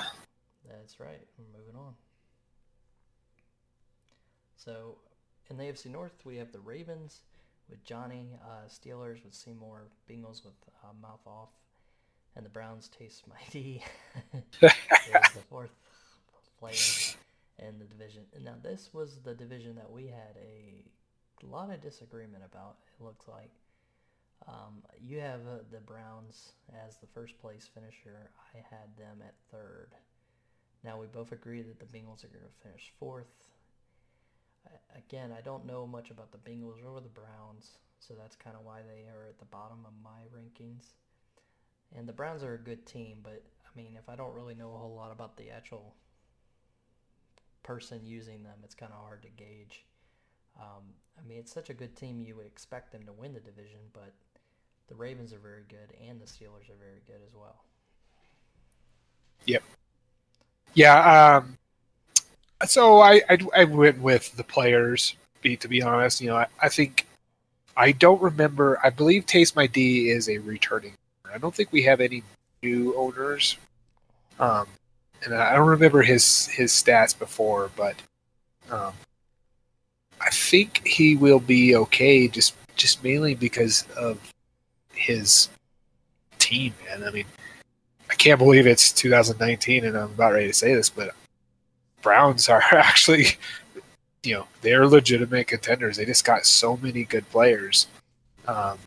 That's 0.69 0.99
right. 0.99 1.19
We're 1.37 1.59
moving 1.59 1.75
on. 1.75 1.93
So, 4.55 4.95
in 5.49 5.57
the 5.57 5.63
AFC 5.63 5.87
North, 5.87 6.13
we 6.23 6.37
have 6.37 6.53
the 6.53 6.59
Ravens 6.59 7.21
with 7.69 7.83
Johnny, 7.85 8.37
uh, 8.43 8.67
Steelers 8.67 9.23
with 9.23 9.33
Seymour, 9.33 9.87
Bengals 10.09 10.43
with 10.43 10.53
uh, 10.83 10.93
mouth 11.01 11.25
off, 11.25 11.49
and 12.35 12.45
the 12.45 12.49
Browns 12.49 12.89
taste 12.89 13.23
mighty. 13.29 13.83
The 14.61 15.41
fourth 15.49 15.71
player 16.59 16.75
in 17.59 17.79
the 17.79 17.85
division. 17.85 18.23
Now, 18.43 18.55
this 18.61 18.89
was 18.93 19.19
the 19.23 19.33
division 19.33 19.75
that 19.75 19.91
we 19.91 20.07
had 20.07 20.35
a 20.37 20.85
a 21.43 21.45
lot 21.47 21.69
of 21.71 21.81
disagreement 21.81 22.43
about. 22.45 22.77
It 22.99 23.03
looks 23.03 23.27
like 23.27 23.51
um, 24.47 24.83
you 25.01 25.19
have 25.19 25.41
uh, 25.41 25.59
the 25.71 25.79
Browns 25.79 26.53
as 26.85 26.97
the 26.97 27.07
first 27.07 27.39
place 27.39 27.69
finisher. 27.73 28.31
I 28.53 28.57
had 28.57 28.95
them 28.97 29.21
at 29.25 29.35
third. 29.51 29.89
Now 30.83 30.99
we 30.99 31.07
both 31.07 31.31
agree 31.31 31.61
that 31.63 31.79
the 31.79 31.85
Bengals 31.85 32.23
are 32.23 32.27
going 32.27 32.43
to 32.45 32.63
finish 32.67 32.93
fourth. 32.99 33.52
Again, 34.95 35.31
I 35.37 35.41
don't 35.41 35.65
know 35.65 35.85
much 35.85 36.11
about 36.11 36.31
the 36.31 36.37
Bengals 36.37 36.83
or 36.85 37.01
the 37.01 37.09
Browns, 37.09 37.77
so 37.99 38.13
that's 38.13 38.35
kind 38.35 38.55
of 38.55 38.65
why 38.65 38.79
they 38.81 39.09
are 39.09 39.27
at 39.27 39.39
the 39.39 39.45
bottom 39.45 39.79
of 39.85 39.93
my 40.03 40.21
rankings. 40.35 40.93
And 41.95 42.07
the 42.07 42.13
Browns 42.13 42.43
are 42.43 42.53
a 42.55 42.59
good 42.59 42.85
team, 42.85 43.17
but 43.23 43.43
I 43.65 43.69
mean, 43.77 43.97
if 43.97 44.09
I 44.09 44.15
don't 44.15 44.33
really 44.33 44.55
know 44.55 44.73
a 44.73 44.77
whole 44.77 44.95
lot 44.95 45.11
about 45.11 45.37
the 45.37 45.49
actual 45.49 45.93
person 47.63 48.01
using 48.03 48.43
them, 48.43 48.57
it's 48.63 48.75
kind 48.75 48.91
of 48.91 48.99
hard 48.99 49.23
to 49.23 49.29
gauge. 49.29 49.85
Um, 50.59 50.83
I 51.17 51.27
mean, 51.27 51.39
it's 51.39 51.51
such 51.51 51.69
a 51.69 51.73
good 51.73 51.95
team, 51.95 52.19
you 52.19 52.35
would 52.35 52.45
expect 52.45 52.91
them 52.91 53.03
to 53.05 53.13
win 53.13 53.33
the 53.33 53.39
division, 53.39 53.79
but 53.93 54.13
the 54.87 54.95
Ravens 54.95 55.33
are 55.33 55.39
very 55.39 55.63
good, 55.67 55.95
and 56.07 56.19
the 56.19 56.25
Steelers 56.25 56.69
are 56.69 56.79
very 56.79 57.01
good 57.07 57.21
as 57.25 57.33
well. 57.35 57.63
Yep. 59.45 59.63
Yeah. 60.73 61.35
Um, 61.37 61.57
so 62.65 62.99
I, 62.99 63.21
I, 63.29 63.37
I 63.55 63.63
went 63.65 63.99
with 64.01 64.35
the 64.35 64.43
players. 64.43 65.15
Be 65.41 65.57
to 65.57 65.67
be 65.67 65.81
honest, 65.81 66.21
you 66.21 66.29
know, 66.29 66.37
I, 66.37 66.47
I 66.61 66.69
think 66.69 67.05
I 67.75 67.91
don't 67.91 68.21
remember. 68.21 68.79
I 68.83 68.89
believe 68.89 69.25
Taste 69.25 69.55
My 69.55 69.67
D 69.67 70.09
is 70.09 70.29
a 70.29 70.37
returning. 70.37 70.93
I 71.33 71.37
don't 71.37 71.53
think 71.53 71.71
we 71.71 71.83
have 71.83 71.99
any 71.99 72.23
new 72.61 72.95
owners. 72.95 73.57
Um, 74.39 74.67
and 75.23 75.33
I 75.33 75.55
don't 75.55 75.67
remember 75.67 76.01
his 76.01 76.47
his 76.47 76.71
stats 76.71 77.17
before, 77.17 77.71
but 77.75 77.95
um, 78.71 78.93
I 80.21 80.29
think 80.29 80.85
he 80.85 81.15
will 81.15 81.39
be 81.39 81.75
okay. 81.75 82.27
Just 82.27 82.55
just 82.75 83.03
mainly 83.03 83.35
because 83.35 83.85
of 83.97 84.33
his 84.93 85.49
team, 86.39 86.73
man. 86.85 87.03
I 87.03 87.11
mean, 87.11 87.25
I 88.09 88.15
can't 88.15 88.39
believe 88.39 88.67
it's 88.67 88.91
2019 88.91 89.85
and 89.85 89.97
I'm 89.97 90.05
about 90.05 90.33
ready 90.33 90.47
to 90.47 90.53
say 90.53 90.73
this, 90.73 90.89
but 90.89 91.15
Browns 92.03 92.49
are 92.49 92.61
actually, 92.71 93.25
you 94.21 94.35
know, 94.35 94.47
they're 94.61 94.85
legitimate 94.87 95.47
contenders. 95.47 95.97
They 95.97 96.05
just 96.05 96.23
got 96.25 96.45
so 96.45 96.77
many 96.77 97.05
good 97.05 97.27
players. 97.31 97.87
Um, 98.47 98.77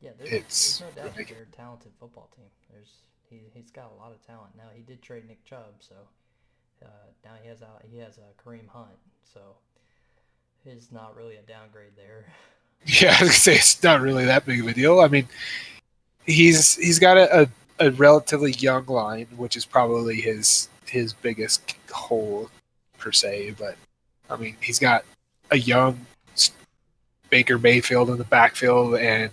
yeah, 0.00 0.10
there's, 0.18 0.32
it's 0.32 0.78
there's 0.78 0.96
no 0.96 1.02
doubt 1.02 1.14
they're 1.16 1.46
a 1.52 1.56
talented 1.56 1.92
football 2.00 2.28
team. 2.34 2.46
There's 2.72 2.90
he 3.30 3.42
he's 3.54 3.70
got 3.70 3.92
a 3.96 4.00
lot 4.00 4.10
of 4.10 4.26
talent. 4.26 4.56
Now 4.56 4.70
he 4.74 4.82
did 4.82 5.00
trade 5.02 5.28
Nick 5.28 5.44
Chubb, 5.44 5.74
so 5.78 5.94
uh, 6.82 6.88
now 7.24 7.32
he 7.40 7.48
has 7.48 7.62
a, 7.62 7.68
he 7.88 7.98
has 7.98 8.18
a 8.18 8.42
Kareem 8.42 8.66
Hunt, 8.68 8.88
so 9.22 9.40
it's 10.64 10.90
not 10.90 11.14
really 11.16 11.36
a 11.36 11.42
downgrade 11.42 11.92
there. 11.96 12.26
Yeah, 13.00 13.16
I 13.20 13.24
was 13.24 13.36
say 13.36 13.54
it's 13.54 13.80
not 13.84 14.00
really 14.00 14.24
that 14.24 14.44
big 14.44 14.60
of 14.60 14.66
a 14.66 14.74
deal. 14.74 15.00
I 15.00 15.06
mean, 15.06 15.28
he's 16.26 16.74
he's 16.76 16.98
got 16.98 17.16
a, 17.16 17.42
a, 17.42 17.48
a 17.78 17.90
relatively 17.92 18.52
young 18.52 18.86
line, 18.86 19.28
which 19.36 19.56
is 19.56 19.64
probably 19.64 20.20
his 20.20 20.68
his 20.92 21.12
biggest 21.12 21.74
hole 21.90 22.50
per 22.98 23.10
se. 23.10 23.54
But 23.58 23.76
I 24.30 24.36
mean, 24.36 24.56
he's 24.60 24.78
got 24.78 25.04
a 25.50 25.58
young 25.58 26.06
Baker 27.30 27.58
Mayfield 27.58 28.10
in 28.10 28.18
the 28.18 28.24
backfield, 28.24 28.94
and 28.96 29.30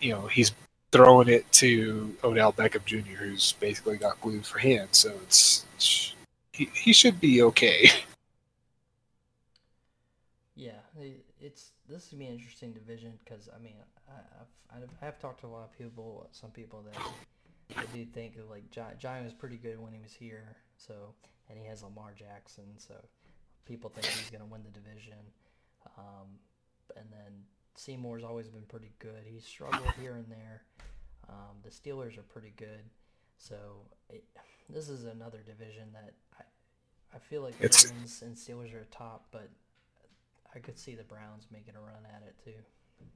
you 0.00 0.10
know 0.12 0.26
he's 0.26 0.52
throwing 0.90 1.28
it 1.28 1.50
to 1.52 2.14
Odell 2.22 2.52
Beckham 2.52 2.84
Jr., 2.84 3.16
who's 3.16 3.52
basically 3.52 3.96
got 3.96 4.20
glued 4.20 4.44
for 4.44 4.58
hands. 4.58 4.98
So 4.98 5.12
it's, 5.22 5.64
it's 5.76 6.14
he 6.52 6.68
he 6.74 6.92
should 6.92 7.20
be 7.20 7.42
okay. 7.42 7.88
Yeah, 10.56 10.78
it's 11.40 11.72
this 11.88 12.10
would 12.10 12.20
be 12.20 12.26
an 12.26 12.34
interesting 12.34 12.72
division 12.72 13.12
because 13.24 13.48
I 13.54 13.60
mean 13.60 13.74
I, 14.08 14.76
I've, 14.76 14.88
I've 15.02 15.18
talked 15.18 15.40
to 15.40 15.46
a 15.46 15.48
lot 15.48 15.64
of 15.64 15.76
people, 15.76 16.28
some 16.30 16.50
people 16.50 16.84
that 16.86 17.86
they 17.92 18.04
do 18.04 18.04
think 18.12 18.34
like 18.48 18.70
Giant 18.70 19.24
was 19.24 19.34
pretty 19.34 19.56
good 19.56 19.80
when 19.80 19.92
he 19.92 19.98
was 19.98 20.12
here, 20.12 20.56
so 20.86 21.14
and 21.48 21.58
he 21.58 21.64
has 21.66 21.82
Lamar 21.82 22.12
Jackson, 22.16 22.64
so 22.78 22.94
people 23.66 23.90
think 23.90 24.06
he's 24.06 24.30
gonna 24.30 24.46
win 24.46 24.62
the 24.62 24.70
division. 24.70 25.18
Um, 25.98 26.38
and 26.96 27.06
then 27.10 27.32
Seymour's 27.76 28.24
always 28.24 28.48
been 28.48 28.62
pretty 28.62 28.92
good. 28.98 29.24
He's 29.24 29.44
struggled 29.44 29.92
here 30.00 30.16
and 30.16 30.26
there. 30.30 30.62
Um, 31.28 31.56
the 31.62 31.70
Steelers 31.70 32.18
are 32.18 32.22
pretty 32.22 32.52
good, 32.56 32.84
so 33.36 33.56
it, 34.10 34.24
this 34.68 34.88
is 34.88 35.04
another 35.04 35.38
division 35.44 35.88
that 35.92 36.14
I 36.38 36.44
I 37.14 37.18
feel 37.18 37.42
like 37.42 37.58
the 37.58 37.68
Ravens 37.68 38.22
and 38.22 38.36
Steelers 38.36 38.74
are 38.74 38.86
top, 38.90 39.26
but 39.30 39.48
I 40.54 40.58
could 40.58 40.78
see 40.78 40.94
the 40.94 41.04
Browns 41.04 41.46
making 41.52 41.74
a 41.76 41.80
run 41.80 42.04
at 42.14 42.22
it 42.26 42.34
too. 42.44 43.06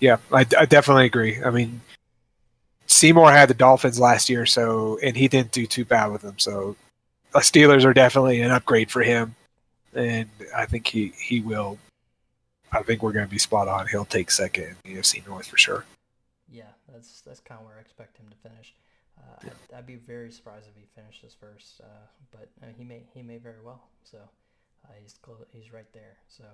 Yeah, 0.00 0.18
I, 0.32 0.46
I 0.56 0.66
definitely 0.66 1.06
agree. 1.06 1.42
I 1.42 1.50
mean, 1.50 1.80
Seymour 2.98 3.30
had 3.30 3.48
the 3.48 3.54
Dolphins 3.54 4.00
last 4.00 4.28
year, 4.28 4.44
so 4.44 4.98
and 5.02 5.16
he 5.16 5.28
didn't 5.28 5.52
do 5.52 5.66
too 5.66 5.84
bad 5.84 6.10
with 6.10 6.22
them. 6.22 6.38
So, 6.38 6.74
the 7.32 7.38
Steelers 7.38 7.84
are 7.84 7.94
definitely 7.94 8.40
an 8.40 8.50
upgrade 8.50 8.90
for 8.90 9.02
him, 9.02 9.36
and 9.94 10.28
I 10.56 10.66
think 10.66 10.88
he 10.88 11.12
he 11.20 11.40
will. 11.40 11.78
I 12.72 12.82
think 12.82 13.02
we're 13.02 13.12
going 13.12 13.24
to 13.24 13.30
be 13.30 13.38
spot 13.38 13.68
on. 13.68 13.86
He'll 13.86 14.04
take 14.04 14.30
second 14.30 14.76
in 14.84 14.94
the 14.94 15.00
AFC 15.00 15.26
North 15.26 15.46
for 15.46 15.56
sure. 15.56 15.84
Yeah, 16.50 16.64
that's 16.92 17.20
that's 17.20 17.40
kind 17.40 17.60
of 17.60 17.66
where 17.66 17.76
I 17.76 17.80
expect 17.80 18.18
him 18.18 18.26
to 18.30 18.48
finish. 18.48 18.74
Uh, 19.16 19.22
yeah. 19.44 19.50
I'd, 19.72 19.78
I'd, 19.78 19.86
be 19.86 19.96
very 19.96 20.30
surprised 20.30 20.66
if 20.68 20.74
he 20.76 20.86
finishes 20.94 21.36
first, 21.38 21.80
uh, 21.82 22.06
but 22.32 22.48
uh, 22.62 22.70
he 22.76 22.82
may 22.82 23.04
he 23.14 23.22
may 23.22 23.38
very 23.38 23.62
well. 23.64 23.82
So 24.02 24.18
uh, 24.84 24.92
he's 25.00 25.14
close, 25.22 25.38
he's 25.52 25.72
right 25.72 25.90
there. 25.92 26.16
So 26.28 26.44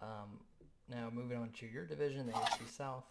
um, 0.00 0.40
now 0.88 1.10
moving 1.12 1.36
on 1.38 1.50
to 1.60 1.66
your 1.66 1.84
division, 1.84 2.26
the 2.26 2.32
AFC 2.32 2.68
South. 2.68 3.04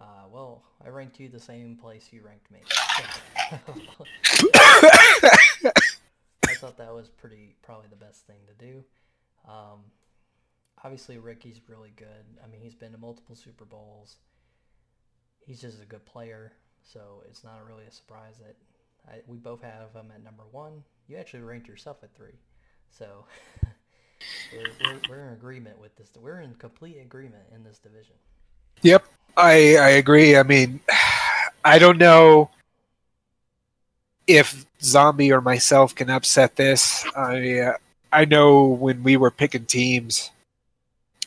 Uh, 0.00 0.26
well, 0.30 0.62
I 0.84 0.90
ranked 0.90 1.18
you 1.18 1.28
the 1.28 1.40
same 1.40 1.76
place 1.76 2.08
you 2.12 2.22
ranked 2.24 2.50
me. 2.50 2.60
I 6.46 6.54
thought 6.54 6.76
that 6.78 6.94
was 6.94 7.08
pretty 7.08 7.56
probably 7.62 7.88
the 7.90 7.96
best 7.96 8.26
thing 8.26 8.38
to 8.46 8.64
do. 8.64 8.84
Um, 9.48 9.80
obviously, 10.84 11.18
Ricky's 11.18 11.60
really 11.68 11.92
good. 11.96 12.06
I 12.44 12.46
mean, 12.46 12.60
he's 12.60 12.74
been 12.74 12.92
to 12.92 12.98
multiple 12.98 13.34
Super 13.34 13.64
Bowls. 13.64 14.16
He's 15.44 15.60
just 15.60 15.82
a 15.82 15.86
good 15.86 16.04
player, 16.04 16.52
so 16.84 17.22
it's 17.28 17.42
not 17.42 17.66
really 17.66 17.84
a 17.84 17.90
surprise 17.90 18.34
that 18.38 18.56
I, 19.10 19.20
we 19.26 19.38
both 19.38 19.62
have 19.62 19.92
him 19.94 20.12
at 20.14 20.22
number 20.22 20.44
one. 20.52 20.84
You 21.08 21.16
actually 21.16 21.40
ranked 21.40 21.66
yourself 21.66 21.98
at 22.02 22.14
three, 22.14 22.38
so 22.90 23.24
we're, 24.52 24.70
we're, 24.84 25.00
we're 25.08 25.26
in 25.28 25.32
agreement 25.32 25.80
with 25.80 25.96
this. 25.96 26.10
We're 26.20 26.40
in 26.40 26.54
complete 26.54 26.98
agreement 27.00 27.44
in 27.54 27.64
this 27.64 27.78
division. 27.78 28.14
Yep, 28.82 29.06
I 29.38 29.76
I 29.76 29.88
agree. 29.90 30.36
I 30.36 30.42
mean, 30.42 30.80
I 31.64 31.78
don't 31.78 31.98
know 31.98 32.50
if 34.26 34.66
Zombie 34.82 35.32
or 35.32 35.40
myself 35.40 35.94
can 35.94 36.10
upset 36.10 36.56
this. 36.56 37.06
I 37.16 37.60
uh, 37.60 37.76
I 38.12 38.24
know 38.24 38.64
when 38.64 39.02
we 39.02 39.16
were 39.16 39.30
picking 39.30 39.64
teams 39.64 40.30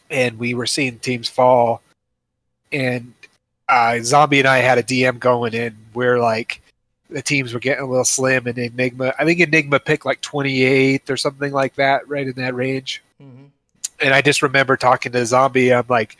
and 0.09 0.37
we 0.37 0.53
were 0.53 0.65
seeing 0.65 0.99
teams 0.99 1.29
fall, 1.29 1.81
and 2.71 3.13
uh, 3.69 3.99
Zombie 4.01 4.39
and 4.39 4.47
I 4.47 4.57
had 4.57 4.77
a 4.77 4.83
DM 4.83 5.19
going 5.19 5.53
in. 5.53 5.77
We're 5.93 6.19
like, 6.19 6.61
the 7.09 7.21
teams 7.21 7.53
were 7.53 7.61
getting 7.61 7.85
a 7.85 7.87
little 7.87 8.03
slim, 8.03 8.45
and 8.45 8.57
Enigma. 8.57 9.13
I 9.17 9.23
think 9.23 9.39
Enigma 9.39 9.79
picked 9.79 10.05
like 10.05 10.21
28th 10.21 11.09
or 11.09 11.15
something 11.15 11.53
like 11.53 11.75
that, 11.75 12.07
right 12.09 12.27
in 12.27 12.33
that 12.33 12.55
range. 12.55 13.01
Mm-hmm. 13.21 13.45
And 14.01 14.13
I 14.13 14.21
just 14.21 14.41
remember 14.41 14.75
talking 14.75 15.13
to 15.13 15.25
Zombie. 15.25 15.73
I'm 15.73 15.85
like, 15.87 16.17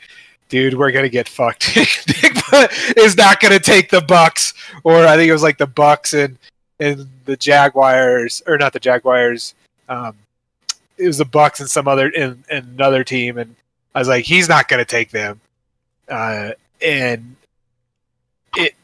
dude, 0.52 0.78
we're 0.78 0.92
gonna 0.92 1.10
get 1.10 1.28
fucked. 1.28 1.76
Enigma 1.78 2.70
is 2.98 3.18
not 3.18 3.40
gonna 3.40 3.58
take 3.58 3.90
the 3.90 4.02
Bucks, 4.02 4.54
or 4.84 5.08
I 5.08 5.16
think 5.16 5.30
it 5.30 5.34
was 5.34 5.42
like 5.42 5.58
the 5.58 5.66
Bucks 5.66 6.14
and 6.14 6.38
and 6.80 7.08
the 7.26 7.38
Jaguars, 7.38 8.44
or 8.46 8.58
not 8.60 8.74
the 8.74 8.80
Jaguars. 8.80 9.56
Um, 9.90 10.16
it 10.98 11.08
was 11.08 11.18
the 11.18 11.26
Bucks 11.26 11.60
and 11.60 11.70
some 11.70 11.88
other 11.88 12.12
and, 12.16 12.44
and 12.52 12.68
another 12.74 13.04
team, 13.04 13.40
and 13.40 13.56
I 13.96 14.00
was 14.00 14.08
like, 14.08 14.26
he's 14.26 14.48
not 14.48 14.68
gonna 14.68 14.86
take 14.86 15.10
them. 15.10 15.42
Uh, 16.08 16.52
and 16.82 17.36
it 18.58 18.76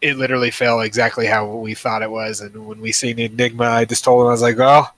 it 0.00 0.16
literally 0.16 0.50
fell 0.50 0.80
exactly 0.80 1.26
how 1.26 1.46
we 1.46 1.74
thought 1.74 2.02
it 2.02 2.10
was. 2.10 2.40
And 2.40 2.66
when 2.66 2.80
we 2.80 2.90
seen 2.90 3.18
Enigma, 3.18 3.64
I 3.64 3.84
just 3.84 4.02
told 4.02 4.22
him 4.22 4.28
I 4.28 4.32
was 4.32 4.42
like, 4.42 4.56
"Well, 4.56 4.94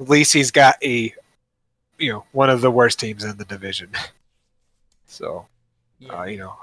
at 0.00 0.08
least 0.08 0.32
he's 0.32 0.52
got 0.52 0.76
a, 0.84 1.12
you 1.98 2.12
know, 2.12 2.24
one 2.30 2.48
of 2.48 2.60
the 2.60 2.70
worst 2.70 3.00
teams 3.00 3.24
in 3.24 3.36
the 3.36 3.44
division." 3.44 3.90
so, 5.12 5.46
yeah. 5.98 6.20
Uh, 6.20 6.24
you 6.24 6.38
know. 6.38 6.54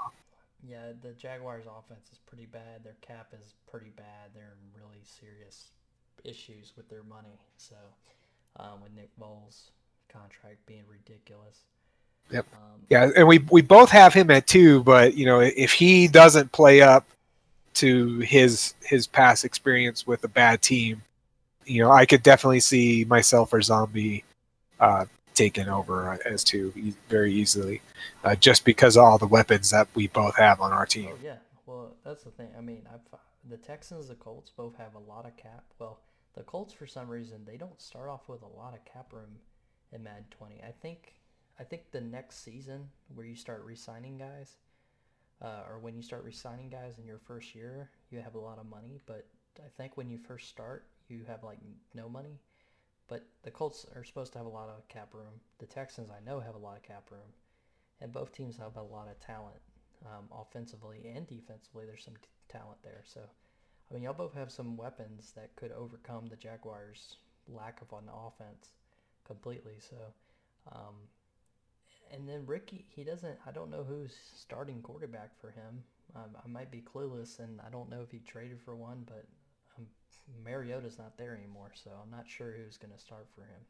Yeah, 0.68 0.92
the 1.02 1.12
Jaguars' 1.12 1.64
offense 1.64 2.08
is 2.12 2.18
pretty 2.26 2.46
bad. 2.46 2.84
Their 2.84 2.96
cap 3.00 3.28
is 3.38 3.54
pretty 3.70 3.92
bad. 3.96 4.30
They're 4.34 4.52
in 4.52 4.82
really 4.82 5.00
serious 5.04 5.70
issues 6.24 6.74
with 6.76 6.88
their 6.90 7.02
money. 7.04 7.38
So, 7.56 7.76
um, 8.56 8.82
with 8.82 8.92
Nick 8.94 9.08
Foles' 9.18 9.70
contract 10.12 10.58
being 10.66 10.82
ridiculous. 10.86 11.64
Yep. 12.30 12.46
Um, 12.52 12.80
yeah, 12.90 13.10
and 13.16 13.26
we 13.26 13.38
we 13.50 13.62
both 13.62 13.90
have 13.90 14.12
him 14.12 14.30
at 14.30 14.46
two, 14.46 14.82
but 14.82 15.14
you 15.14 15.26
know, 15.26 15.40
if 15.40 15.72
he 15.72 16.06
doesn't 16.06 16.52
play 16.52 16.82
up 16.82 17.06
to 17.74 18.18
his 18.20 18.74
his 18.82 19.06
past 19.06 19.44
experience 19.44 20.06
with 20.06 20.22
a 20.24 20.28
bad 20.28 20.60
team, 20.60 21.02
you 21.64 21.82
know, 21.82 21.90
I 21.90 22.04
could 22.04 22.22
definitely 22.22 22.60
see 22.60 23.04
myself 23.06 23.52
or 23.52 23.62
Zombie 23.62 24.24
uh, 24.78 25.06
taken 25.40 25.68
over 25.70 26.20
as 26.26 26.44
two 26.44 26.72
very 27.08 27.32
easily, 27.32 27.80
uh, 28.24 28.34
just 28.34 28.64
because 28.64 28.96
of 28.96 29.04
all 29.04 29.16
the 29.16 29.26
weapons 29.26 29.70
that 29.70 29.88
we 29.94 30.06
both 30.06 30.36
have 30.36 30.60
on 30.60 30.70
our 30.72 30.84
team. 30.84 31.10
Oh, 31.12 31.18
yeah, 31.22 31.36
well, 31.64 31.96
that's 32.04 32.24
the 32.24 32.30
thing. 32.30 32.48
I 32.56 32.60
mean, 32.60 32.82
I've, 32.92 33.00
the 33.48 33.56
Texans, 33.56 34.08
the 34.08 34.14
Colts 34.16 34.50
both 34.50 34.76
have 34.76 34.94
a 34.94 34.98
lot 34.98 35.24
of 35.24 35.36
cap. 35.38 35.64
Well, 35.78 36.00
the 36.34 36.42
Colts 36.42 36.74
for 36.74 36.86
some 36.86 37.08
reason 37.08 37.40
they 37.46 37.56
don't 37.56 37.80
start 37.80 38.10
off 38.10 38.28
with 38.28 38.42
a 38.42 38.58
lot 38.58 38.74
of 38.74 38.84
cap 38.84 39.12
room 39.12 39.38
in 39.92 40.02
Mad 40.02 40.30
20. 40.30 40.62
I 40.62 40.72
think 40.82 41.14
I 41.58 41.64
think 41.64 41.90
the 41.90 42.00
next 42.00 42.44
season 42.44 42.88
where 43.14 43.26
you 43.26 43.34
start 43.34 43.62
re-signing 43.64 44.18
guys, 44.18 44.56
uh, 45.42 45.62
or 45.68 45.78
when 45.78 45.96
you 45.96 46.02
start 46.02 46.24
re-signing 46.24 46.68
guys 46.68 46.98
in 46.98 47.06
your 47.06 47.18
first 47.18 47.54
year, 47.54 47.90
you 48.10 48.20
have 48.20 48.34
a 48.34 48.38
lot 48.38 48.58
of 48.58 48.66
money. 48.66 49.00
But 49.06 49.26
I 49.58 49.68
think 49.76 49.96
when 49.96 50.10
you 50.10 50.18
first 50.18 50.48
start, 50.48 50.86
you 51.08 51.24
have 51.26 51.42
like 51.42 51.58
no 51.94 52.08
money. 52.08 52.40
But 53.10 53.26
the 53.42 53.50
Colts 53.50 53.84
are 53.96 54.04
supposed 54.04 54.32
to 54.32 54.38
have 54.38 54.46
a 54.46 54.50
lot 54.50 54.68
of 54.68 54.86
cap 54.88 55.08
room. 55.12 55.40
The 55.58 55.66
Texans, 55.66 56.10
I 56.10 56.24
know, 56.24 56.38
have 56.38 56.54
a 56.54 56.58
lot 56.58 56.76
of 56.76 56.84
cap 56.84 57.10
room, 57.10 57.34
and 58.00 58.12
both 58.12 58.32
teams 58.32 58.56
have 58.58 58.76
a 58.76 58.82
lot 58.82 59.08
of 59.08 59.18
talent, 59.18 59.60
um, 60.06 60.28
offensively 60.32 61.00
and 61.12 61.26
defensively. 61.26 61.86
There's 61.86 62.04
some 62.04 62.14
t- 62.14 62.28
talent 62.48 62.78
there. 62.84 63.02
So, 63.04 63.20
I 63.20 63.94
mean, 63.94 64.04
y'all 64.04 64.12
both 64.14 64.34
have 64.34 64.52
some 64.52 64.76
weapons 64.76 65.32
that 65.34 65.56
could 65.56 65.72
overcome 65.72 66.28
the 66.28 66.36
Jaguars' 66.36 67.16
lack 67.48 67.80
of 67.82 67.92
an 67.98 68.08
offense 68.08 68.74
completely. 69.24 69.80
So, 69.80 69.96
um, 70.70 70.94
and 72.12 72.28
then 72.28 72.46
Ricky, 72.46 72.86
he 72.90 73.02
doesn't. 73.02 73.38
I 73.44 73.50
don't 73.50 73.70
know 73.70 73.82
who's 73.82 74.14
starting 74.36 74.82
quarterback 74.82 75.30
for 75.40 75.50
him. 75.50 75.82
Um, 76.14 76.36
I 76.44 76.46
might 76.46 76.70
be 76.70 76.80
clueless, 76.80 77.40
and 77.40 77.60
I 77.60 77.70
don't 77.70 77.90
know 77.90 78.02
if 78.02 78.12
he 78.12 78.20
traded 78.20 78.60
for 78.60 78.76
one, 78.76 79.02
but 79.04 79.26
Mariota's 80.44 80.98
not 80.98 81.16
there 81.16 81.36
anymore, 81.36 81.70
so 81.74 81.90
I'm 82.02 82.10
not 82.10 82.28
sure 82.28 82.52
who's 82.52 82.76
going 82.76 82.92
to 82.92 82.98
start 82.98 83.26
for 83.34 83.42
him. 83.42 83.60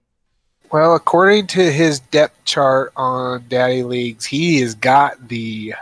Well, 0.72 0.94
according 0.94 1.48
to 1.48 1.72
his 1.72 2.00
depth 2.00 2.44
chart 2.44 2.92
on 2.96 3.44
Daddy 3.48 3.82
Leagues, 3.82 4.24
he 4.26 4.60
has 4.60 4.74
got 4.74 5.28
the 5.28 5.74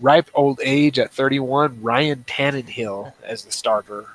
ripe 0.00 0.30
old 0.34 0.60
age 0.62 0.98
at 0.98 1.12
31, 1.12 1.82
Ryan 1.82 2.24
Tannehill 2.26 3.12
as 3.22 3.44
the 3.44 3.52
starter. 3.52 4.06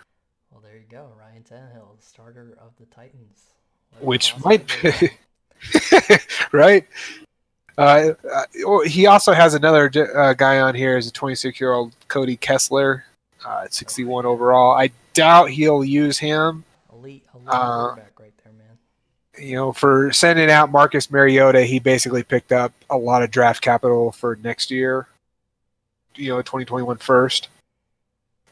Well, 0.51 0.61
there 0.63 0.75
you 0.75 0.85
go, 0.89 1.07
Ryan 1.19 1.43
Tannehill, 1.43 1.99
the 1.99 2.05
starter 2.05 2.57
of 2.59 2.71
the 2.79 2.85
Titans. 2.85 3.43
Which 3.99 4.37
might 4.43 4.67
be 4.81 5.09
right. 6.51 6.85
Uh, 7.77 8.13
uh, 8.31 8.79
he 8.85 9.05
also 9.05 9.33
has 9.33 9.53
another 9.53 9.91
uh, 10.15 10.33
guy 10.33 10.59
on 10.59 10.73
here 10.73 10.97
is 10.97 11.07
a 11.07 11.11
26 11.11 11.59
year 11.59 11.73
old 11.73 11.93
Cody 12.07 12.35
Kessler, 12.35 13.05
uh, 13.45 13.67
61 13.69 14.25
overall. 14.25 14.73
I 14.73 14.91
doubt 15.13 15.49
he'll 15.49 15.83
use 15.83 16.17
him. 16.17 16.63
Elite, 16.93 17.25
elite 17.33 17.47
uh, 17.47 17.87
quarterback 17.87 18.19
right 18.19 18.33
there, 18.43 18.53
man. 18.53 19.47
You 19.47 19.55
know, 19.55 19.73
for 19.73 20.11
sending 20.11 20.49
out 20.49 20.71
Marcus 20.71 21.11
Mariota, 21.11 21.63
he 21.63 21.79
basically 21.79 22.23
picked 22.23 22.51
up 22.51 22.73
a 22.89 22.97
lot 22.97 23.23
of 23.23 23.31
draft 23.31 23.61
capital 23.61 24.11
for 24.11 24.37
next 24.43 24.71
year. 24.71 25.07
You 26.15 26.29
know, 26.29 26.41
2021 26.41 26.97
first. 26.97 27.49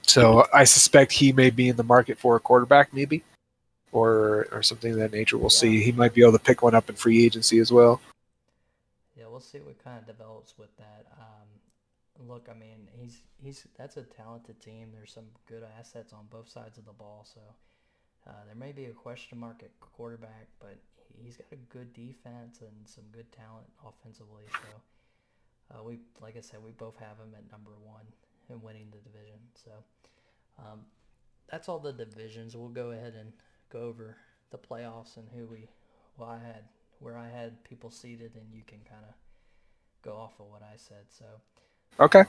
So 0.03 0.45
I 0.53 0.65
suspect 0.65 1.11
he 1.11 1.31
may 1.31 1.49
be 1.49 1.69
in 1.69 1.77
the 1.77 1.83
market 1.83 2.19
for 2.19 2.36
a 2.36 2.39
quarterback, 2.39 2.93
maybe, 2.93 3.23
or 3.91 4.47
or 4.51 4.61
something 4.61 4.91
of 4.91 4.97
that 4.99 5.11
nature. 5.11 5.38
We'll 5.38 5.45
yeah. 5.51 5.59
see. 5.59 5.83
He 5.83 5.91
might 5.91 6.13
be 6.13 6.21
able 6.21 6.33
to 6.33 6.39
pick 6.39 6.61
one 6.61 6.75
up 6.75 6.89
in 6.89 6.95
free 6.95 7.25
agency 7.25 7.59
as 7.59 7.71
well 7.71 7.99
Yeah, 9.17 9.25
we'll 9.29 9.39
see 9.39 9.59
what 9.59 9.83
kind 9.83 9.97
of 9.97 10.05
develops 10.05 10.53
with 10.57 10.75
that. 10.77 11.05
Look, 12.20 12.47
I 12.49 12.53
mean, 12.53 12.88
he's 12.93 13.22
he's 13.43 13.68
that's 13.78 13.97
a 13.97 14.03
talented 14.03 14.61
team. 14.61 14.89
There's 14.93 15.11
some 15.11 15.26
good 15.47 15.63
assets 15.78 16.13
on 16.13 16.28
both 16.30 16.49
sides 16.49 16.78
of 16.78 16.86
the 16.86 16.93
ball, 16.93 17.26
so 17.32 17.41
uh, 18.28 18.45
there 18.45 18.55
may 18.55 18.72
be 18.72 18.86
a 18.86 18.91
question 18.91 19.38
mark 19.38 19.61
at 19.63 19.72
quarterback, 19.80 20.47
but 20.59 20.78
he's 21.22 21.38
got 21.38 21.47
a 21.51 21.55
good 21.55 21.93
defense 21.93 22.61
and 22.61 22.72
some 22.86 23.03
good 23.11 23.32
talent 23.32 23.68
offensively. 23.86 24.43
So 24.51 25.76
uh, 25.76 25.84
we, 25.84 25.99
like 26.22 26.38
I 26.38 26.41
said, 26.41 26.63
we 26.63 26.72
both 26.72 26.97
have 26.97 27.18
him 27.18 27.34
at 27.36 27.51
number 27.51 27.72
one 27.84 28.05
and 28.49 28.61
winning 28.61 28.88
the 28.91 28.97
division. 28.97 29.39
So 29.53 29.72
um, 30.59 30.82
that's 31.49 31.70
all 31.70 31.80
the 31.80 31.93
divisions. 31.93 32.55
We'll 32.55 32.70
go 32.70 32.91
ahead 32.91 33.13
and 33.20 33.32
go 33.72 33.80
over 33.82 34.18
the 34.51 34.57
playoffs 34.57 35.18
and 35.18 35.28
who 35.36 35.47
we. 35.47 35.68
Well, 36.18 36.30
I 36.30 36.45
had 36.45 36.63
where 36.99 37.18
I 37.18 37.30
had 37.30 37.63
people 37.63 37.91
seated, 37.91 38.32
and 38.36 38.53
you 38.53 38.61
can 38.66 38.80
kind 38.89 39.03
of 39.07 39.13
go 40.01 40.16
off 40.16 40.39
of 40.39 40.47
what 40.47 40.61
I 40.61 40.78
said. 40.78 41.05
So, 41.09 41.26
okay. 41.99 42.23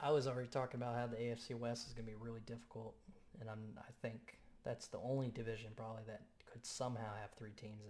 I 0.00 0.10
was 0.10 0.26
already 0.26 0.48
talking 0.48 0.80
about 0.80 0.96
how 0.96 1.06
the 1.06 1.16
AFC 1.16 1.54
West 1.54 1.86
is 1.86 1.92
going 1.92 2.06
to 2.06 2.12
be 2.12 2.16
really 2.18 2.40
difficult, 2.46 2.94
and 3.40 3.50
I'm 3.50 3.78
I 3.78 3.90
think 4.00 4.38
that's 4.64 4.86
the 4.88 4.98
only 4.98 5.28
division 5.28 5.70
probably 5.76 6.02
that 6.06 6.22
could 6.50 6.64
somehow 6.64 7.14
have 7.20 7.30
three 7.38 7.52
teams 7.52 7.82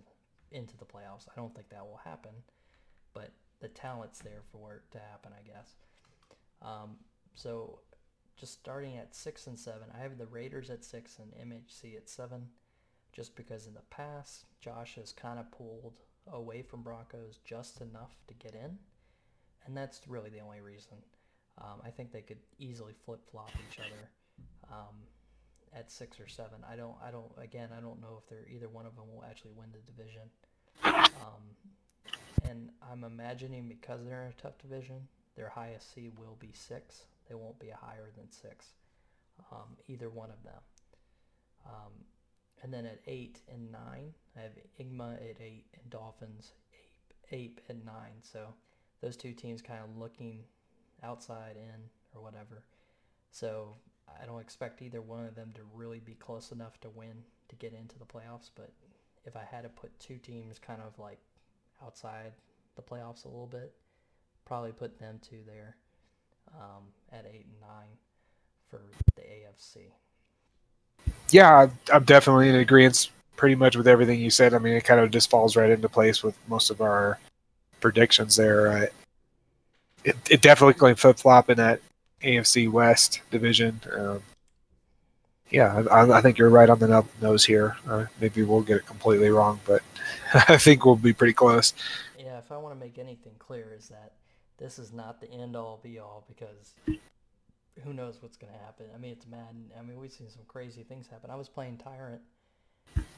into 0.53 0.77
the 0.77 0.85
playoffs. 0.85 1.29
I 1.29 1.37
don't 1.37 1.55
think 1.55 1.69
that 1.71 1.87
will 1.87 2.01
happen, 2.05 2.33
but 3.15 3.31
the 3.61 3.69
talent's 3.69 4.21
there 4.21 4.43
for 4.53 4.77
it 4.77 4.83
to 4.93 4.99
happen, 4.99 5.33
I 5.33 5.47
guess. 5.47 5.75
Um, 6.63 6.97
so, 7.35 7.81
just 8.37 8.55
starting 8.55 8.97
at 8.97 9.15
six 9.15 9.47
and 9.47 9.59
seven, 9.59 9.89
I 9.97 10.03
have 10.03 10.19
the 10.19 10.27
Raiders 10.27 10.71
at 10.71 10.85
six 10.85 11.19
and 11.19 11.33
MHC 11.51 11.97
at 11.97 12.09
seven, 12.09 12.49
just 13.13 13.37
because 13.37 13.67
in 13.67 13.75
the 13.75 13.81
past 13.91 14.47
Josh 14.61 14.97
has 14.97 15.13
kind 15.13 15.39
of 15.39 15.51
pulled 15.53 16.01
away 16.33 16.63
from 16.63 16.83
Broncos 16.83 17.39
just 17.45 17.81
enough 17.81 18.17
to 18.29 18.35
get 18.35 18.55
in, 18.55 18.79
and 19.67 19.77
that's 19.77 20.01
really 20.09 20.31
the 20.31 20.41
only 20.41 20.61
reason. 20.61 20.97
Um, 21.59 21.81
I 21.85 21.91
think 21.91 22.13
they 22.13 22.23
could 22.23 22.39
easily 22.59 22.95
flip 23.05 23.21
flop 23.31 23.51
each 23.69 23.79
other 23.79 24.09
um, 24.73 24.97
at 25.75 25.91
six 25.91 26.19
or 26.19 26.29
seven. 26.29 26.65
I 26.71 26.77
don't. 26.77 26.97
I 27.05 27.11
don't. 27.11 27.31
Again, 27.43 27.69
I 27.77 27.81
don't 27.81 28.01
know 28.01 28.23
if 28.23 28.29
they're 28.29 28.49
either 28.55 28.69
one 28.69 28.87
of 28.87 28.97
them 28.97 29.05
will 29.13 29.25
actually 29.29 29.53
win 29.57 29.69
the 29.73 29.93
division. 29.93 30.23
Um, 30.85 31.43
and 32.49 32.71
I'm 32.91 33.05
imagining 33.05 33.69
because 33.69 34.01
they're 34.05 34.23
in 34.23 34.31
a 34.31 34.43
tough 34.43 34.59
division, 34.59 35.07
their 35.37 35.49
highest 35.49 35.95
seed 35.95 36.13
will 36.19 36.37
be 36.41 36.51
six. 36.53 37.05
They 37.29 37.35
won't 37.35 37.59
be 37.59 37.69
higher 37.69 38.11
than 38.17 38.31
six. 38.31 38.73
Um, 39.53 39.77
either 39.89 40.09
one 40.09 40.31
of 40.31 40.43
them. 40.43 40.61
Um, 41.67 41.93
and 42.63 42.73
then 42.73 42.87
at 42.87 43.01
eight 43.07 43.41
and 43.53 43.71
nine, 43.71 44.15
I 44.37 44.41
have 44.41 44.53
Igma 44.81 45.15
at 45.15 45.41
eight 45.41 45.67
and 45.75 45.91
Dolphins 45.91 46.53
Ape, 47.33 47.33
Ape 47.33 47.61
at 47.69 47.85
nine. 47.85 48.23
So 48.23 48.55
those 49.01 49.17
two 49.17 49.33
teams 49.33 49.63
kind 49.63 49.81
of 49.83 49.97
looking 49.97 50.41
outside 51.03 51.57
in 51.57 51.81
or 52.15 52.23
whatever. 52.23 52.63
So 53.31 53.75
I 54.21 54.27
don't 54.27 54.41
expect 54.41 54.83
either 54.83 55.01
one 55.01 55.25
of 55.25 55.35
them 55.35 55.53
to 55.55 55.63
really 55.75 56.01
be 56.01 56.15
close 56.15 56.53
enough 56.53 56.81
to 56.81 56.91
win 56.91 57.23
to 57.49 57.57
get 57.57 57.73
into 57.73 57.99
the 57.99 58.05
playoffs. 58.05 58.51
But 58.55 58.71
if 59.25 59.37
I 59.37 59.45
had 59.51 59.63
to 59.63 59.69
put 59.69 59.99
two 60.01 60.19
teams 60.19 60.59
kind 60.59 60.81
of 60.83 60.99
like 60.99 61.19
outside 61.85 62.33
the 62.77 62.83
playoffs 62.83 63.25
a 63.25 63.29
little 63.29 63.47
bit, 63.47 63.73
probably 64.45 64.73
put 64.73 64.99
them 64.99 65.21
two 65.23 65.41
there 65.47 65.77
um, 66.55 66.85
at 67.13 67.27
eight 67.27 67.47
and 67.47 67.61
nine 67.61 67.97
for 68.69 68.81
the 69.17 69.23
AFC 69.23 69.91
yeah, 71.33 71.69
I'm 71.93 72.05
definitely 72.05 72.49
in 72.49 72.57
agreement 72.57 73.09
pretty 73.37 73.55
much 73.55 73.77
with 73.77 73.89
everything 73.89 74.21
you 74.21 74.31
said. 74.31 74.55
I 74.55 74.59
mean, 74.59 74.75
it 74.75 74.85
kind 74.85 75.01
of 75.01 75.11
just 75.11 75.31
falls 75.31 75.57
right 75.57 75.71
into 75.71 75.89
place 75.89 76.23
with 76.23 76.37
most 76.49 76.71
of 76.71 76.81
our 76.81 77.19
predictions 77.81 78.37
there. 78.37 78.69
Uh, 78.69 78.87
it, 80.05 80.17
it 80.31 80.41
definitely 80.41 80.95
flip 80.95 81.19
flop 81.19 81.51
in 81.51 81.57
that 81.59 81.81
AFC 82.23 82.71
West 82.71 83.21
division. 83.31 83.81
Um, 83.93 84.23
yeah, 85.51 85.85
I, 85.91 86.19
I, 86.19 86.21
think 86.21 86.39
you're 86.39 86.49
right 86.49 86.71
on 86.71 86.79
the 86.79 87.05
nose 87.21 87.45
here. 87.45 87.77
Uh, 87.89 88.07
maybe 88.21 88.43
we'll 88.43 88.63
get 88.63 88.79
it 88.79 88.87
completely 88.87 89.31
wrong, 89.31 89.61
but 89.67 89.83
I 90.35 90.57
think 90.57 90.85
we'll 90.85 90.97
be 90.97 91.13
pretty 91.13 91.33
close. 91.33 91.75
Yeah, 92.19 92.39
if 92.39 92.53
I 92.53 92.57
want 92.57 92.75
to 92.75 92.81
make 92.81 92.99
anything 92.99 93.33
clear, 93.39 93.75
is 93.77 93.89
that 93.89 94.13
this 94.59 94.79
is 94.79 94.93
not 94.93 95.21
the 95.21 95.31
end 95.31 95.57
all 95.57 95.81
be 95.83 95.99
all 95.99 96.25
because 96.29 96.75
who 97.85 97.93
knows 97.93 98.19
what's 98.21 98.37
going 98.37 98.53
to 98.53 98.59
happen. 98.59 98.87
I 98.95 98.99
mean, 98.99 99.13
it's 99.13 99.27
Madden. 99.27 99.71
I 99.79 99.83
mean, 99.83 99.99
we've 99.99 100.13
seen 100.13 100.29
some 100.29 100.43
crazy 100.47 100.83
things 100.83 101.09
happen. 101.09 101.31
I 101.31 101.37
was 101.37 101.49
playing 101.49 101.79
Tyrant, 101.79 102.21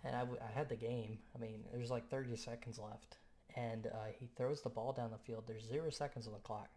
and 0.04 0.16
I, 0.16 0.20
w- 0.20 0.38
I 0.40 0.56
had 0.56 0.68
the 0.68 0.76
game. 0.76 1.18
I 1.34 1.38
mean, 1.38 1.64
there's 1.72 1.90
like 1.90 2.08
30 2.08 2.36
seconds 2.36 2.78
left, 2.78 3.16
and 3.57 3.86
uh, 3.86 4.11
he 4.18 4.28
throws 4.36 4.62
the 4.62 4.70
ball 4.70 4.92
down 4.92 5.11
the 5.11 5.18
field. 5.18 5.44
There's 5.46 5.66
zero 5.66 5.90
seconds 5.90 6.26
on 6.26 6.32
the 6.32 6.38
clock, 6.40 6.70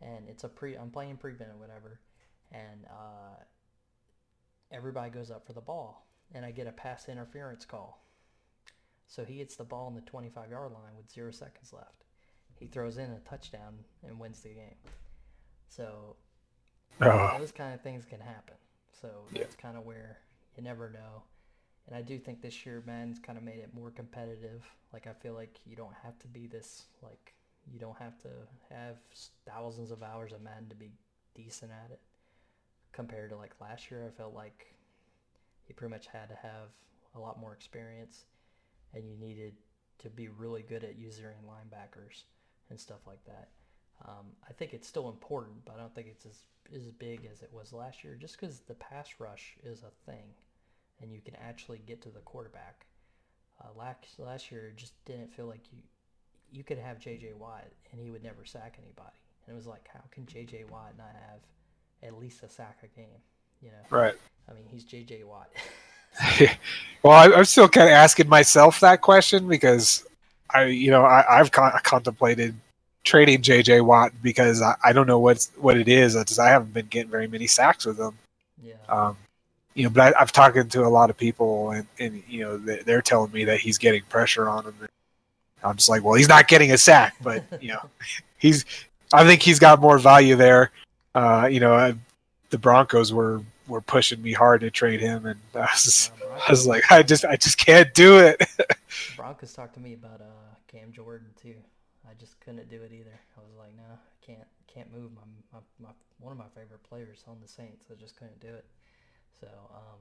and 0.00 0.28
it's 0.28 0.44
a 0.44 0.48
pre. 0.48 0.74
I'm 0.74 0.90
playing 0.90 1.16
prevent 1.16 1.50
or 1.50 1.56
whatever, 1.56 2.00
and 2.52 2.84
uh, 2.90 3.42
everybody 4.72 5.10
goes 5.10 5.30
up 5.30 5.46
for 5.46 5.52
the 5.52 5.60
ball, 5.60 6.06
and 6.34 6.44
I 6.44 6.50
get 6.50 6.66
a 6.66 6.72
pass 6.72 7.08
interference 7.08 7.64
call. 7.64 8.02
So 9.06 9.24
he 9.24 9.38
hits 9.38 9.56
the 9.56 9.64
ball 9.64 9.86
on 9.86 9.94
the 9.94 10.00
25 10.00 10.50
yard 10.50 10.72
line 10.72 10.96
with 10.96 11.10
zero 11.12 11.30
seconds 11.30 11.72
left. 11.72 12.04
He 12.58 12.66
throws 12.66 12.98
in 12.98 13.10
a 13.10 13.20
touchdown 13.20 13.74
and 14.02 14.18
wins 14.18 14.40
the 14.40 14.48
game. 14.48 14.74
So 15.68 16.16
Oh. 17.00 17.36
Those 17.38 17.52
kind 17.52 17.74
of 17.74 17.80
things 17.82 18.04
can 18.04 18.20
happen. 18.20 18.54
So 19.00 19.08
yeah. 19.32 19.42
that's 19.42 19.56
kind 19.56 19.76
of 19.76 19.84
where 19.84 20.18
you 20.56 20.62
never 20.62 20.90
know. 20.90 21.22
And 21.86 21.96
I 21.96 22.02
do 22.02 22.18
think 22.18 22.42
this 22.42 22.66
year 22.66 22.82
Madden's 22.84 23.18
kind 23.18 23.38
of 23.38 23.44
made 23.44 23.58
it 23.58 23.70
more 23.74 23.90
competitive. 23.90 24.64
Like 24.92 25.06
I 25.06 25.12
feel 25.12 25.34
like 25.34 25.60
you 25.64 25.76
don't 25.76 25.94
have 26.02 26.18
to 26.20 26.28
be 26.28 26.46
this 26.46 26.86
like 27.02 27.34
you 27.72 27.78
don't 27.78 27.98
have 27.98 28.18
to 28.22 28.28
have 28.70 28.96
thousands 29.46 29.90
of 29.90 30.02
hours 30.02 30.32
of 30.32 30.42
Madden 30.42 30.68
to 30.68 30.76
be 30.76 30.90
decent 31.34 31.72
at 31.72 31.90
it. 31.90 32.00
Compared 32.92 33.30
to 33.30 33.36
like 33.36 33.52
last 33.60 33.90
year, 33.90 34.06
I 34.06 34.16
felt 34.16 34.34
like 34.34 34.74
you 35.68 35.74
pretty 35.74 35.92
much 35.92 36.06
had 36.06 36.28
to 36.28 36.36
have 36.36 36.70
a 37.14 37.20
lot 37.20 37.40
more 37.40 37.52
experience, 37.52 38.24
and 38.94 39.04
you 39.08 39.16
needed 39.16 39.54
to 39.98 40.08
be 40.08 40.28
really 40.28 40.62
good 40.62 40.84
at 40.84 40.98
using 40.98 41.24
linebackers 41.46 42.22
and 42.70 42.78
stuff 42.78 43.00
like 43.06 43.24
that. 43.26 43.48
Um, 44.06 44.26
I 44.48 44.52
think 44.52 44.74
it's 44.74 44.86
still 44.86 45.08
important, 45.08 45.64
but 45.64 45.76
I 45.76 45.80
don't 45.80 45.94
think 45.94 46.08
it's 46.08 46.26
as 46.26 46.38
as 46.74 46.90
big 46.90 47.28
as 47.30 47.42
it 47.42 47.50
was 47.52 47.72
last 47.72 48.02
year. 48.02 48.16
Just 48.20 48.40
because 48.40 48.60
the 48.60 48.74
pass 48.74 49.08
rush 49.18 49.56
is 49.62 49.82
a 49.82 50.10
thing, 50.10 50.24
and 51.00 51.12
you 51.12 51.20
can 51.24 51.34
actually 51.36 51.80
get 51.86 52.00
to 52.02 52.08
the 52.08 52.20
quarterback. 52.20 52.86
Uh, 53.60 53.68
last 53.78 53.98
last 54.18 54.50
year, 54.50 54.68
it 54.68 54.76
just 54.76 54.92
didn't 55.04 55.32
feel 55.32 55.46
like 55.46 55.60
you 55.72 55.78
you 56.52 56.62
could 56.62 56.78
have 56.78 56.98
J.J. 56.98 57.32
Watt 57.38 57.64
and 57.90 58.00
he 58.00 58.10
would 58.10 58.22
never 58.22 58.44
sack 58.44 58.78
anybody. 58.80 59.16
And 59.46 59.54
it 59.54 59.56
was 59.56 59.66
like, 59.66 59.88
how 59.92 60.02
can 60.10 60.26
J.J. 60.26 60.64
Watt 60.70 60.92
not 60.96 61.14
have 61.28 61.40
at 62.02 62.18
least 62.18 62.42
a 62.42 62.48
sack 62.48 62.78
a 62.82 62.86
game? 62.96 63.20
You 63.62 63.70
know, 63.70 63.96
Right. 63.96 64.14
I 64.48 64.54
mean, 64.54 64.64
he's 64.70 64.84
J.J. 64.84 65.24
Watt. 65.24 65.50
well, 67.02 67.12
I, 67.12 67.36
I'm 67.36 67.44
still 67.44 67.68
kind 67.68 67.88
of 67.88 67.92
asking 67.92 68.28
myself 68.28 68.80
that 68.80 69.00
question 69.00 69.48
because 69.48 70.06
I, 70.50 70.64
you 70.64 70.90
know, 70.90 71.04
I, 71.04 71.24
I've 71.28 71.50
con- 71.50 71.72
contemplated 71.82 72.54
trading 73.04 73.40
JJ 73.42 73.84
Watt 73.84 74.12
because 74.22 74.62
I, 74.62 74.76
I 74.84 74.92
don't 74.92 75.06
know 75.06 75.18
what's 75.18 75.50
what 75.58 75.76
it 75.76 75.88
is. 75.88 76.14
Just 76.14 76.40
I 76.40 76.48
haven't 76.48 76.72
been 76.72 76.86
getting 76.86 77.10
very 77.10 77.28
many 77.28 77.46
sacks 77.46 77.86
with 77.86 77.98
him. 77.98 78.16
yeah. 78.62 78.74
Um, 78.88 79.16
you 79.76 79.84
know, 79.84 79.90
but 79.90 80.16
I, 80.16 80.20
I've 80.22 80.32
talked 80.32 80.70
to 80.70 80.84
a 80.84 80.88
lot 80.88 81.10
of 81.10 81.18
people, 81.18 81.70
and, 81.70 81.86
and 81.98 82.22
you 82.26 82.40
know, 82.40 82.56
they, 82.56 82.78
they're 82.78 83.02
telling 83.02 83.30
me 83.30 83.44
that 83.44 83.60
he's 83.60 83.76
getting 83.76 84.02
pressure 84.04 84.48
on 84.48 84.64
him. 84.64 84.74
And 84.80 84.88
I'm 85.62 85.76
just 85.76 85.90
like, 85.90 86.02
well, 86.02 86.14
he's 86.14 86.28
not 86.28 86.48
getting 86.48 86.72
a 86.72 86.78
sack, 86.78 87.14
but 87.22 87.44
you 87.60 87.68
know, 87.68 87.82
he's. 88.38 88.64
I 89.12 89.24
think 89.24 89.40
he's 89.40 89.60
got 89.60 89.80
more 89.80 89.98
value 89.98 90.34
there. 90.34 90.72
Uh, 91.14 91.48
you 91.48 91.60
know, 91.60 91.74
I, 91.74 91.94
the 92.50 92.58
Broncos 92.58 93.12
were 93.12 93.42
were 93.68 93.82
pushing 93.82 94.22
me 94.22 94.32
hard 94.32 94.62
to 94.62 94.70
trade 94.70 95.00
him, 95.00 95.26
and 95.26 95.38
I 95.54 95.60
was, 95.60 96.10
Uh, 96.22 96.40
I 96.48 96.50
was 96.50 96.66
like, 96.66 96.90
I 96.90 97.02
just, 97.02 97.24
I 97.24 97.36
just 97.36 97.58
can't 97.58 97.92
do 97.94 98.18
it. 98.18 98.42
Broncos 99.16 99.52
talked 99.52 99.74
to 99.74 99.80
me 99.80 99.94
about 99.94 100.20
uh, 100.20 100.54
Cam 100.68 100.90
Jordan 100.90 101.28
too. 101.40 101.54
I 102.08 102.14
just 102.18 102.40
couldn't 102.40 102.68
do 102.70 102.82
it 102.82 102.92
either. 102.92 103.18
I 103.36 103.40
was 103.40 103.56
like, 103.58 103.76
no, 103.76 103.82
I 103.82 104.26
can't, 104.26 104.46
can't 104.66 104.92
move 104.92 105.10
my, 105.14 105.22
my, 105.52 105.58
my 105.80 105.94
one 106.18 106.32
of 106.32 106.38
my 106.38 106.48
favorite 106.54 106.82
players 106.88 107.24
on 107.28 107.36
the 107.42 107.48
Saints. 107.48 107.86
I 107.90 107.94
just 108.00 108.16
couldn't 108.16 108.40
do 108.40 108.48
it. 108.48 108.64
So, 109.40 109.48
um, 109.74 109.98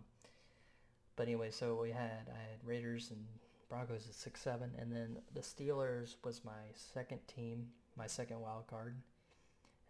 but 1.16 1.24
anyway, 1.24 1.52
so 1.52 1.80
we 1.82 1.92
had 1.92 2.28
I 2.30 2.40
had 2.40 2.60
Raiders 2.64 3.12
and 3.12 3.26
Broncos 3.70 4.08
at 4.08 4.16
six 4.16 4.42
seven, 4.42 4.72
and 4.80 4.92
then 4.92 5.18
the 5.34 5.42
Steelers 5.42 6.16
was 6.24 6.42
my 6.46 6.52
second 6.74 7.20
team, 7.28 7.68
my 7.98 8.08
second 8.08 8.40
wild 8.40 8.68
card 8.68 8.96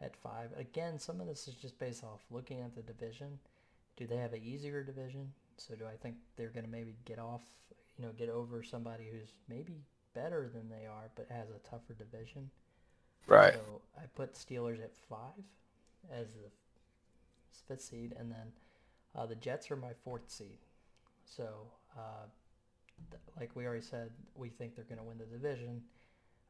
at 0.02 0.16
five. 0.16 0.50
Again, 0.58 1.00
some 1.00 1.22
of 1.22 1.28
this 1.28 1.48
is 1.48 1.56
just 1.56 1.78
based 1.80 2.04
off 2.04 2.22
looking 2.30 2.62
at 2.62 2.76
the 2.76 2.82
division. 2.82 3.39
Do 3.98 4.08
they 4.08 4.18
have 4.18 4.34
an 4.34 4.41
easier 4.43 4.84
division? 4.84 5.32
So 5.58 5.76
do 5.76 5.86
I 5.86 5.96
think 5.96 6.16
they're 6.36 6.50
going 6.50 6.66
to 6.66 6.72
maybe 6.72 6.96
get 7.06 7.18
off, 7.18 7.41
you 7.98 8.06
know, 8.06 8.12
get 8.18 8.30
over 8.30 8.62
somebody 8.62 9.06
who's 9.12 9.32
maybe 9.48 9.82
better 10.14 10.50
than 10.54 10.70
they 10.70 10.86
are, 10.86 11.10
but 11.16 11.28
has 11.30 11.48
a 11.50 11.70
tougher 11.70 11.93
division? 11.93 12.50
Right. 13.28 13.54
So 13.54 13.82
I 13.98 14.06
put 14.16 14.34
Steelers 14.34 14.84
at 14.84 14.91
five 15.10 15.43
as 16.12 16.28
the 16.34 16.50
fifth 17.68 17.84
seed, 17.84 18.16
and 18.20 18.30
then 18.30 18.52
uh, 19.18 19.26
the 19.26 19.36
Jets 19.36 19.72
are 19.72 19.76
my 19.76 19.93
fourth 20.03 20.30
seed. 20.30 20.59
So, 21.26 21.47
uh, 21.97 22.26
th- 23.09 23.22
like 23.39 23.55
we 23.55 23.66
already 23.66 23.82
said, 23.82 24.11
we 24.36 24.49
think 24.49 24.76
they're 24.76 24.86
going 24.86 24.99
to 24.99 25.03
win 25.03 25.18
the 25.18 25.26
division. 25.26 25.82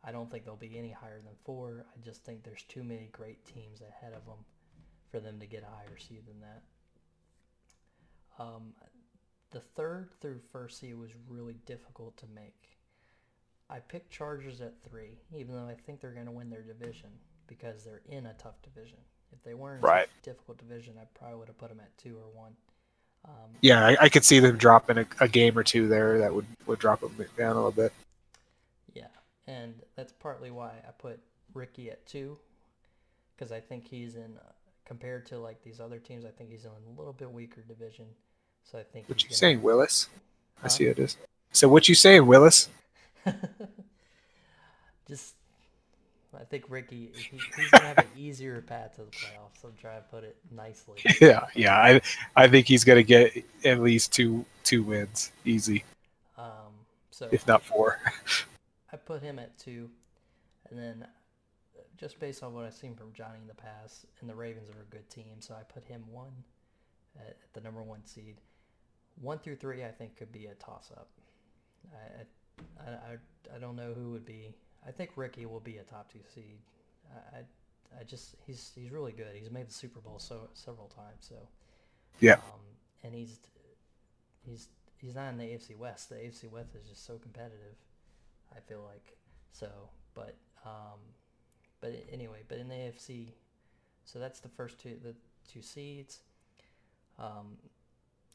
I 0.03 0.11
don't 0.11 0.29
think 0.29 0.45
they'll 0.45 0.55
be 0.55 0.77
any 0.77 0.91
higher 0.91 1.21
than 1.23 1.33
four. 1.43 1.85
I 1.95 2.05
just 2.05 2.23
think 2.23 2.43
there's 2.43 2.63
too 2.63 2.83
many 2.83 3.09
great 3.11 3.43
teams 3.45 3.81
ahead 3.81 4.13
of 4.13 4.25
them 4.25 4.45
for 5.11 5.19
them 5.19 5.39
to 5.39 5.47
get 5.47 5.63
a 5.63 5.75
higher 5.75 5.97
seed 5.97 6.23
than 6.27 6.41
that. 6.41 6.63
Um, 8.37 8.73
the 9.51 9.61
third 9.61 10.09
through 10.19 10.39
first 10.51 10.79
seed 10.79 10.95
was 10.95 11.11
really 11.29 11.55
difficult 11.65 12.17
to 12.17 12.25
make. 12.33 12.77
I 13.69 13.79
picked 13.79 14.11
Chargers 14.11 14.61
at 14.61 14.83
three, 14.87 15.21
even 15.35 15.55
though 15.55 15.67
I 15.67 15.73
think 15.73 16.01
they're 16.01 16.11
going 16.11 16.25
to 16.27 16.31
win 16.31 16.49
their 16.49 16.61
division 16.61 17.09
because 17.47 17.83
they're 17.83 18.01
in 18.07 18.27
a 18.27 18.33
tough 18.33 18.61
division. 18.61 18.99
If 19.33 19.43
they 19.43 19.53
weren't 19.53 19.83
Right. 19.83 20.07
a 20.07 20.23
difficult 20.25 20.57
division, 20.57 20.95
I 20.99 21.05
probably 21.17 21.37
would 21.39 21.47
have 21.47 21.57
put 21.57 21.69
them 21.69 21.79
at 21.79 21.95
two 21.97 22.17
or 22.17 22.29
one. 22.33 22.55
Um, 23.25 23.51
Yeah, 23.61 23.85
I, 23.85 23.97
I 24.01 24.09
could 24.09 24.23
see 24.23 24.39
them 24.39 24.57
dropping 24.57 24.97
a, 24.99 25.05
a 25.19 25.27
game 25.27 25.57
or 25.57 25.63
two 25.63 25.87
there 25.87 26.19
that 26.19 26.33
would 26.33 26.45
would 26.67 26.79
drop 26.79 27.01
them 27.01 27.15
down 27.37 27.51
a 27.51 27.55
little 27.55 27.71
bit. 27.71 27.91
Yeah, 28.93 29.07
and 29.47 29.73
that's 29.95 30.13
partly 30.13 30.51
why 30.51 30.71
I 30.87 30.91
put 30.91 31.19
Ricky 31.53 31.89
at 31.89 32.05
two, 32.05 32.37
because 33.35 33.51
I 33.51 33.59
think 33.59 33.87
he's 33.87 34.15
in 34.15 34.37
uh, 34.37 34.51
compared 34.85 35.25
to 35.27 35.39
like 35.39 35.63
these 35.63 35.79
other 35.79 35.97
teams. 35.99 36.23
I 36.25 36.29
think 36.29 36.49
he's 36.51 36.65
in 36.65 36.71
a 36.71 36.97
little 36.99 37.13
bit 37.13 37.31
weaker 37.31 37.61
division. 37.61 38.05
So 38.63 38.77
I 38.79 38.83
think. 38.83 39.09
What 39.09 39.21
you 39.23 39.29
gonna- 39.29 39.37
saying, 39.37 39.61
Willis? 39.61 40.07
I 40.59 40.63
Huh? 40.63 40.69
see 40.69 40.85
it 40.85 40.99
is. 40.99 41.17
So 41.51 41.67
what 41.67 41.87
you 41.89 41.95
saying, 41.95 42.25
Willis? 42.27 42.69
I 46.39 46.43
think 46.43 46.65
Ricky 46.69 47.11
he, 47.13 47.37
he's 47.55 47.69
gonna 47.71 47.85
have 47.85 47.97
an 47.99 48.07
easier 48.17 48.61
path 48.61 48.95
to 48.95 49.01
the 49.01 49.11
playoffs. 49.11 49.63
I'm 49.63 49.73
trying 49.79 50.01
to 50.01 50.07
put 50.09 50.23
it 50.23 50.37
nicely. 50.51 50.99
Yeah, 51.21 51.47
yeah. 51.55 51.75
I 51.75 52.01
I 52.35 52.47
think 52.47 52.67
he's 52.67 52.83
gonna 52.83 53.03
get 53.03 53.43
at 53.63 53.81
least 53.81 54.13
two 54.13 54.45
two 54.63 54.83
wins, 54.83 55.31
easy, 55.45 55.83
Um, 56.37 56.73
so 57.11 57.29
if 57.31 57.47
not 57.47 57.63
four. 57.63 57.99
I 58.93 58.97
put 58.97 59.21
him 59.21 59.39
at 59.39 59.57
two, 59.57 59.89
and 60.69 60.79
then 60.79 61.07
uh, 61.77 61.81
just 61.97 62.19
based 62.19 62.43
on 62.43 62.53
what 62.53 62.65
I've 62.65 62.73
seen 62.73 62.95
from 62.95 63.13
Johnny 63.13 63.39
in 63.41 63.47
the 63.47 63.53
past, 63.53 64.05
and 64.21 64.29
the 64.29 64.35
Ravens 64.35 64.69
are 64.69 64.81
a 64.81 64.91
good 64.95 65.09
team, 65.09 65.35
so 65.39 65.53
I 65.53 65.63
put 65.63 65.85
him 65.85 66.03
one 66.11 66.31
at, 67.19 67.37
the 67.53 67.61
number 67.61 67.83
one 67.83 68.05
seed. 68.05 68.37
One 69.21 69.39
through 69.39 69.55
three, 69.57 69.83
I 69.83 69.91
think, 69.91 70.17
could 70.17 70.31
be 70.31 70.47
a 70.47 70.53
toss-up. 70.55 71.07
I, 71.93 72.83
I, 72.83 72.89
I, 72.89 73.55
I 73.55 73.59
don't 73.59 73.75
know 73.75 73.93
who 73.93 74.11
would 74.11 74.25
be. 74.25 74.53
I 74.87 74.91
think 74.91 75.11
Ricky 75.15 75.45
will 75.45 75.59
be 75.59 75.77
a 75.77 75.83
top 75.83 76.11
two 76.11 76.19
seed. 76.33 76.59
I, 77.33 77.39
I, 77.99 78.03
just 78.03 78.35
he's 78.45 78.71
he's 78.75 78.91
really 78.91 79.11
good. 79.11 79.35
He's 79.35 79.51
made 79.51 79.67
the 79.67 79.73
Super 79.73 79.99
Bowl 79.99 80.19
so 80.19 80.49
several 80.53 80.87
times. 80.87 81.27
So 81.27 81.35
Yeah. 82.19 82.35
um, 82.35 82.61
and 83.03 83.13
he's 83.13 83.37
he's 84.45 84.67
he's 84.97 85.15
not 85.15 85.29
in 85.29 85.37
the 85.37 85.45
AFC 85.45 85.77
West. 85.77 86.09
The 86.09 86.15
AFC 86.15 86.49
West 86.49 86.69
is 86.75 86.89
just 86.89 87.05
so 87.05 87.17
competitive. 87.17 87.75
I 88.55 88.59
feel 88.59 88.83
like 88.85 89.17
so, 89.51 89.69
but 90.13 90.35
um, 90.65 90.99
but 91.81 91.93
anyway, 92.11 92.39
but 92.47 92.57
in 92.57 92.67
the 92.67 92.75
AFC, 92.75 93.27
so 94.05 94.19
that's 94.19 94.39
the 94.39 94.49
first 94.49 94.79
two 94.79 94.97
the 95.01 95.15
two 95.51 95.61
seeds. 95.61 96.19
Um, 97.17 97.57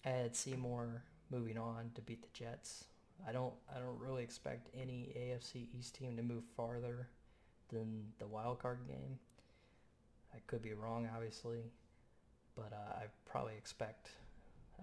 I 0.05 0.11
had 0.11 0.37
Seymour 0.37 1.03
moving 1.31 1.59
on 1.59 1.91
to 1.95 2.01
beat 2.01 2.23
the 2.23 2.29
Jets. 2.33 2.85
I 3.27 3.33
don't 3.33 3.55
I 3.75 3.79
don't 3.79 3.99
really 3.99 4.23
expect 4.23 4.69
any 4.75 5.15
AFC 5.17 5.67
East 5.79 5.95
team 5.95 6.17
to 6.17 6.23
move 6.23 6.45
farther 6.57 7.09
than 7.69 8.05
the 8.19 8.27
wild 8.27 8.61
card 8.61 8.81
game. 8.87 9.19
I 10.35 10.39
could 10.47 10.63
be 10.63 10.75
wrong, 10.75 11.09
obviously, 11.15 11.73
but 12.57 12.73
uh, 12.73 12.97
I 12.97 13.05
probably 13.27 13.55
expect 13.57 14.11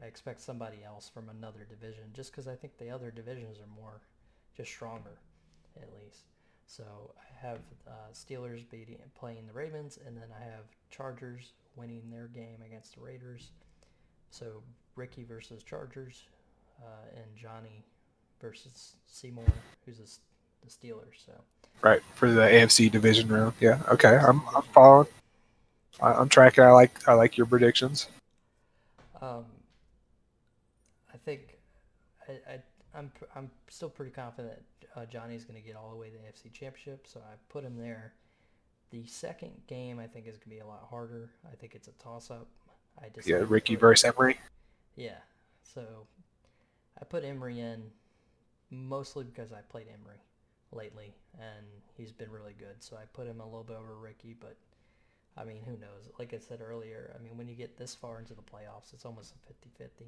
I 0.02 0.06
expect 0.06 0.42
somebody 0.42 0.84
else 0.86 1.10
from 1.12 1.30
another 1.30 1.66
division, 1.68 2.06
just 2.14 2.32
because 2.32 2.48
I 2.48 2.56
think 2.56 2.78
the 2.78 2.90
other 2.90 3.12
divisions 3.12 3.58
are 3.58 3.82
more 3.82 4.02
just 4.56 4.70
stronger, 4.72 5.18
at 5.76 5.90
least. 6.04 6.26
So 6.68 6.84
I 7.18 7.48
have 7.48 7.60
uh, 7.88 8.12
Steelers 8.14 8.70
beating 8.70 8.98
playing 9.16 9.48
the 9.48 9.54
Ravens, 9.54 9.98
and 10.06 10.16
then 10.16 10.28
I 10.40 10.44
have 10.44 10.66
Chargers 10.90 11.54
winning 11.76 12.10
their 12.12 12.28
game 12.28 12.62
against 12.66 12.96
the 12.96 13.02
Raiders. 13.02 13.52
So 14.30 14.62
Ricky 14.96 15.24
versus 15.24 15.64
Chargers, 15.64 16.28
uh, 16.82 17.16
and 17.16 17.36
Johnny 17.36 17.86
versus 18.42 18.96
Seymour, 19.06 19.46
who's 19.86 19.98
the, 19.98 20.04
S- 20.04 20.20
the 20.64 20.70
Steelers. 20.70 21.26
So 21.26 21.34
Right 21.82 22.02
for 22.16 22.32
the 22.32 22.42
AFC 22.42 22.92
division 22.92 23.28
round. 23.28 23.54
Yeah. 23.60 23.80
Okay. 23.90 24.16
I'm 24.16 24.42
I'm 24.56 24.64
following. 24.74 25.08
I, 26.02 26.14
I'm 26.14 26.30
tracking. 26.30 26.64
I 26.64 26.72
like 26.72 27.08
I 27.08 27.14
like 27.14 27.38
your 27.38 27.46
predictions. 27.46 28.08
Um, 29.22 29.46
I 31.14 31.18
think 31.18 31.58
I, 32.28 32.54
I 32.54 32.60
I'm 32.96 33.12
I'm 33.36 33.52
still 33.70 33.90
pretty 33.90 34.12
confident 34.12 34.60
uh, 34.98 35.06
Johnny's 35.06 35.46
going 35.46 35.62
to 35.62 35.66
get 35.66 35.76
all 35.76 35.90
the 35.90 35.96
way 35.96 36.10
to 36.10 36.14
the 36.14 36.24
AFC 36.24 36.52
Championship, 36.52 37.06
so 37.08 37.20
I 37.20 37.36
put 37.50 37.64
him 37.64 37.78
there. 37.78 38.14
The 38.90 39.06
second 39.06 39.52
game 39.68 40.00
I 40.00 40.08
think 40.08 40.28
is 40.28 40.38
going 40.38 40.46
to 40.46 40.50
be 40.50 40.60
a 40.60 40.66
lot 40.66 40.88
harder. 40.90 41.30
I 41.52 41.56
think 41.56 41.76
it's 41.76 41.88
a 41.88 41.92
toss 41.94 42.32
up. 42.32 42.48
I 43.00 43.10
just 43.14 43.28
Yeah, 43.28 43.44
Ricky 43.48 43.76
versus 43.76 44.06
Emery. 44.06 44.40
Yeah, 44.96 45.18
so 45.62 46.08
I 47.00 47.06
put 47.06 47.24
Emery 47.24 47.60
in 47.60 47.84
mostly 48.72 49.24
because 49.24 49.52
I 49.52 49.62
played 49.70 49.88
Emery 49.88 50.20
lately 50.72 51.14
and 51.40 51.66
he's 51.96 52.12
been 52.12 52.32
really 52.32 52.56
good. 52.58 52.76
So 52.80 52.96
I 52.96 53.04
put 53.14 53.28
him 53.28 53.40
a 53.40 53.46
little 53.46 53.64
bit 53.64 53.78
over 53.78 53.96
Ricky, 53.96 54.36
but 54.40 54.56
I 55.38 55.44
mean, 55.44 55.62
who 55.66 55.74
knows? 55.74 56.10
Like 56.18 56.34
I 56.34 56.40
said 56.40 56.62
earlier, 56.62 57.16
I 57.18 57.24
mean, 57.24 57.38
when 57.38 57.48
you 57.48 57.56
get 57.56 57.78
this 57.78 57.96
far 57.96 58.20
into 58.20 58.34
the 58.34 58.42
playoffs, 58.42 58.94
it's 58.94 59.06
almost 59.06 59.34
a 59.34 59.82
50-50. 59.84 60.08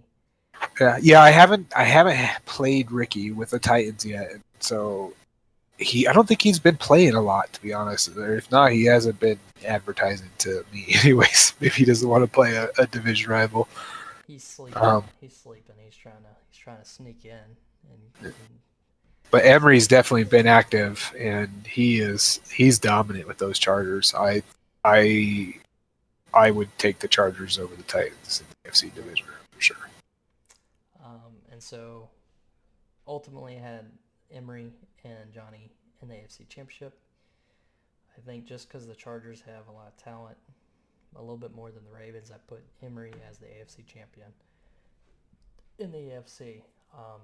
Yeah, 0.80 0.97
yeah. 1.01 1.22
I 1.22 1.30
haven't 1.30 1.72
I 1.76 1.84
haven't 1.84 2.18
played 2.45 2.91
Ricky 2.91 3.32
with 3.32 3.51
the 3.51 3.60
Titans 3.60 4.05
yet, 4.05 4.32
so 4.60 5.14
he 5.78 6.07
I 6.07 6.14
don't 6.14 6.28
think 6.28 6.41
he's 6.41 6.60
been 6.60 6.78
playing 6.78 7.14
a 7.14 7.22
lot 7.22 7.53
to 7.53 7.62
be 7.62 7.72
honest. 7.74 8.16
Or 8.18 8.36
if 8.36 8.49
not, 8.51 8.72
he 8.72 8.86
hasn't 8.86 9.20
been 9.20 9.39
advertising 9.66 10.30
to 10.39 10.66
me 10.74 10.88
anyways. 11.03 11.53
Maybe 11.60 11.76
he 11.76 11.86
doesn't 11.86 12.07
want 12.07 12.24
to 12.24 12.32
play 12.32 12.55
a, 12.55 12.70
a 12.78 12.88
division 12.88 13.30
rival. 13.30 13.68
He's 14.26 14.43
sleeping. 14.43 14.82
Um, 14.82 15.03
he's 15.22 15.36
sleeping. 15.36 15.76
He's 15.84 15.95
trying 15.95 16.16
to 16.16 16.30
he's 16.49 16.60
trying 16.60 16.80
to 16.80 16.86
sneak 16.86 17.26
in 17.26 17.57
and, 17.84 18.26
and 18.26 18.34
but 19.32 19.46
Emery's 19.46 19.88
definitely 19.88 20.24
been 20.24 20.48
active, 20.48 21.14
and 21.18 21.68
he 21.68 22.00
is 22.00 22.40
he's 22.52 22.80
dominant 22.80 23.28
with 23.28 23.38
those 23.38 23.60
Chargers. 23.60 24.14
I 24.16 24.44
I 24.84 25.56
I 26.34 26.52
would 26.52 26.76
take 26.78 27.00
the 27.00 27.08
Chargers 27.08 27.60
over 27.60 27.76
the 27.76 27.84
Titans 27.84 28.42
in 28.42 28.48
the 28.64 28.70
FC 28.70 28.94
division 28.94 29.28
for 29.52 29.62
sure. 29.62 29.90
Um, 31.04 31.34
and 31.52 31.62
so 31.62 32.10
ultimately 33.08 33.58
I 33.58 33.62
had 33.62 33.86
Emery 34.32 34.72
and 35.04 35.34
Johnny 35.34 35.72
in 36.02 36.08
the 36.08 36.16
AFC 36.16 36.48
Championship. 36.50 36.98
I 38.18 38.22
think 38.22 38.46
just 38.46 38.68
because 38.68 38.86
the 38.86 38.96
Chargers 38.96 39.42
have 39.46 39.68
a 39.70 39.72
lot 39.72 39.88
of 39.88 40.04
talent, 40.04 40.38
a 41.16 41.22
little 41.22 41.38
bit 41.38 41.56
more 41.56 41.72
than 41.72 41.84
the 41.86 41.98
Ravens, 41.98 42.32
I 42.32 42.38
put 42.48 42.62
Emery 42.84 43.14
as 43.30 43.38
the 43.38 43.46
AFC 43.46 43.86
champion. 43.86 44.28
In 45.80 45.92
the 45.92 45.98
AFC, 45.98 46.62
um, 46.94 47.22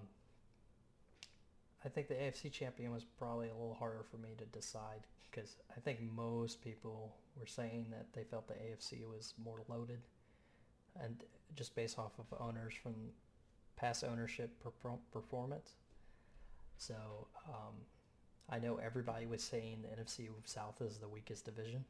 I 1.85 1.89
think 1.89 2.07
the 2.07 2.15
AFC 2.15 2.51
champion 2.51 2.91
was 2.91 3.03
probably 3.03 3.49
a 3.49 3.53
little 3.53 3.75
harder 3.75 4.03
for 4.09 4.17
me 4.17 4.29
to 4.37 4.45
decide 4.45 5.05
because 5.29 5.57
I 5.75 5.79
think 5.79 5.99
most 6.15 6.63
people 6.63 7.15
were 7.39 7.45
saying 7.45 7.87
that 7.91 8.07
they 8.13 8.23
felt 8.23 8.47
the 8.47 8.55
AFC 8.55 9.07
was 9.07 9.33
more 9.43 9.61
loaded, 9.67 9.99
and 11.01 11.23
just 11.55 11.75
based 11.75 11.99
off 11.99 12.13
of 12.17 12.25
owners 12.41 12.73
from 12.81 12.95
past 13.75 14.03
ownership 14.03 14.51
performance. 15.11 15.73
So 16.77 16.95
um, 17.47 17.75
I 18.49 18.59
know 18.59 18.77
everybody 18.77 19.25
was 19.25 19.43
saying 19.43 19.83
the 19.83 20.01
NFC 20.01 20.29
South 20.45 20.81
is 20.81 20.97
the 20.97 21.07
weakest 21.07 21.45
division. 21.45 21.85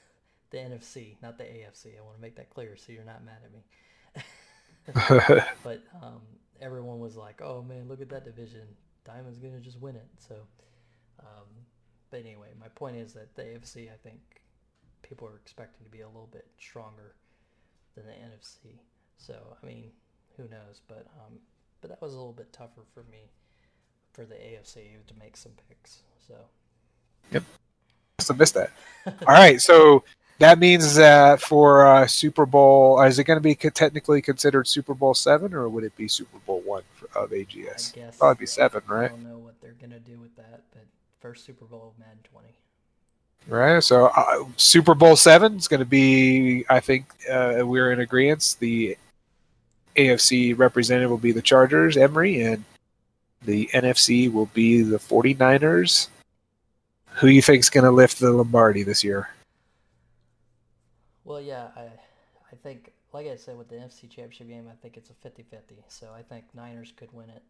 the 0.50 0.58
NFC, 0.58 1.16
not 1.22 1.38
the 1.38 1.44
AFC. 1.44 1.98
I 1.98 2.02
want 2.02 2.16
to 2.16 2.22
make 2.22 2.36
that 2.36 2.50
clear 2.50 2.76
so 2.76 2.92
you're 2.92 3.04
not 3.04 3.24
mad 3.24 3.38
at 3.44 3.52
me. 3.52 4.22
but 5.62 5.82
um, 6.02 6.20
everyone 6.60 7.00
was 7.00 7.16
like, 7.16 7.42
"Oh 7.42 7.62
man, 7.62 7.88
look 7.88 8.00
at 8.00 8.08
that 8.10 8.24
division. 8.24 8.66
Diamond's 9.06 9.38
gonna 9.38 9.60
just 9.60 9.80
win 9.80 9.96
it." 9.96 10.08
So, 10.18 10.34
um, 11.20 11.46
but 12.10 12.20
anyway, 12.20 12.48
my 12.60 12.68
point 12.68 12.96
is 12.96 13.12
that 13.14 13.34
the 13.34 13.42
AFC, 13.42 13.88
I 13.90 13.96
think 14.02 14.20
people 15.02 15.28
are 15.28 15.36
expecting 15.36 15.84
to 15.84 15.90
be 15.90 16.00
a 16.00 16.06
little 16.06 16.28
bit 16.32 16.46
stronger 16.58 17.14
than 17.94 18.06
the 18.06 18.12
NFC. 18.12 18.80
So, 19.16 19.56
I 19.62 19.66
mean, 19.66 19.90
who 20.36 20.44
knows? 20.44 20.80
But 20.88 21.06
um, 21.24 21.38
but 21.80 21.90
that 21.90 22.02
was 22.02 22.14
a 22.14 22.16
little 22.16 22.32
bit 22.32 22.52
tougher 22.52 22.82
for 22.92 23.04
me 23.10 23.30
for 24.12 24.24
the 24.24 24.34
AFC 24.34 25.06
to 25.06 25.14
make 25.18 25.36
some 25.36 25.52
picks. 25.68 26.02
So. 26.26 26.34
Yep. 27.32 27.42
Must 28.18 28.28
have 28.28 28.38
missed 28.38 28.54
that. 28.54 28.70
All 29.06 29.34
right, 29.34 29.60
so 29.60 30.04
that 30.38 30.58
means 30.58 30.94
that 30.96 31.40
for 31.40 31.86
uh, 31.86 32.06
Super 32.06 32.46
Bowl, 32.46 33.00
is 33.02 33.18
it 33.18 33.24
going 33.24 33.36
to 33.36 33.42
be 33.42 33.54
technically 33.54 34.22
considered 34.22 34.66
Super 34.66 34.94
Bowl 34.94 35.14
seven, 35.14 35.54
or 35.54 35.68
would 35.68 35.84
it 35.84 35.96
be 35.96 36.08
Super 36.08 36.38
Bowl 36.38 36.62
one 36.64 36.82
of 37.24 37.30
AGS? 37.30 37.92
I 37.92 38.00
guess 38.00 38.16
probably 38.16 38.42
be 38.42 38.46
seven, 38.46 38.82
right? 38.86 39.06
I 39.06 39.08
don't 39.08 39.24
know 39.24 39.38
what 39.38 39.60
they're 39.60 39.72
going 39.72 39.90
to 39.90 40.00
do 40.00 40.18
with 40.18 40.34
that, 40.36 40.62
but 40.72 40.84
first 41.20 41.44
Super 41.44 41.64
Bowl 41.64 41.92
of 41.94 41.98
Madden 41.98 42.18
twenty. 42.30 42.54
Right, 43.48 43.82
so 43.82 44.06
uh, 44.06 44.44
Super 44.56 44.94
Bowl 44.94 45.14
seven 45.14 45.56
is 45.56 45.68
going 45.68 45.80
to 45.80 45.86
be. 45.86 46.64
I 46.68 46.80
think 46.80 47.06
uh, 47.30 47.62
we're 47.64 47.92
in 47.92 48.00
agreement. 48.00 48.56
The 48.58 48.96
AFC 49.96 50.56
representative 50.58 51.10
will 51.10 51.18
be 51.18 51.32
the 51.32 51.42
Chargers, 51.42 51.96
Emery, 51.96 52.42
and 52.42 52.64
the 53.42 53.68
NFC 53.72 54.32
will 54.32 54.46
be 54.46 54.82
the 54.82 54.98
49ers. 54.98 56.08
Who 57.14 57.28
you 57.28 57.40
think 57.40 57.60
is 57.60 57.70
going 57.70 57.84
to 57.84 57.90
lift 57.90 58.18
the 58.18 58.30
Lombardi 58.30 58.82
this 58.82 59.02
year? 59.02 59.30
Well, 61.24 61.40
yeah, 61.40 61.68
I, 61.76 61.82
I 61.82 62.56
think, 62.62 62.92
like 63.16 63.28
I 63.28 63.36
said, 63.36 63.56
with 63.56 63.70
the 63.70 63.76
NFC 63.76 64.02
Championship 64.02 64.46
game, 64.46 64.68
I 64.70 64.74
think 64.74 64.98
it's 64.98 65.08
a 65.08 65.14
50-50. 65.26 65.78
So 65.88 66.10
I 66.14 66.20
think 66.20 66.44
Niners 66.54 66.92
could 66.94 67.10
win 67.14 67.30
it, 67.30 67.42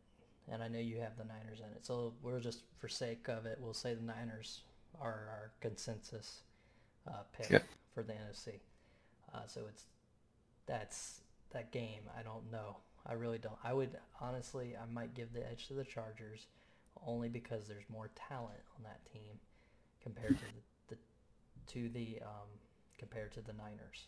and 0.49 0.63
I 0.63 0.69
know 0.69 0.79
you 0.79 0.99
have 0.99 1.19
the 1.19 1.25
Niners 1.25 1.59
in 1.59 1.67
it. 1.75 1.85
So 1.85 2.13
we're 2.23 2.39
just, 2.39 2.61
for 2.79 2.89
sake 2.89 3.27
of 3.29 3.47
it, 3.47 3.59
we'll 3.61 3.75
say 3.75 3.95
the 3.95 4.03
Niners 4.03 4.61
are 5.01 5.09
our 5.29 5.51
consensus 5.61 6.43
uh, 7.09 7.25
pick 7.37 7.65
for 7.93 8.05
the 8.05 8.13
NFC. 8.13 8.61
Uh, 9.35 9.41
so 9.49 9.63
it's 9.69 9.87
that's 10.67 11.23
that 11.51 11.73
game. 11.73 12.03
I 12.17 12.23
don't 12.23 12.49
know. 12.53 12.77
I 13.05 13.15
really 13.15 13.39
don't. 13.39 13.59
I 13.65 13.73
would 13.73 13.91
honestly, 14.21 14.77
I 14.81 14.93
might 14.93 15.15
give 15.15 15.33
the 15.33 15.45
edge 15.51 15.67
to 15.67 15.75
the 15.75 15.85
Chargers, 15.85 16.47
only 17.05 17.29
because 17.29 17.67
there's 17.67 17.85
more 17.89 18.11
talent 18.15 18.63
on 18.77 18.85
that 18.85 19.01
team 19.13 19.41
compared 20.01 20.39
to 20.39 20.45
the, 20.89 20.95
the 20.95 21.73
to 21.73 21.89
the 21.89 22.21
um, 22.23 22.49
compared 22.99 23.33
to 23.33 23.41
the 23.41 23.53
Niners. 23.53 24.07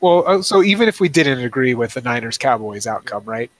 Well, 0.00 0.24
uh, 0.26 0.42
so 0.42 0.62
even 0.62 0.88
if 0.88 1.00
we 1.00 1.08
didn't 1.08 1.40
agree 1.40 1.74
with 1.74 1.94
the 1.94 2.00
Niners 2.00 2.38
Cowboys 2.38 2.86
outcome, 2.86 3.24
right? 3.24 3.50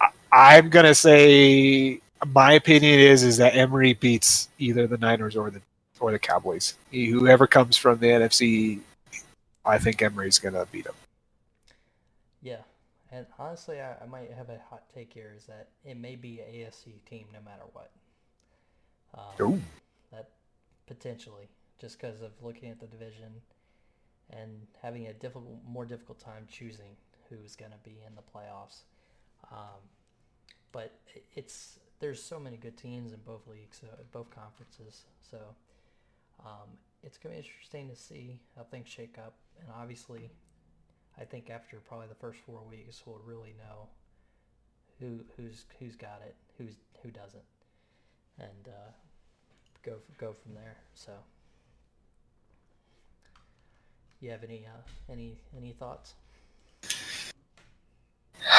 I, 0.00 0.10
I'm 0.32 0.70
gonna 0.70 0.94
say 0.94 2.00
my 2.24 2.52
opinion 2.52 3.00
is 3.00 3.22
is 3.22 3.36
that 3.38 3.56
Emery 3.56 3.94
beats 3.94 4.48
either 4.58 4.86
the 4.86 4.98
Niners 4.98 5.36
or 5.36 5.50
the 5.50 5.60
or 6.00 6.12
the 6.12 6.18
Cowboys. 6.18 6.74
He, 6.90 7.06
whoever 7.06 7.46
comes 7.46 7.76
from 7.76 7.98
the 7.98 8.06
NFC, 8.06 8.80
I 9.64 9.78
think 9.78 10.00
Emery's 10.02 10.38
gonna 10.38 10.66
beat 10.70 10.84
them. 10.84 10.94
Yeah, 12.42 12.62
and 13.10 13.26
honestly, 13.38 13.80
I, 13.80 13.94
I, 14.02 14.06
might 14.06 14.30
have 14.32 14.50
a 14.50 14.60
hot 14.70 14.84
take 14.94 15.12
here: 15.12 15.34
is 15.36 15.46
that 15.46 15.68
it 15.84 15.96
may 15.96 16.16
be 16.16 16.40
a 16.40 16.44
AFC 16.44 17.04
team 17.08 17.26
no 17.32 17.40
matter 17.44 17.64
what. 17.72 17.90
Um, 19.14 19.62
that 20.12 20.28
potentially, 20.86 21.48
just 21.80 22.00
because 22.00 22.20
of 22.20 22.32
looking 22.42 22.70
at 22.70 22.78
the 22.78 22.86
division 22.86 23.32
and 24.30 24.66
having 24.82 25.06
a 25.06 25.12
difficult, 25.12 25.60
more 25.66 25.84
difficult 25.84 26.18
time 26.18 26.46
choosing 26.50 26.96
who's 27.28 27.56
going 27.56 27.72
to 27.72 27.78
be 27.84 27.96
in 28.06 28.14
the 28.14 28.22
playoffs. 28.22 28.82
Um, 29.52 29.80
but 30.72 30.98
it's 31.34 31.78
there's 31.98 32.22
so 32.22 32.38
many 32.38 32.56
good 32.56 32.76
teams 32.76 33.12
in 33.12 33.18
both 33.24 33.46
leagues, 33.46 33.78
so 33.80 33.86
both 34.12 34.30
conferences. 34.30 35.04
So 35.30 35.38
um, 36.44 36.68
it's 37.02 37.16
going 37.18 37.34
to 37.34 37.42
be 37.42 37.46
interesting 37.46 37.88
to 37.88 37.96
see 37.96 38.40
how 38.56 38.64
things 38.64 38.88
shake 38.88 39.16
up. 39.18 39.34
And 39.60 39.68
obviously, 39.74 40.30
I 41.18 41.24
think 41.24 41.48
after 41.50 41.78
probably 41.78 42.08
the 42.08 42.14
first 42.14 42.38
four 42.40 42.62
weeks, 42.68 43.02
we'll 43.06 43.20
really 43.24 43.54
know 43.58 43.88
who 45.00 45.20
who's 45.36 45.64
who's 45.78 45.96
got 45.96 46.20
it, 46.26 46.34
who's 46.58 46.74
who 47.02 47.10
doesn't, 47.10 47.44
and 48.38 48.68
uh, 48.68 48.90
go 49.82 49.96
go 50.18 50.32
from 50.32 50.54
there. 50.54 50.76
So, 50.94 51.12
you 54.20 54.30
have 54.30 54.42
any 54.44 54.64
uh, 54.66 55.12
any 55.12 55.36
any 55.56 55.72
thoughts? 55.72 56.14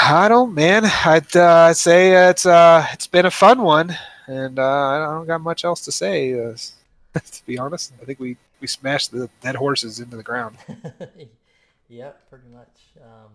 I 0.03 0.27
don't, 0.27 0.53
man. 0.53 0.85
I'd 0.85 1.35
uh, 1.35 1.73
say 1.73 2.29
it's 2.29 2.45
uh, 2.45 2.85
it's 2.93 3.07
been 3.07 3.25
a 3.25 3.31
fun 3.31 3.61
one, 3.61 3.97
and 4.27 4.59
uh, 4.59 4.63
I 4.63 5.13
don't 5.13 5.27
got 5.27 5.41
much 5.41 5.65
else 5.65 5.83
to 5.85 5.91
say. 5.91 6.33
Uh, 6.33 6.55
to 7.19 7.45
be 7.45 7.57
honest, 7.57 7.93
I 8.01 8.05
think 8.05 8.19
we 8.19 8.37
we 8.59 8.67
smashed 8.67 9.11
the 9.11 9.29
dead 9.41 9.55
horses 9.55 9.99
into 9.99 10.17
the 10.17 10.23
ground. 10.23 10.57
Yep, 11.89 12.29
pretty 12.29 12.49
much. 12.53 13.01
Um, 13.01 13.31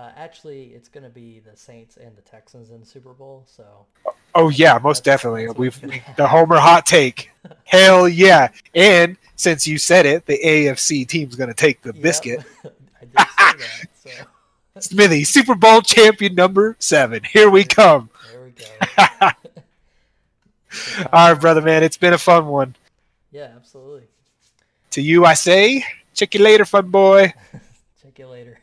uh, 0.00 0.12
actually, 0.16 0.72
it's 0.74 0.88
going 0.88 1.04
to 1.04 1.10
be 1.10 1.40
the 1.40 1.54
Saints 1.54 1.98
and 1.98 2.16
the 2.16 2.22
Texans 2.22 2.70
in 2.70 2.80
the 2.80 2.86
Super 2.86 3.12
Bowl. 3.12 3.44
So. 3.46 3.64
Oh 4.34 4.48
yeah, 4.48 4.78
most 4.82 5.04
that's, 5.04 5.22
definitely. 5.22 5.46
That's 5.46 5.58
We've 5.58 6.16
the 6.16 6.26
Homer 6.26 6.56
hot 6.60 6.86
take. 6.86 7.30
Hell 7.64 8.08
yeah! 8.08 8.48
And 8.74 9.18
since 9.36 9.66
you 9.66 9.76
said 9.76 10.06
it, 10.06 10.24
the 10.24 10.38
AFC 10.42 11.06
team's 11.06 11.36
going 11.36 11.48
to 11.48 11.54
take 11.54 11.82
the 11.82 11.92
yep. 11.92 12.02
biscuit. 12.02 12.44
that, 13.14 13.86
so. 14.02 14.10
Smithy, 14.78 15.24
Super 15.24 15.54
Bowl 15.54 15.82
champion 15.82 16.34
number 16.34 16.76
seven. 16.78 17.22
Here 17.22 17.50
we 17.50 17.64
come. 17.64 18.08
There 18.30 18.42
we 18.42 18.52
go. 18.52 19.30
All 21.12 21.32
right, 21.32 21.40
brother, 21.40 21.60
man. 21.60 21.82
It's 21.82 21.98
been 21.98 22.14
a 22.14 22.18
fun 22.18 22.46
one. 22.46 22.74
Yeah, 23.32 23.50
absolutely. 23.54 24.04
To 24.92 25.02
you, 25.02 25.26
I 25.26 25.34
say. 25.34 25.84
Check 26.14 26.34
you 26.34 26.40
later, 26.40 26.64
fun 26.64 26.88
boy. 26.88 27.34
Check 28.02 28.18
you 28.18 28.28
later. 28.28 28.59